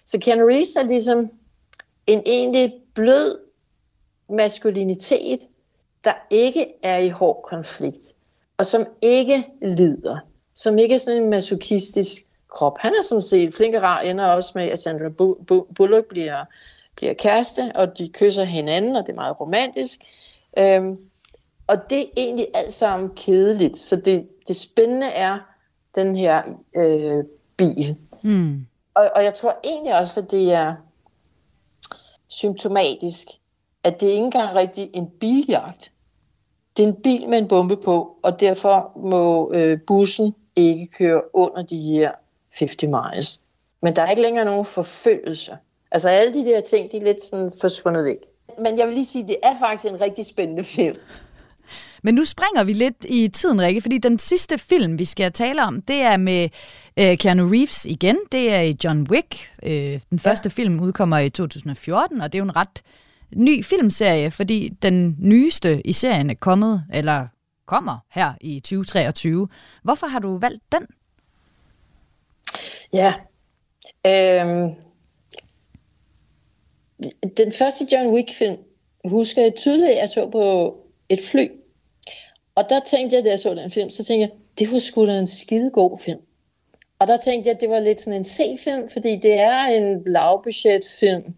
Så 0.05 0.19
Keanu 0.19 0.45
Reeves 0.45 0.75
er 0.75 0.83
ligesom 0.83 1.31
en 2.07 2.21
egentlig 2.25 2.73
blød 2.93 3.39
maskulinitet, 4.29 5.39
der 6.03 6.13
ikke 6.29 6.65
er 6.83 6.97
i 6.97 7.09
hård 7.09 7.43
konflikt 7.47 8.13
og 8.57 8.65
som 8.65 8.85
ikke 9.01 9.47
lider, 9.61 10.17
som 10.55 10.77
ikke 10.77 10.95
er 10.95 10.99
sådan 10.99 11.23
en 11.23 11.29
masochistisk 11.29 12.21
krop. 12.49 12.77
Han 12.79 12.93
er 12.93 13.03
sådan 13.03 13.21
set 13.21 13.55
flink 13.55 13.75
og 13.75 13.81
rar, 13.83 14.01
ender 14.01 14.25
også 14.25 14.51
med, 14.55 14.67
at 14.67 14.79
Sandra 14.79 15.09
Bullock 15.75 16.05
bliver, 16.05 16.45
bliver 16.95 17.13
kæreste, 17.13 17.71
og 17.75 17.97
de 17.97 18.09
kysser 18.09 18.43
hinanden, 18.43 18.95
og 18.95 19.05
det 19.05 19.11
er 19.11 19.15
meget 19.15 19.39
romantisk. 19.39 19.99
Øhm, 20.57 20.97
og 21.67 21.89
det 21.89 22.01
er 22.01 22.05
egentlig 22.17 22.47
alt 22.53 22.73
sammen 22.73 23.09
kedeligt, 23.15 23.77
så 23.77 23.95
det, 23.95 24.27
det 24.47 24.55
spændende 24.55 25.07
er 25.07 25.39
den 25.95 26.15
her 26.15 26.43
øh, 26.75 27.23
bil. 27.57 27.95
Mm. 28.21 28.65
Og, 28.93 29.11
og 29.15 29.23
jeg 29.23 29.33
tror 29.33 29.59
egentlig 29.63 29.95
også, 29.95 30.19
at 30.19 30.31
det 30.31 30.53
er 30.53 30.75
symptomatisk, 32.27 33.27
at 33.83 34.01
det 34.01 34.07
ikke 34.07 34.23
engang 34.23 34.55
rigtig 34.55 34.89
en 34.93 35.09
biljagt 35.09 35.92
det 36.77 36.83
er 36.83 36.87
en 36.87 36.95
bil 37.03 37.29
med 37.29 37.37
en 37.37 37.47
bombe 37.47 37.77
på, 37.77 38.17
og 38.23 38.39
derfor 38.39 38.91
må 38.95 39.51
øh, 39.53 39.79
bussen 39.87 40.35
ikke 40.55 40.87
køre 40.87 41.21
under 41.33 41.61
de 41.61 41.81
her 41.81 42.11
50 42.59 42.83
miles. 42.83 43.43
Men 43.81 43.95
der 43.95 44.01
er 44.01 44.09
ikke 44.09 44.21
længere 44.21 44.45
nogen 44.45 44.65
forfølgelse. 44.65 45.51
Altså 45.91 46.09
alle 46.09 46.33
de 46.33 46.45
der 46.45 46.61
ting, 46.61 46.91
de 46.91 46.97
er 46.97 47.03
lidt 47.03 47.21
sådan 47.21 47.51
forsvundet 47.61 48.05
væk. 48.05 48.17
Men 48.59 48.77
jeg 48.77 48.87
vil 48.87 48.93
lige 48.93 49.05
sige, 49.05 49.27
det 49.27 49.35
er 49.43 49.59
faktisk 49.59 49.93
en 49.93 50.01
rigtig 50.01 50.25
spændende 50.25 50.63
film. 50.63 50.97
Men 52.03 52.15
nu 52.15 52.25
springer 52.25 52.63
vi 52.63 52.73
lidt 52.73 53.05
i 53.09 53.27
tiden, 53.27 53.61
Rikke, 53.61 53.81
fordi 53.81 53.97
den 53.97 54.19
sidste 54.19 54.57
film, 54.57 54.99
vi 54.99 55.05
skal 55.05 55.31
tale 55.31 55.63
om, 55.63 55.81
det 55.81 55.95
er 55.95 56.17
med 56.17 56.49
øh, 56.97 57.17
Keanu 57.17 57.49
Reeves 57.49 57.85
igen. 57.85 58.17
Det 58.31 58.53
er 58.53 58.61
i 58.61 58.77
John 58.83 59.07
Wick. 59.09 59.51
Øh, 59.63 59.99
den 60.09 60.19
første 60.19 60.47
ja. 60.47 60.61
film 60.61 60.79
udkommer 60.79 61.17
i 61.17 61.29
2014, 61.29 62.21
og 62.21 62.33
det 62.33 62.37
er 62.37 62.39
jo 62.39 62.49
en 62.49 62.55
ret 62.55 62.83
ny 63.35 63.63
filmserie, 63.63 64.31
fordi 64.31 64.69
den 64.81 65.15
nyeste 65.19 65.81
i 65.87 65.93
serien 65.93 66.29
er 66.29 66.33
kommet, 66.33 66.83
eller 66.93 67.27
kommer 67.65 67.97
her 68.11 68.33
i 68.41 68.59
2023. 68.59 69.47
Hvorfor 69.83 70.07
har 70.07 70.19
du 70.19 70.37
valgt 70.37 70.63
den? 70.71 70.87
Ja, 72.93 73.13
øhm, 74.07 74.71
den 77.37 77.51
første 77.51 77.87
John 77.91 78.13
Wick-film 78.13 78.57
husker 79.05 79.41
jeg 79.41 79.55
tydeligt, 79.55 79.91
at 79.91 79.97
jeg 79.97 80.09
så 80.09 80.29
på 80.29 80.77
et 81.09 81.19
fly. 81.31 81.47
Og 82.55 82.63
der 82.69 82.79
tænkte 82.79 83.15
jeg, 83.15 83.25
da 83.25 83.29
jeg 83.29 83.39
så 83.39 83.53
den 83.53 83.71
film, 83.71 83.89
så 83.89 84.03
tænkte 84.03 84.21
jeg, 84.21 84.31
det 84.59 84.71
var 84.71 84.79
sgu 84.79 85.05
da 85.05 85.19
en 85.19 85.27
skide 85.27 85.71
god 85.71 85.99
film. 85.99 86.19
Og 86.99 87.07
der 87.07 87.17
tænkte 87.17 87.47
jeg, 87.47 87.55
at 87.55 87.61
det 87.61 87.69
var 87.69 87.79
lidt 87.79 88.01
sådan 88.01 88.19
en 88.19 88.25
C-film, 88.25 88.89
fordi 88.89 89.15
det 89.15 89.33
er 89.39 89.63
en 89.63 90.03
lavbudget 90.05 90.85
film, 90.99 91.35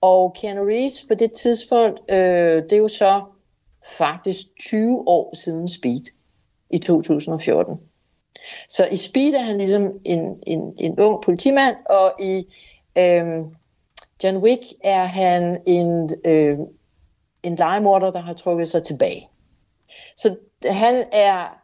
og 0.00 0.34
Keanu 0.40 0.64
Reeves 0.64 1.04
på 1.08 1.14
det 1.14 1.32
tidspunkt, 1.32 2.00
øh, 2.08 2.62
det 2.62 2.72
er 2.72 2.76
jo 2.76 2.88
så 2.88 3.22
faktisk 3.98 4.46
20 4.60 5.08
år 5.08 5.36
siden 5.36 5.68
Speed 5.68 6.02
i 6.70 6.78
2014. 6.78 7.80
Så 8.68 8.86
i 8.86 8.96
Speed 8.96 9.34
er 9.34 9.42
han 9.42 9.58
ligesom 9.58 9.92
en, 10.04 10.38
en, 10.46 10.74
en 10.78 11.00
ung 11.00 11.22
politimand, 11.22 11.76
og 11.90 12.12
i 12.20 12.46
øh, 12.98 13.44
John 14.24 14.36
Wick 14.36 14.62
er 14.84 15.04
han 15.04 15.62
en, 15.66 16.10
øh, 16.24 16.58
en 17.42 17.56
legemorder, 17.56 18.10
der 18.10 18.20
har 18.20 18.34
trukket 18.34 18.68
sig 18.68 18.82
tilbage. 18.82 19.28
Så 20.16 20.36
han 20.64 21.04
er, 21.12 21.58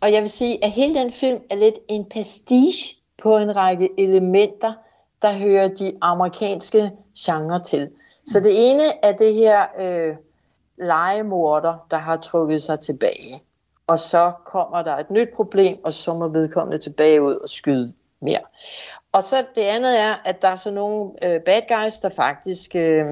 og 0.00 0.12
jeg 0.12 0.22
vil 0.22 0.30
sige, 0.30 0.64
at 0.64 0.70
hele 0.70 0.94
den 0.94 1.12
film 1.12 1.42
er 1.50 1.56
lidt 1.56 1.78
en 1.88 2.04
pastiche 2.04 2.96
på 3.18 3.36
en 3.36 3.56
række 3.56 3.88
elementer, 3.98 4.72
der 5.26 5.38
hører 5.38 5.68
de 5.68 5.92
amerikanske 6.00 6.90
genre 7.18 7.62
til. 7.62 7.90
Så 8.26 8.40
det 8.40 8.70
ene 8.70 8.82
er 9.02 9.12
det 9.12 9.34
her 9.34 9.66
øh, 9.80 10.16
legemorder, 10.78 11.86
der 11.90 11.96
har 11.96 12.16
trukket 12.16 12.62
sig 12.62 12.80
tilbage. 12.80 13.42
Og 13.86 13.98
så 13.98 14.32
kommer 14.44 14.82
der 14.82 14.96
et 14.96 15.10
nyt 15.10 15.28
problem, 15.36 15.78
og 15.84 15.92
så 15.92 16.14
må 16.14 16.28
vedkommende 16.28 16.78
tilbage 16.78 17.22
ud 17.22 17.34
og 17.34 17.48
skyde 17.48 17.92
mere. 18.20 18.40
Og 19.12 19.22
så 19.22 19.44
det 19.54 19.62
andet 19.62 20.00
er, 20.00 20.14
at 20.24 20.42
der 20.42 20.48
er 20.48 20.56
så 20.56 20.70
nogle 20.70 21.10
øh, 21.22 21.40
bad 21.40 21.60
guys, 21.68 21.94
der 21.94 22.10
faktisk 22.10 22.76
øh, 22.76 23.06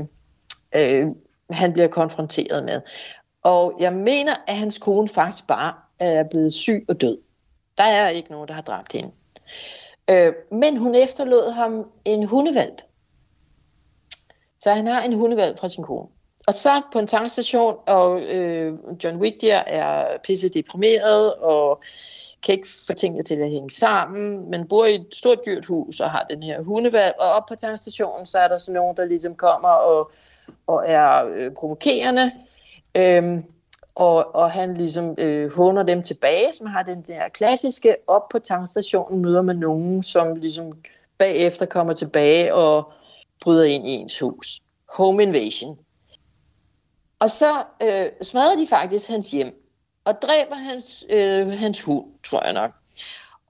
øh, 0.76 1.06
han 1.50 1.72
bliver 1.72 1.88
konfronteret 1.88 2.64
med. 2.64 2.80
Og 3.42 3.74
jeg 3.80 3.92
mener, 3.92 4.34
at 4.46 4.56
hans 4.56 4.78
kone 4.78 5.08
faktisk 5.08 5.46
bare 5.46 5.74
er 5.98 6.24
blevet 6.30 6.52
syg 6.52 6.84
og 6.88 7.00
død. 7.00 7.18
Der 7.78 7.84
er 7.84 8.08
ikke 8.08 8.30
nogen, 8.30 8.48
der 8.48 8.54
har 8.54 8.62
dræbt 8.62 8.92
hende. 8.92 9.10
Øh, 10.10 10.32
men 10.50 10.76
hun 10.76 10.94
efterlod 10.94 11.50
ham 11.50 11.90
en 12.04 12.24
hundevalp. 12.24 12.82
Så 14.60 14.70
han 14.70 14.86
har 14.86 15.02
en 15.02 15.12
hundevalp 15.12 15.58
fra 15.58 15.68
sin 15.68 15.84
kone. 15.84 16.08
Og 16.46 16.54
så 16.54 16.82
på 16.92 16.98
en 16.98 17.06
tankstation, 17.06 17.76
og 17.86 18.20
øh, 18.20 18.74
John 19.04 19.16
Wick 19.16 19.40
der 19.40 19.56
er 19.56 20.18
pisse 20.24 20.48
deprimeret, 20.48 21.34
og 21.34 21.82
kan 22.42 22.54
ikke 22.54 22.68
få 22.86 22.92
tingene 22.92 23.22
til 23.22 23.34
at 23.34 23.50
hænge 23.50 23.70
sammen, 23.70 24.50
men 24.50 24.68
bor 24.68 24.84
i 24.84 24.94
et 24.94 25.06
stort 25.12 25.38
dyrt 25.46 25.64
hus 25.64 26.00
og 26.00 26.10
har 26.10 26.26
den 26.30 26.42
her 26.42 26.62
hundevalg, 26.62 27.14
og 27.20 27.28
op 27.28 27.46
på 27.48 27.54
tankstationen, 27.54 28.26
så 28.26 28.38
er 28.38 28.48
der 28.48 28.56
sådan 28.56 28.74
nogen, 28.74 28.96
der 28.96 29.04
ligesom 29.04 29.34
kommer 29.34 29.68
og, 29.68 30.10
og 30.66 30.84
er 30.86 31.32
øh, 31.34 31.50
provokerende, 31.52 32.32
øhm, 32.94 33.44
og, 33.94 34.34
og 34.34 34.50
han 34.50 34.74
ligesom 34.76 35.14
øh, 35.18 35.52
håner 35.52 35.82
dem 35.82 36.02
tilbage, 36.02 36.52
som 36.52 36.66
har 36.66 36.82
den 36.82 37.02
der 37.02 37.28
klassiske, 37.28 37.96
op 38.06 38.28
på 38.28 38.38
tankstationen 38.38 39.22
møder 39.22 39.42
man 39.42 39.56
nogen, 39.56 40.02
som 40.02 40.36
ligesom 40.36 40.72
bagefter 41.18 41.66
kommer 41.66 41.92
tilbage 41.92 42.54
og 42.54 42.92
bryder 43.40 43.64
ind 43.64 43.88
i 43.88 43.90
ens 43.90 44.18
hus. 44.18 44.60
Home 44.88 45.22
invasion. 45.22 45.78
Og 47.18 47.30
så 47.30 47.62
øh, 47.82 48.06
smadrer 48.22 48.56
de 48.56 48.66
faktisk 48.66 49.08
hans 49.08 49.30
hjem, 49.30 49.70
og 50.04 50.22
dræber 50.22 50.54
hans, 50.54 51.04
øh, 51.10 51.48
hans 51.48 51.82
hund, 51.82 52.06
tror 52.24 52.44
jeg 52.44 52.52
nok. 52.52 52.70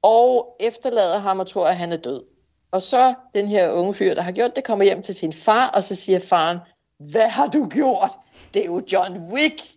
Og 0.03 0.57
efterlader 0.61 1.19
ham 1.19 1.41
og 1.41 1.47
tror, 1.47 1.67
at 1.67 1.77
han 1.77 1.93
er 1.93 1.97
død. 1.97 2.23
Og 2.71 2.83
så 2.83 3.15
den 3.35 3.49
her 3.49 3.71
unge 3.71 3.95
fyr, 3.95 4.15
der 4.15 4.23
har 4.23 4.33
gjort 4.33 4.57
det, 4.57 4.65
kommer 4.65 4.85
hjem 4.85 5.03
til 5.03 5.15
sin 5.15 5.33
far, 5.33 5.69
og 5.69 5.83
så 5.83 5.95
siger 5.95 6.21
faren, 6.21 6.59
hvad 6.99 7.29
har 7.29 7.47
du 7.47 7.69
gjort? 7.69 8.11
Det 8.55 8.63
er 8.63 8.67
jo 8.67 8.83
John 8.93 9.33
Wick. 9.33 9.74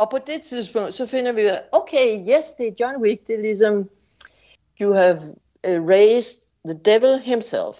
Og 0.00 0.10
på 0.10 0.18
det 0.18 0.42
tidspunkt, 0.42 0.94
så 0.94 1.06
finder 1.06 1.32
vi 1.32 1.44
ud 1.44 1.50
af, 1.50 1.60
okay, 1.72 2.18
yes, 2.18 2.44
det 2.58 2.68
er 2.68 2.72
John 2.80 3.02
Wick. 3.02 3.26
Det 3.26 3.34
er 3.34 3.40
ligesom, 3.40 3.90
you 4.80 4.94
have 4.94 5.18
uh, 5.68 5.88
raised 5.88 6.50
the 6.64 6.78
devil 6.84 7.18
himself. 7.18 7.78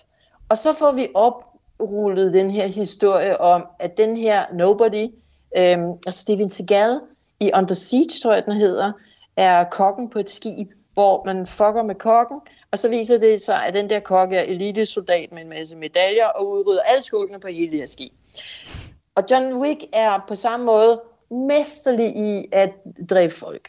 Og 0.48 0.58
så 0.58 0.72
får 0.72 0.92
vi 0.92 1.08
oprullet 1.14 2.34
den 2.34 2.50
her 2.50 2.66
historie 2.66 3.40
om, 3.40 3.66
at 3.78 3.96
den 3.96 4.16
her 4.16 4.44
nobody, 4.52 5.08
øhm, 5.56 5.90
altså 6.06 6.20
Steven 6.20 6.50
Seagal, 6.50 7.00
i 7.40 7.50
Under 7.54 7.74
Siege, 7.74 8.20
tror 8.22 8.32
jeg, 8.32 8.44
den 8.44 8.52
hedder, 8.52 8.92
er 9.36 9.64
kokken 9.64 10.10
på 10.10 10.18
et 10.18 10.30
skib, 10.30 10.72
hvor 10.94 11.24
man 11.24 11.46
fucker 11.46 11.82
med 11.82 11.94
kokken, 11.94 12.40
og 12.70 12.78
så 12.78 12.88
viser 12.88 13.18
det 13.18 13.42
sig, 13.42 13.66
at 13.66 13.74
den 13.74 13.90
der 13.90 14.00
kokke 14.00 14.36
er 14.36 14.42
elitesoldat 14.42 15.32
med 15.32 15.42
en 15.42 15.48
masse 15.48 15.76
medaljer 15.76 16.26
og 16.26 16.48
udrydder 16.48 16.82
alle 16.82 17.02
skurkene 17.02 17.40
på 17.40 17.48
hele 17.48 17.70
det 17.70 17.78
her 17.78 17.86
skib. 17.86 18.12
Og 19.14 19.24
John 19.30 19.54
Wick 19.54 19.84
er 19.92 20.24
på 20.28 20.34
samme 20.34 20.66
måde 20.66 21.00
mesterlig 21.30 22.16
i 22.16 22.48
at 22.52 22.72
dræbe 23.10 23.34
folk. 23.34 23.68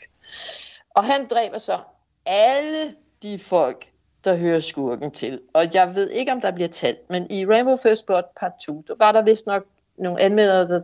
Og 0.89 1.03
han 1.03 1.27
dræber 1.27 1.57
så 1.57 1.79
alle 2.25 2.95
de 3.21 3.39
folk, 3.39 3.87
der 4.23 4.35
hører 4.35 4.59
skurken 4.59 5.11
til. 5.11 5.41
Og 5.53 5.73
jeg 5.73 5.95
ved 5.95 6.09
ikke, 6.09 6.31
om 6.31 6.41
der 6.41 6.51
bliver 6.51 6.67
talt, 6.67 7.09
men 7.09 7.31
i 7.31 7.45
Rainbow 7.45 7.75
First 7.75 8.05
Blood 8.05 8.23
part 8.39 8.51
2, 8.65 8.83
der 8.87 8.95
var 8.97 9.11
der 9.11 9.21
vist 9.21 9.47
nok 9.47 9.65
nogle 9.97 10.21
anmeldere, 10.21 10.67
der 10.67 10.81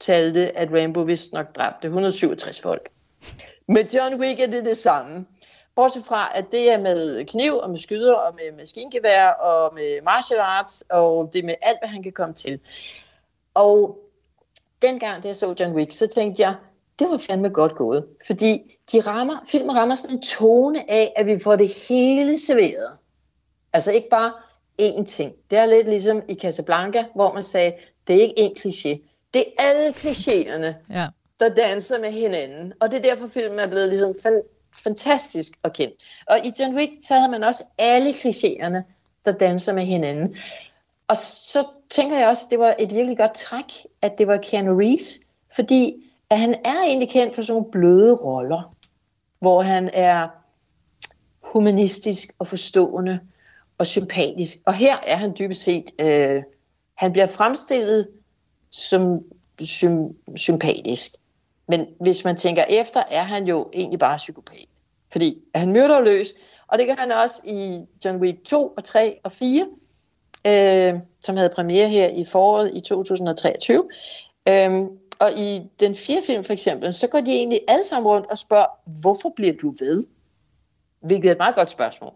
talte, 0.00 0.58
at 0.58 0.72
Rainbow 0.72 1.04
vist 1.04 1.32
nok 1.32 1.56
dræbte 1.56 1.86
167 1.86 2.60
folk. 2.60 2.90
Med 3.68 3.84
John 3.94 4.20
Wick 4.20 4.40
er 4.40 4.46
det 4.46 4.64
det 4.64 4.76
samme. 4.76 5.26
Bortset 5.74 6.04
fra, 6.04 6.38
at 6.38 6.44
det 6.52 6.72
er 6.72 6.78
med 6.78 7.24
kniv 7.24 7.54
og 7.54 7.70
med 7.70 7.78
skyder 7.78 8.14
og 8.14 8.34
med 8.34 8.56
maskingevær 8.56 9.28
og 9.28 9.74
med 9.74 10.02
martial 10.02 10.40
arts, 10.40 10.84
og 10.90 11.30
det 11.32 11.38
er 11.38 11.46
med 11.46 11.54
alt, 11.62 11.78
hvad 11.80 11.88
han 11.88 12.02
kan 12.02 12.12
komme 12.12 12.34
til. 12.34 12.60
Og 13.54 13.98
dengang, 14.82 15.22
da 15.22 15.28
jeg 15.28 15.36
så 15.36 15.54
John 15.60 15.74
Wick, 15.74 15.92
så 15.92 16.06
tænkte 16.06 16.42
jeg, 16.42 16.54
det 16.98 17.10
var 17.10 17.16
fandme 17.16 17.48
godt 17.48 17.74
gået. 17.76 18.06
Fordi 18.26 18.78
de 18.92 19.00
rammer, 19.00 19.36
filmen 19.46 19.76
rammer 19.76 19.94
sådan 19.94 20.16
en 20.16 20.22
tone 20.22 20.90
af, 20.90 21.12
at 21.16 21.26
vi 21.26 21.38
får 21.38 21.56
det 21.56 21.68
hele 21.88 22.38
serveret. 22.38 22.90
Altså 23.72 23.92
ikke 23.92 24.08
bare 24.10 24.32
én 24.82 25.04
ting. 25.04 25.32
Det 25.50 25.58
er 25.58 25.66
lidt 25.66 25.88
ligesom 25.88 26.22
i 26.28 26.34
Casablanca, 26.34 27.04
hvor 27.14 27.32
man 27.32 27.42
sagde, 27.42 27.72
det 28.06 28.16
er 28.16 28.20
ikke 28.20 28.38
en 28.38 28.56
kliché. 28.58 28.98
Det 29.34 29.44
er 29.58 29.62
alle 29.62 29.90
klichéerne, 29.90 30.74
ja. 30.98 31.06
der 31.40 31.48
danser 31.48 32.00
med 32.00 32.12
hinanden. 32.12 32.72
Og 32.80 32.90
det 32.90 32.98
er 32.98 33.02
derfor, 33.02 33.28
filmen 33.28 33.58
er 33.58 33.66
blevet 33.66 33.88
ligesom 33.88 34.14
fan- 34.22 34.42
fantastisk 34.84 35.52
og 35.62 35.72
kendt. 35.72 35.94
Og 36.26 36.46
i 36.46 36.52
John 36.60 36.76
Wick, 36.76 36.92
så 37.08 37.14
havde 37.14 37.30
man 37.30 37.44
også 37.44 37.64
alle 37.78 38.10
klichéerne, 38.10 38.82
der 39.24 39.32
danser 39.32 39.72
med 39.72 39.82
hinanden. 39.82 40.36
Og 41.10 41.16
så 41.16 41.66
tænker 41.90 42.18
jeg 42.18 42.28
også, 42.28 42.42
at 42.46 42.50
det 42.50 42.58
var 42.58 42.74
et 42.78 42.94
virkelig 42.94 43.18
godt 43.18 43.34
træk, 43.34 43.72
at 44.02 44.18
det 44.18 44.26
var 44.26 44.36
Keanu 44.36 44.76
Reeves, 44.76 45.20
fordi 45.54 45.94
at 46.30 46.38
han 46.38 46.54
er 46.64 46.82
egentlig 46.86 47.10
kendt 47.10 47.34
for 47.34 47.42
sådan 47.42 47.52
nogle 47.52 47.70
bløde 47.70 48.14
roller, 48.14 48.74
hvor 49.40 49.62
han 49.62 49.90
er 49.92 50.28
humanistisk 51.40 52.32
og 52.38 52.46
forstående 52.46 53.20
og 53.78 53.86
sympatisk. 53.86 54.58
Og 54.66 54.74
her 54.74 54.96
er 55.06 55.16
han 55.16 55.34
dybest 55.38 55.62
set, 55.62 55.90
øh, 56.00 56.42
han 56.94 57.12
bliver 57.12 57.26
fremstillet 57.26 58.08
som 58.70 59.24
sym- 59.62 60.36
sympatisk. 60.36 61.12
Men 61.68 61.86
hvis 62.00 62.24
man 62.24 62.36
tænker 62.36 62.64
efter, 62.68 63.02
er 63.10 63.22
han 63.22 63.46
jo 63.46 63.70
egentlig 63.72 63.98
bare 63.98 64.16
psykopat. 64.16 64.66
Fordi 65.12 65.42
han 65.54 65.72
myrder 65.72 66.00
løs, 66.00 66.28
og 66.66 66.78
det 66.78 66.86
gør 66.86 66.94
han 66.94 67.12
også 67.12 67.42
i 67.44 67.80
John 68.04 68.20
Wick 68.20 68.44
2 68.44 68.66
og 68.66 68.84
3 68.84 69.18
og 69.24 69.32
4, 69.32 69.66
øh, 70.46 70.94
som 71.20 71.36
havde 71.36 71.50
premiere 71.54 71.88
her 71.88 72.08
i 72.08 72.24
foråret 72.24 72.70
i 72.74 72.80
2023. 72.80 73.84
Øh, 74.48 74.82
og 75.20 75.32
i 75.38 75.62
den 75.80 75.94
fjerde 75.94 76.22
film 76.26 76.44
for 76.44 76.52
eksempel, 76.52 76.94
så 76.94 77.06
går 77.06 77.20
de 77.20 77.32
egentlig 77.32 77.60
alle 77.68 77.84
sammen 77.84 78.08
rundt 78.08 78.26
og 78.26 78.38
spørger, 78.38 78.66
hvorfor 79.00 79.32
bliver 79.36 79.52
du 79.62 79.70
ved? 79.70 80.06
Hvilket 81.00 81.28
er 81.28 81.32
et 81.32 81.38
meget 81.38 81.54
godt 81.54 81.70
spørgsmål. 81.70 82.12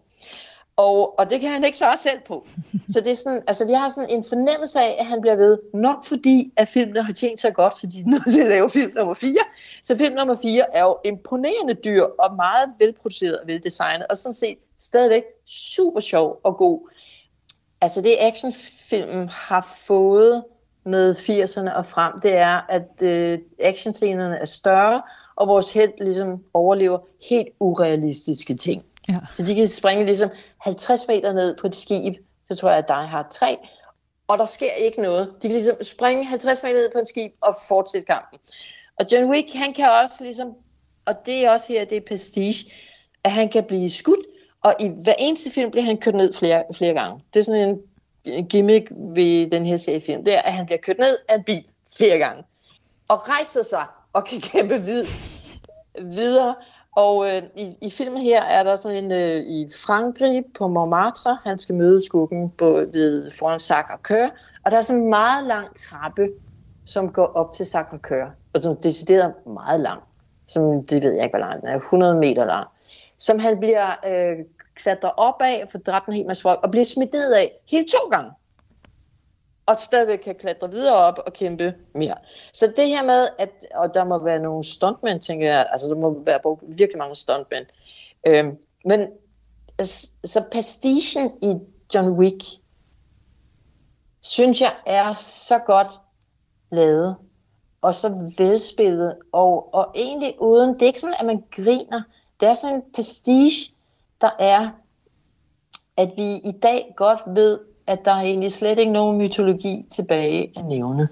Og, 0.77 1.19
og 1.19 1.29
det 1.29 1.41
kan 1.41 1.51
han 1.51 1.63
ikke 1.63 1.77
svare 1.77 1.97
selv 1.97 2.19
på. 2.27 2.47
Så 2.93 2.99
det 2.99 3.11
er 3.11 3.15
sådan, 3.15 3.41
altså 3.47 3.65
vi 3.65 3.71
har 3.71 3.89
sådan 3.89 4.09
en 4.09 4.23
fornemmelse 4.23 4.79
af, 4.79 4.95
at 4.99 5.05
han 5.05 5.21
bliver 5.21 5.35
ved, 5.35 5.57
nok 5.73 6.05
fordi 6.05 6.53
at 6.57 6.67
filmene 6.67 7.03
har 7.03 7.13
tjent 7.13 7.39
så 7.39 7.51
godt, 7.51 7.77
så 7.77 7.87
de 7.87 7.99
er 7.99 8.05
nødt 8.05 8.31
til 8.31 8.41
at 8.41 8.47
lave 8.47 8.69
film 8.69 8.91
nummer 8.95 9.13
4. 9.13 9.31
Så 9.83 9.97
film 9.97 10.15
nummer 10.15 10.35
4 10.41 10.75
er 10.75 10.83
jo 10.83 10.97
imponerende 11.05 11.73
dyr 11.73 12.03
og 12.03 12.35
meget 12.35 12.69
velproduceret 12.79 13.39
og 13.39 13.47
veldesignet, 13.47 14.07
og 14.09 14.17
sådan 14.17 14.33
set 14.33 14.57
stadigvæk 14.79 15.23
super 15.45 15.99
sjov 15.99 16.39
og 16.43 16.57
god. 16.57 16.89
Altså 17.81 18.01
det 18.01 18.15
actionfilmen 18.19 19.29
har 19.29 19.75
fået 19.85 20.43
med 20.85 21.15
80'erne 21.15 21.75
og 21.75 21.85
frem, 21.85 22.21
det 22.21 22.35
er, 22.35 22.61
at 22.69 23.01
øh, 23.01 23.39
actionscenerne 23.59 24.37
er 24.37 24.45
større, 24.45 25.01
og 25.35 25.47
vores 25.47 25.73
held 25.73 25.91
ligesom 26.01 26.43
overlever 26.53 26.99
helt 27.29 27.47
urealistiske 27.59 28.55
ting. 28.55 28.83
Ja. 29.09 29.17
Så 29.31 29.45
de 29.45 29.55
kan 29.55 29.67
springe 29.67 30.05
ligesom 30.05 30.29
50 30.57 31.07
meter 31.07 31.33
ned 31.33 31.57
på 31.61 31.67
et 31.67 31.75
skib, 31.75 32.13
så 32.51 32.55
tror 32.55 32.69
jeg, 32.69 32.77
at 32.77 32.87
dig 32.87 32.95
har 32.95 33.27
tre, 33.31 33.57
og 34.27 34.37
der 34.37 34.45
sker 34.45 34.71
ikke 34.71 35.01
noget. 35.01 35.33
De 35.41 35.47
kan 35.47 35.51
ligesom 35.51 35.75
springe 35.81 36.25
50 36.25 36.63
meter 36.63 36.75
ned 36.75 36.89
på 36.93 36.99
et 36.99 37.07
skib 37.07 37.31
og 37.41 37.57
fortsætte 37.67 38.05
kampen. 38.05 38.39
Og 38.99 39.05
John 39.11 39.31
Wick, 39.31 39.53
han 39.53 39.73
kan 39.73 39.89
også 39.89 40.15
ligesom, 40.19 40.47
og 41.05 41.15
det 41.25 41.45
er 41.45 41.51
også 41.51 41.65
her, 41.69 41.85
det 41.85 41.97
er 41.97 42.01
prestige, 42.07 42.71
at 43.23 43.31
han 43.31 43.49
kan 43.49 43.63
blive 43.63 43.89
skudt, 43.89 44.25
og 44.65 44.75
i 44.79 44.87
hver 44.87 45.13
eneste 45.19 45.49
film 45.49 45.71
bliver 45.71 45.83
han 45.83 45.97
kørt 45.97 46.15
ned 46.15 46.33
flere, 46.33 46.63
flere 46.73 46.93
gange. 46.93 47.23
Det 47.33 47.39
er 47.39 47.43
sådan 47.43 47.79
en 48.23 48.47
gimmick 48.47 48.91
ved 48.91 49.49
den 49.49 49.65
her 49.65 49.77
seriefilm, 49.77 50.23
det 50.23 50.35
er, 50.35 50.41
at 50.41 50.53
han 50.53 50.65
bliver 50.65 50.79
kørt 50.79 50.99
ned 50.99 51.17
af 51.29 51.35
en 51.35 51.43
bil 51.43 51.65
flere 51.97 52.17
gange, 52.17 52.43
og 53.07 53.29
rejser 53.29 53.63
sig 53.69 53.85
og 54.13 54.25
kan 54.25 54.41
kæmpe 54.51 54.81
vid, 54.81 55.05
videre. 56.01 56.55
Og 56.95 57.27
øh, 57.27 57.43
i, 57.57 57.75
i 57.81 57.89
filmen 57.89 58.21
her 58.21 58.43
er 58.43 58.63
der 58.63 58.75
sådan 58.75 59.03
en 59.03 59.11
øh, 59.11 59.41
i 59.41 59.69
Frankrig 59.85 60.43
på 60.57 60.67
Montmartre, 60.67 61.37
han 61.43 61.59
skal 61.59 61.75
møde 61.75 62.05
skuggen 62.05 62.49
på, 62.49 62.71
ved 62.91 63.31
foran 63.31 63.59
Sacre-Cœur, 63.59 64.29
og 64.65 64.71
der 64.71 64.77
er 64.77 64.81
sådan 64.81 65.01
en 65.01 65.09
meget 65.09 65.47
lang 65.47 65.67
trappe, 65.75 66.29
som 66.85 67.09
går 67.09 67.25
op 67.25 67.51
til 67.51 67.63
Sacre-Cœur, 67.63 68.29
og 68.53 68.63
som 68.63 68.75
decideret 68.75 69.33
meget 69.45 69.79
lang, 69.79 70.01
som 70.47 70.85
det 70.85 71.03
ved 71.03 71.13
jeg 71.13 71.23
ikke, 71.23 71.37
hvor 71.37 71.47
lang 71.47 71.61
den 71.61 71.69
er, 71.69 71.75
100 71.75 72.15
meter 72.15 72.45
lang, 72.45 72.67
som 73.17 73.39
han 73.39 73.59
bliver 73.59 73.91
øh, 74.07 74.45
klatre 74.75 75.11
op 75.11 75.41
af 75.41 75.63
og 75.63 75.71
få 75.71 75.77
dræbt 75.77 76.07
en 76.07 76.13
hel 76.13 76.25
masse 76.25 76.41
folk, 76.41 76.59
og 76.63 76.71
blive 76.71 76.85
smidt 76.85 77.13
ned 77.13 77.33
af 77.33 77.51
hele 77.65 77.85
to 77.87 78.09
gange 78.09 78.31
og 79.65 79.79
stadigvæk 79.79 80.17
kan 80.17 80.35
klatre 80.35 80.71
videre 80.71 80.95
op 80.95 81.19
og 81.25 81.33
kæmpe 81.33 81.75
mere. 81.93 82.15
Så 82.53 82.73
det 82.75 82.87
her 82.87 83.03
med, 83.03 83.27
at 83.39 83.65
og 83.75 83.93
der 83.93 84.03
må 84.03 84.23
være 84.23 84.39
nogle 84.39 84.63
stuntmænd, 84.63 85.21
tænker 85.21 85.47
jeg, 85.47 85.67
altså 85.71 85.87
der 85.87 85.95
må 85.95 86.23
være 86.25 86.39
brugt 86.43 86.63
virkelig 86.67 86.97
mange 86.97 87.15
stuntmænd. 87.15 87.65
Øhm, 88.27 88.57
men 88.85 89.07
altså, 89.79 90.11
så 90.23 90.43
pastichen 90.51 91.31
i 91.41 91.55
John 91.95 92.09
Wick, 92.09 92.43
synes 94.21 94.61
jeg 94.61 94.73
er 94.85 95.13
så 95.13 95.59
godt 95.59 95.91
lavet, 96.71 97.15
og 97.81 97.93
så 97.93 98.31
velspillet, 98.37 99.17
og, 99.31 99.73
og 99.73 99.91
egentlig 99.95 100.41
uden, 100.41 100.73
det 100.73 100.81
er 100.81 100.85
ikke 100.85 100.99
sådan, 100.99 101.15
at 101.19 101.25
man 101.25 101.43
griner, 101.51 102.01
det 102.39 102.47
er 102.47 102.53
sådan 102.53 102.75
en 102.75 102.83
pastiche, 102.95 103.74
der 104.21 104.29
er, 104.39 104.69
at 105.97 106.11
vi 106.17 106.35
i 106.35 106.51
dag 106.63 106.93
godt 106.97 107.19
ved, 107.27 107.59
at 107.87 108.05
der 108.05 108.11
er 108.11 108.21
egentlig 108.21 108.51
slet 108.51 108.79
ikke 108.79 108.91
nogen 108.91 109.17
mytologi 109.17 109.85
tilbage 109.91 110.51
at 110.57 110.65
nævne. 110.65 111.09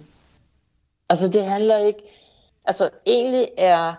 Altså 1.10 1.30
det 1.30 1.45
handler 1.45 1.78
ikke, 1.78 1.99
altså 2.66 2.89
egentlig 3.08 3.47
er 3.58 3.93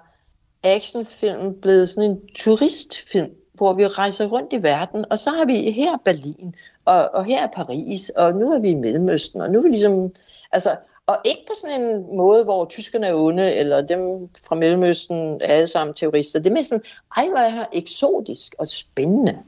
actionfilmen 0.62 1.60
blevet 1.60 1.88
sådan 1.88 2.10
en 2.10 2.20
turistfilm, 2.34 3.34
hvor 3.54 3.72
vi 3.72 3.86
rejser 3.86 4.26
rundt 4.26 4.52
i 4.52 4.62
verden, 4.62 5.04
og 5.10 5.18
så 5.18 5.30
har 5.30 5.44
vi 5.44 5.70
her 5.70 5.96
Berlin, 6.04 6.54
og, 6.84 7.10
og 7.14 7.24
her 7.24 7.42
er 7.42 7.50
Paris, 7.50 8.08
og 8.08 8.32
nu 8.32 8.52
er 8.52 8.58
vi 8.58 8.70
i 8.70 8.74
Mellemøsten, 8.74 9.40
og 9.40 9.50
nu 9.50 9.58
er 9.58 9.62
vi 9.62 9.68
ligesom, 9.68 10.14
altså, 10.52 10.76
og 11.06 11.18
ikke 11.24 11.42
på 11.46 11.54
sådan 11.60 11.82
en 11.82 12.16
måde, 12.16 12.44
hvor 12.44 12.64
tyskerne 12.64 13.06
er 13.06 13.14
onde, 13.14 13.54
eller 13.54 13.80
dem 13.80 14.28
fra 14.48 14.54
Mellemøsten 14.54 15.40
er 15.40 15.54
alle 15.54 15.66
sammen 15.66 15.94
terrorister. 15.94 16.38
Det 16.38 16.50
er 16.50 16.54
mere 16.54 16.64
sådan, 16.64 16.84
ej, 17.16 17.28
hvor 17.28 17.38
er 17.38 17.48
her 17.48 17.66
eksotisk 17.72 18.54
og 18.58 18.68
spændende. 18.68 19.38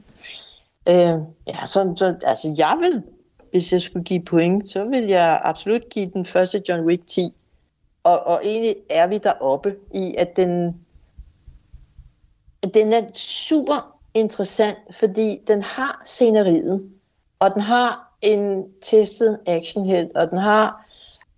Øh, 0.87 1.15
ja, 1.47 1.65
så, 1.65 1.93
så, 1.95 2.15
altså 2.23 2.53
jeg 2.57 2.77
vil 2.81 3.03
hvis 3.51 3.73
jeg 3.73 3.81
skulle 3.81 4.03
give 4.03 4.21
point, 4.21 4.69
så 4.69 4.83
vil 4.83 5.07
jeg 5.07 5.41
absolut 5.43 5.89
give 5.89 6.11
den 6.13 6.25
første 6.25 6.63
John 6.69 6.85
Wick 6.85 7.07
10. 7.07 7.33
Og, 8.03 8.19
og 8.19 8.41
egentlig 8.45 8.75
er 8.89 9.07
vi 9.07 9.17
deroppe 9.17 9.75
i, 9.93 10.15
at 10.17 10.35
den, 10.35 10.81
den 12.73 12.93
er 12.93 13.01
super 13.13 13.99
interessant, 14.13 14.77
fordi 14.91 15.41
den 15.47 15.63
har 15.63 16.01
sceneriet, 16.05 16.91
og 17.39 17.53
den 17.53 17.61
har 17.61 18.13
en 18.21 18.65
testet 18.81 19.39
actionhelt, 19.45 20.11
og 20.15 20.29
den 20.29 20.37
har 20.37 20.86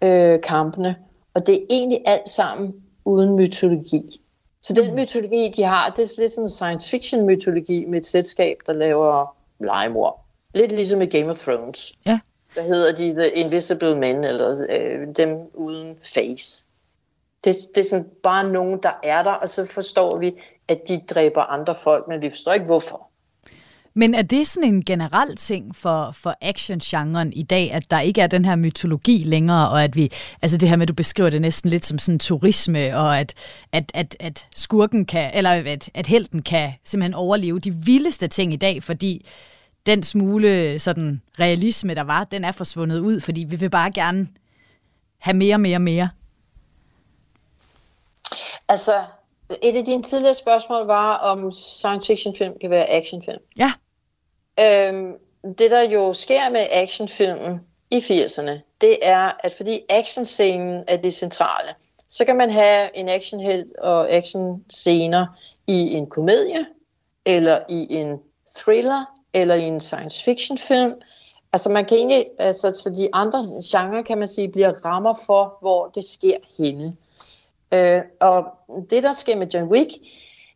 øh, 0.01 0.41
kampene, 0.41 0.95
og 1.33 1.45
det 1.45 1.55
er 1.55 1.65
egentlig 1.69 2.01
alt 2.05 2.29
sammen 2.29 2.75
uden 3.05 3.35
mytologi. 3.35 4.21
Så 4.61 4.73
den 4.73 4.89
mm. 4.89 4.95
mytologi, 4.95 5.53
de 5.55 5.63
har, 5.63 5.89
det 5.89 6.03
er 6.03 6.21
lidt 6.21 6.31
sådan 6.31 6.45
en 6.45 6.49
science 6.49 6.89
fiction 6.89 7.25
mytologi 7.25 7.85
med 7.85 7.99
et 7.99 8.05
selskab, 8.05 8.57
der 8.65 8.73
laver 8.73 9.35
legemord. 9.59 10.25
Lidt 10.55 10.71
ligesom 10.71 11.01
i 11.01 11.05
Game 11.05 11.29
of 11.29 11.37
Thrones. 11.37 11.93
Ja. 12.07 12.19
Hvad 12.53 12.63
hedder 12.63 12.95
de? 12.95 13.15
The 13.15 13.29
Invisible 13.29 13.95
Men, 13.95 14.23
eller 14.23 14.65
øh, 14.69 15.07
dem 15.17 15.37
uden 15.53 15.97
face. 16.03 16.65
Det, 17.43 17.55
det 17.75 17.81
er 17.81 17.89
sådan 17.89 18.09
bare 18.23 18.49
nogen, 18.49 18.79
der 18.83 18.91
er 19.03 19.23
der, 19.23 19.31
og 19.31 19.49
så 19.49 19.65
forstår 19.65 20.17
vi, 20.17 20.35
at 20.67 20.87
de 20.87 21.01
dræber 21.09 21.41
andre 21.41 21.75
folk, 21.75 22.07
men 22.07 22.21
vi 22.21 22.29
forstår 22.29 22.53
ikke 22.53 22.65
hvorfor. 22.65 23.08
Men 23.93 24.15
er 24.15 24.21
det 24.21 24.47
sådan 24.47 24.73
en 24.73 24.85
generel 24.85 25.35
ting 25.35 25.75
for, 25.75 26.11
for 26.11 26.35
action-genren 26.41 27.33
i 27.33 27.43
dag, 27.43 27.71
at 27.71 27.91
der 27.91 27.99
ikke 27.99 28.21
er 28.21 28.27
den 28.27 28.45
her 28.45 28.55
mytologi 28.55 29.23
længere, 29.23 29.69
og 29.69 29.83
at 29.83 29.95
vi, 29.95 30.11
altså 30.41 30.57
det 30.57 30.69
her 30.69 30.75
med, 30.75 30.83
at 30.83 30.87
du 30.87 30.93
beskriver 30.93 31.29
det 31.29 31.41
næsten 31.41 31.69
lidt 31.69 31.85
som 31.85 31.99
sådan 31.99 32.19
turisme, 32.19 32.97
og 32.97 33.19
at, 33.19 33.33
at, 33.71 33.91
at, 33.93 34.17
at 34.19 34.47
skurken 34.55 35.05
kan, 35.05 35.31
eller 35.33 35.51
at, 35.51 35.89
at 35.93 36.07
helten 36.07 36.41
kan 36.41 36.73
simpelthen 36.85 37.13
overleve 37.13 37.59
de 37.59 37.75
vildeste 37.75 38.27
ting 38.27 38.53
i 38.53 38.57
dag, 38.57 38.83
fordi 38.83 39.25
den 39.85 40.03
smule 40.03 40.79
sådan 40.79 41.21
realisme, 41.39 41.95
der 41.95 42.03
var, 42.03 42.23
den 42.23 42.43
er 42.43 42.51
forsvundet 42.51 42.99
ud, 42.99 43.19
fordi 43.19 43.43
vi 43.43 43.55
vil 43.55 43.69
bare 43.69 43.91
gerne 43.91 44.27
have 45.19 45.37
mere, 45.37 45.57
mere, 45.57 45.79
mere. 45.79 46.09
Altså, 48.69 49.03
et 49.61 49.75
af 49.75 49.85
dine 49.85 50.03
tidligere 50.03 50.33
spørgsmål 50.33 50.85
var, 50.85 51.17
om 51.17 51.51
science 51.51 52.07
fiction 52.07 52.35
film 52.35 52.53
kan 52.61 52.69
være 52.69 52.89
actionfilm. 52.89 53.39
Ja. 53.57 53.71
Øhm, 54.59 55.13
det, 55.57 55.71
der 55.71 55.81
jo 55.81 56.13
sker 56.13 56.49
med 56.49 56.67
actionfilmen 56.71 57.59
i 57.91 57.97
80'erne, 57.97 58.51
det 58.81 58.97
er, 59.01 59.31
at 59.39 59.53
fordi 59.53 59.79
actionscenen 59.89 60.83
er 60.87 60.97
det 60.97 61.13
centrale, 61.13 61.69
så 62.09 62.25
kan 62.25 62.35
man 62.35 62.49
have 62.49 62.97
en 62.97 63.09
actionheld 63.09 63.75
og 63.75 64.11
actionscener 64.11 65.27
i 65.67 65.93
en 65.93 66.07
komedie, 66.07 66.65
eller 67.25 67.59
i 67.69 67.95
en 67.95 68.19
thriller, 68.55 69.05
eller 69.33 69.55
i 69.55 69.63
en 69.63 69.79
science 69.79 70.23
fiction 70.23 70.57
film. 70.57 70.93
Altså 71.53 71.69
man 71.69 71.85
kan 71.85 71.97
egentlig, 71.97 72.25
altså, 72.39 72.71
så 72.73 72.89
de 72.89 73.09
andre 73.13 73.39
genrer 73.71 74.01
kan 74.01 74.17
man 74.17 74.27
sige, 74.27 74.51
bliver 74.51 74.85
rammer 74.85 75.13
for, 75.25 75.57
hvor 75.61 75.87
det 75.87 76.03
sker 76.03 76.37
henne. 76.57 76.95
Øh, 77.71 78.01
og 78.19 78.45
det 78.89 79.03
der 79.03 79.13
sker 79.13 79.35
med 79.35 79.47
John 79.47 79.71
Wick, 79.71 79.91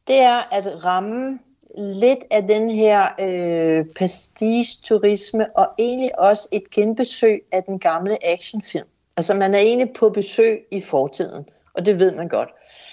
det 0.07 0.19
er 0.19 0.53
at 0.53 0.85
ramme 0.85 1.39
lidt 1.77 2.19
af 2.31 2.47
den 2.47 2.71
her 2.71 3.07
øh, 3.19 3.85
prestige-turisme, 3.95 5.57
og 5.57 5.67
egentlig 5.79 6.19
også 6.19 6.47
et 6.51 6.69
genbesøg 6.69 7.43
af 7.51 7.63
den 7.63 7.79
gamle 7.79 8.25
actionfilm. 8.25 8.87
Altså 9.17 9.33
man 9.33 9.53
er 9.53 9.59
egentlig 9.59 9.93
på 9.93 10.09
besøg 10.09 10.65
i 10.71 10.81
fortiden, 10.81 11.49
og 11.73 11.85
det 11.85 11.99
ved 11.99 12.11
man 12.11 12.27
godt. 12.27 12.49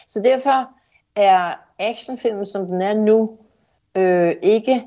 Så 0.08 0.20
derfor 0.24 0.70
er 1.16 1.54
actionfilmen, 1.78 2.44
som 2.44 2.66
den 2.66 2.82
er 2.82 2.94
nu, 2.94 3.38
øh, 3.96 4.34
ikke 4.42 4.86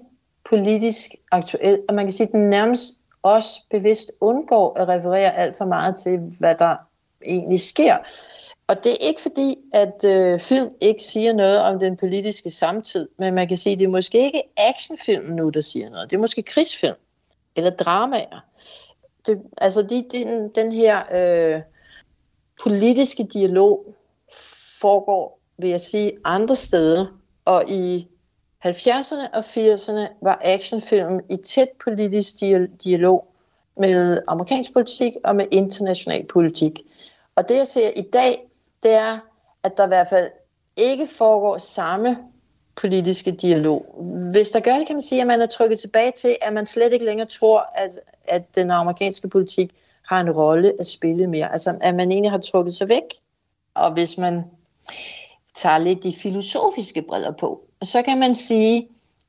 politisk 0.50 1.12
aktuel, 1.32 1.82
og 1.90 1.96
man 1.96 2.06
kan 2.06 2.12
sige, 2.12 2.28
at 2.28 2.34
den 2.34 2.50
nærmest 2.50 3.00
også 3.22 3.62
bevidst 3.72 4.12
undgår 4.22 4.80
at 4.80 4.88
referere 4.88 5.36
alt 5.36 5.58
for 5.58 5.66
meget 5.66 5.96
til, 5.96 6.20
hvad 6.40 6.56
der 6.56 6.76
egentlig 7.26 7.62
sker. 7.62 7.98
Og 8.74 8.84
det 8.84 8.92
er 8.92 9.08
ikke 9.08 9.22
fordi, 9.22 9.58
at 9.74 10.04
øh, 10.06 10.40
film 10.40 10.70
ikke 10.82 11.04
siger 11.04 11.34
noget 11.34 11.60
om 11.60 11.80
den 11.80 11.98
politiske 11.98 12.50
samtid, 12.50 13.10
men 13.18 13.34
man 13.34 13.48
kan 13.48 13.58
sige, 13.58 13.74
at 13.74 13.80
det 13.80 13.86
er 13.86 13.90
måske 13.90 14.26
ikke 14.26 14.44
actionfilmen 14.58 15.36
nu, 15.36 15.50
der 15.50 15.62
siger 15.62 15.90
noget. 15.90 16.10
Det 16.10 16.16
er 16.16 16.20
måske 16.20 16.44
krigsfilm 16.44 16.96
eller 17.56 17.70
dramaer. 17.70 18.46
Det, 19.28 19.42
altså 19.58 19.82
de, 19.82 20.06
den, 20.12 20.50
den 20.50 20.72
her 20.72 21.04
øh, 21.14 21.62
politiske 22.64 23.24
dialog 23.24 23.96
foregår, 24.82 25.40
vil 25.58 25.70
jeg 25.70 25.82
sige, 25.82 26.12
andre 26.24 26.56
steder, 26.56 27.06
og 27.46 27.70
i 27.70 28.08
70'erne 28.66 29.30
og 29.34 29.40
80'erne 29.40 30.08
var 30.22 30.40
actionfilmen 30.42 31.22
i 31.30 31.38
tæt 31.38 31.70
politisk 31.84 32.40
dialog 32.84 33.28
med 33.78 34.22
amerikansk 34.28 34.74
politik 34.74 35.14
og 35.24 35.36
med 35.36 35.46
international 35.52 36.26
politik. 36.26 36.82
Og 37.36 37.50
det 37.50 37.58
jeg 37.58 37.68
ser 37.68 37.90
i 37.96 38.02
dag, 38.02 38.50
det 38.84 38.94
er, 38.94 39.20
at 39.64 39.78
der 39.78 39.86
i 39.86 39.88
hvert 39.88 40.08
fald 40.08 40.32
ikke 40.76 41.08
foregår 41.08 41.58
samme 41.58 42.18
politiske 42.76 43.32
dialog. 43.32 43.86
Hvis 44.32 44.50
der 44.50 44.60
gør 44.60 44.78
det, 44.78 44.88
kan 44.88 44.96
man 44.96 45.02
sige, 45.02 45.22
at 45.22 45.28
man 45.28 45.42
er 45.42 45.46
trykket 45.46 45.80
tilbage 45.80 46.12
til, 46.12 46.38
at 46.42 46.54
man 46.54 46.66
slet 46.66 46.94
ikke 46.94 47.06
længere 47.06 47.28
tror, 47.28 47.66
at, 47.76 48.00
at 48.28 48.56
den 48.56 48.72
amerikanske 48.72 49.28
politik 49.28 49.76
har 50.08 50.20
en 50.20 50.32
rolle 50.32 50.74
at 50.80 50.86
spille 50.86 51.28
mere. 51.28 51.52
Altså, 51.52 51.76
at 51.82 51.96
man 51.96 52.12
egentlig 52.12 52.32
har 52.32 52.38
trukket 52.38 52.74
sig 52.74 52.90
væk. 52.90 53.14
Og 53.74 53.94
hvis 53.94 54.18
man 54.18 54.44
tager 55.56 55.78
lidt 55.78 56.04
de 56.04 56.14
filosofiske 56.14 57.02
briller 57.02 57.32
på, 57.32 57.62
så 57.84 58.02
kan 58.02 58.20
man 58.20 58.36
sige, 58.36 58.88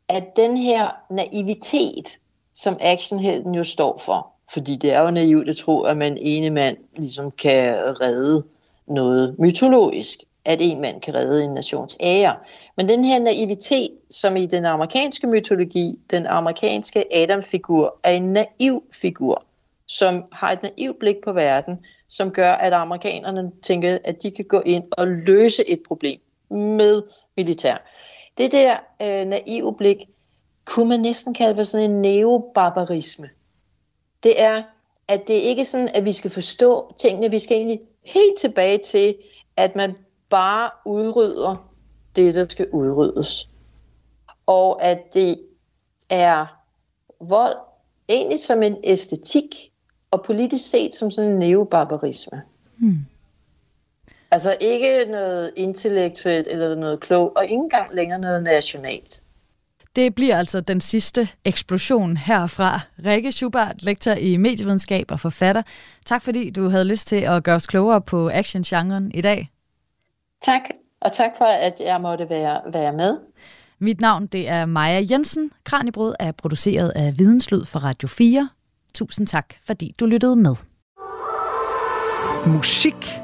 at 0.09 0.37
den 0.37 0.57
her 0.57 0.91
naivitet, 1.11 2.19
som 2.55 2.77
actionhelten 2.81 3.55
jo 3.55 3.65
står 3.65 3.99
for, 3.99 4.35
Fordi 4.53 4.77
det 4.77 4.93
er 4.93 5.01
jo 5.01 5.11
naivt 5.11 5.49
at 5.49 5.57
tro, 5.57 5.83
at 5.83 5.97
man 5.97 6.17
ene 6.21 6.51
mand 6.51 6.77
ligesom 6.97 7.31
kan 7.31 7.77
redde 8.01 8.45
noget 8.87 9.39
mytologisk, 9.39 10.19
at 10.45 10.59
en 10.61 10.81
mand 10.81 11.01
kan 11.01 11.15
redde 11.15 11.45
en 11.45 11.55
nations 11.55 11.97
ære. 12.01 12.37
Men 12.77 12.89
den 12.89 13.05
her 13.05 13.21
naivitet, 13.21 13.91
som 14.11 14.37
i 14.37 14.47
den 14.47 14.65
amerikanske 14.65 15.27
mytologi, 15.27 15.99
den 16.11 16.27
amerikanske 16.27 17.17
Adam-figur, 17.17 17.99
er 18.03 18.11
en 18.11 18.33
naiv 18.33 18.83
figur, 18.93 19.45
som 19.87 20.25
har 20.33 20.53
et 20.53 20.63
naivt 20.63 20.99
blik 20.99 21.17
på 21.25 21.33
verden, 21.33 21.79
som 22.09 22.31
gør, 22.31 22.53
at 22.53 22.73
amerikanerne 22.73 23.53
tænker, 23.63 23.99
at 24.05 24.23
de 24.23 24.31
kan 24.31 24.45
gå 24.45 24.61
ind 24.61 24.85
og 24.91 25.09
løse 25.09 25.71
et 25.71 25.81
problem 25.89 26.21
med 26.51 27.03
militær. 27.37 27.77
Det 28.39 28.53
der 28.53 28.77
øh, 29.03 29.27
naive 29.27 29.75
blik 29.77 29.97
kunne 30.65 30.89
man 30.89 31.01
næsten 31.01 31.35
kalde 31.35 31.55
for 31.55 31.63
sådan 31.63 31.91
en 31.91 32.03
neobarbarisme. 32.03 33.31
Det 34.23 34.43
er, 34.43 34.63
at 35.09 35.29
det 35.29 35.35
ikke 35.35 35.61
er 35.61 35.67
sådan, 35.67 35.89
at 35.95 36.05
vi 36.05 36.13
skal 36.13 36.31
forstå 36.31 36.95
tingene. 36.99 37.31
Vi 37.31 37.39
skal 37.39 37.57
egentlig 37.57 37.81
helt 38.05 38.39
tilbage 38.39 38.79
til, 38.79 39.17
at 39.57 39.77
man 39.77 39.95
bare 40.31 40.71
udrydder 40.85 41.71
det, 42.17 42.35
der 42.35 42.49
skal 42.49 42.69
udryddes. 42.71 43.49
Og 44.47 44.83
at 44.83 45.15
det 45.15 45.41
er 46.11 46.47
vold 47.21 47.57
egentlig 48.09 48.41
som 48.41 48.63
en 48.63 48.77
æstetik, 48.85 49.73
og 50.11 50.23
politisk 50.23 50.71
set 50.71 50.95
som 50.95 51.11
sådan 51.11 51.31
en 51.31 51.39
neobarbarisme. 51.39 52.43
Hmm. 52.77 52.99
Altså 54.31 54.57
ikke 54.61 55.05
noget 55.05 55.53
intellektuelt 55.57 56.49
eller 56.49 56.75
noget 56.75 57.01
klogt, 57.01 57.37
og 57.37 57.43
ikke 57.45 57.55
engang 57.55 57.95
længere 57.95 58.19
noget 58.19 58.43
nationalt. 58.43 59.23
Det 59.97 60.15
bliver 60.15 60.39
altså 60.39 60.61
den 60.61 60.81
sidste 60.81 61.29
eksplosion 61.45 62.17
herfra. 62.17 62.81
Rikke 63.07 63.33
Schubert, 63.33 63.83
lektor 63.83 64.13
i 64.13 64.37
medievidenskab 64.37 65.11
og 65.11 65.21
forfatter. 65.21 65.63
Tak 66.05 66.23
fordi 66.23 66.51
du 66.51 66.69
havde 66.69 66.85
lyst 66.85 67.07
til 67.07 67.17
at 67.17 67.45
gøre 67.45 67.57
os 67.57 67.67
klogere 67.67 68.01
på 68.01 68.31
action-genren 68.33 69.11
i 69.15 69.21
dag. 69.21 69.51
Tak, 70.43 70.63
og 71.01 71.13
tak 71.13 71.31
for, 71.39 71.45
at 71.45 71.81
jeg 71.87 72.01
måtte 72.01 72.29
være, 72.29 72.61
være 72.73 72.93
med. 72.93 73.17
Mit 73.79 74.01
navn 74.01 74.27
det 74.27 74.49
er 74.49 74.67
Maja 74.67 75.07
Jensen. 75.11 75.51
Kranjebrud 75.65 76.15
er 76.21 76.33
produceret 76.33 76.93
af 76.97 77.19
Videnslyd 77.19 77.65
for 77.65 77.79
Radio 77.79 78.09
4. 78.09 78.49
Tusind 78.95 79.27
tak, 79.27 79.55
fordi 79.67 79.95
du 80.01 80.07
lyttede 80.07 80.37
med. 80.37 80.55
Musik 82.47 83.24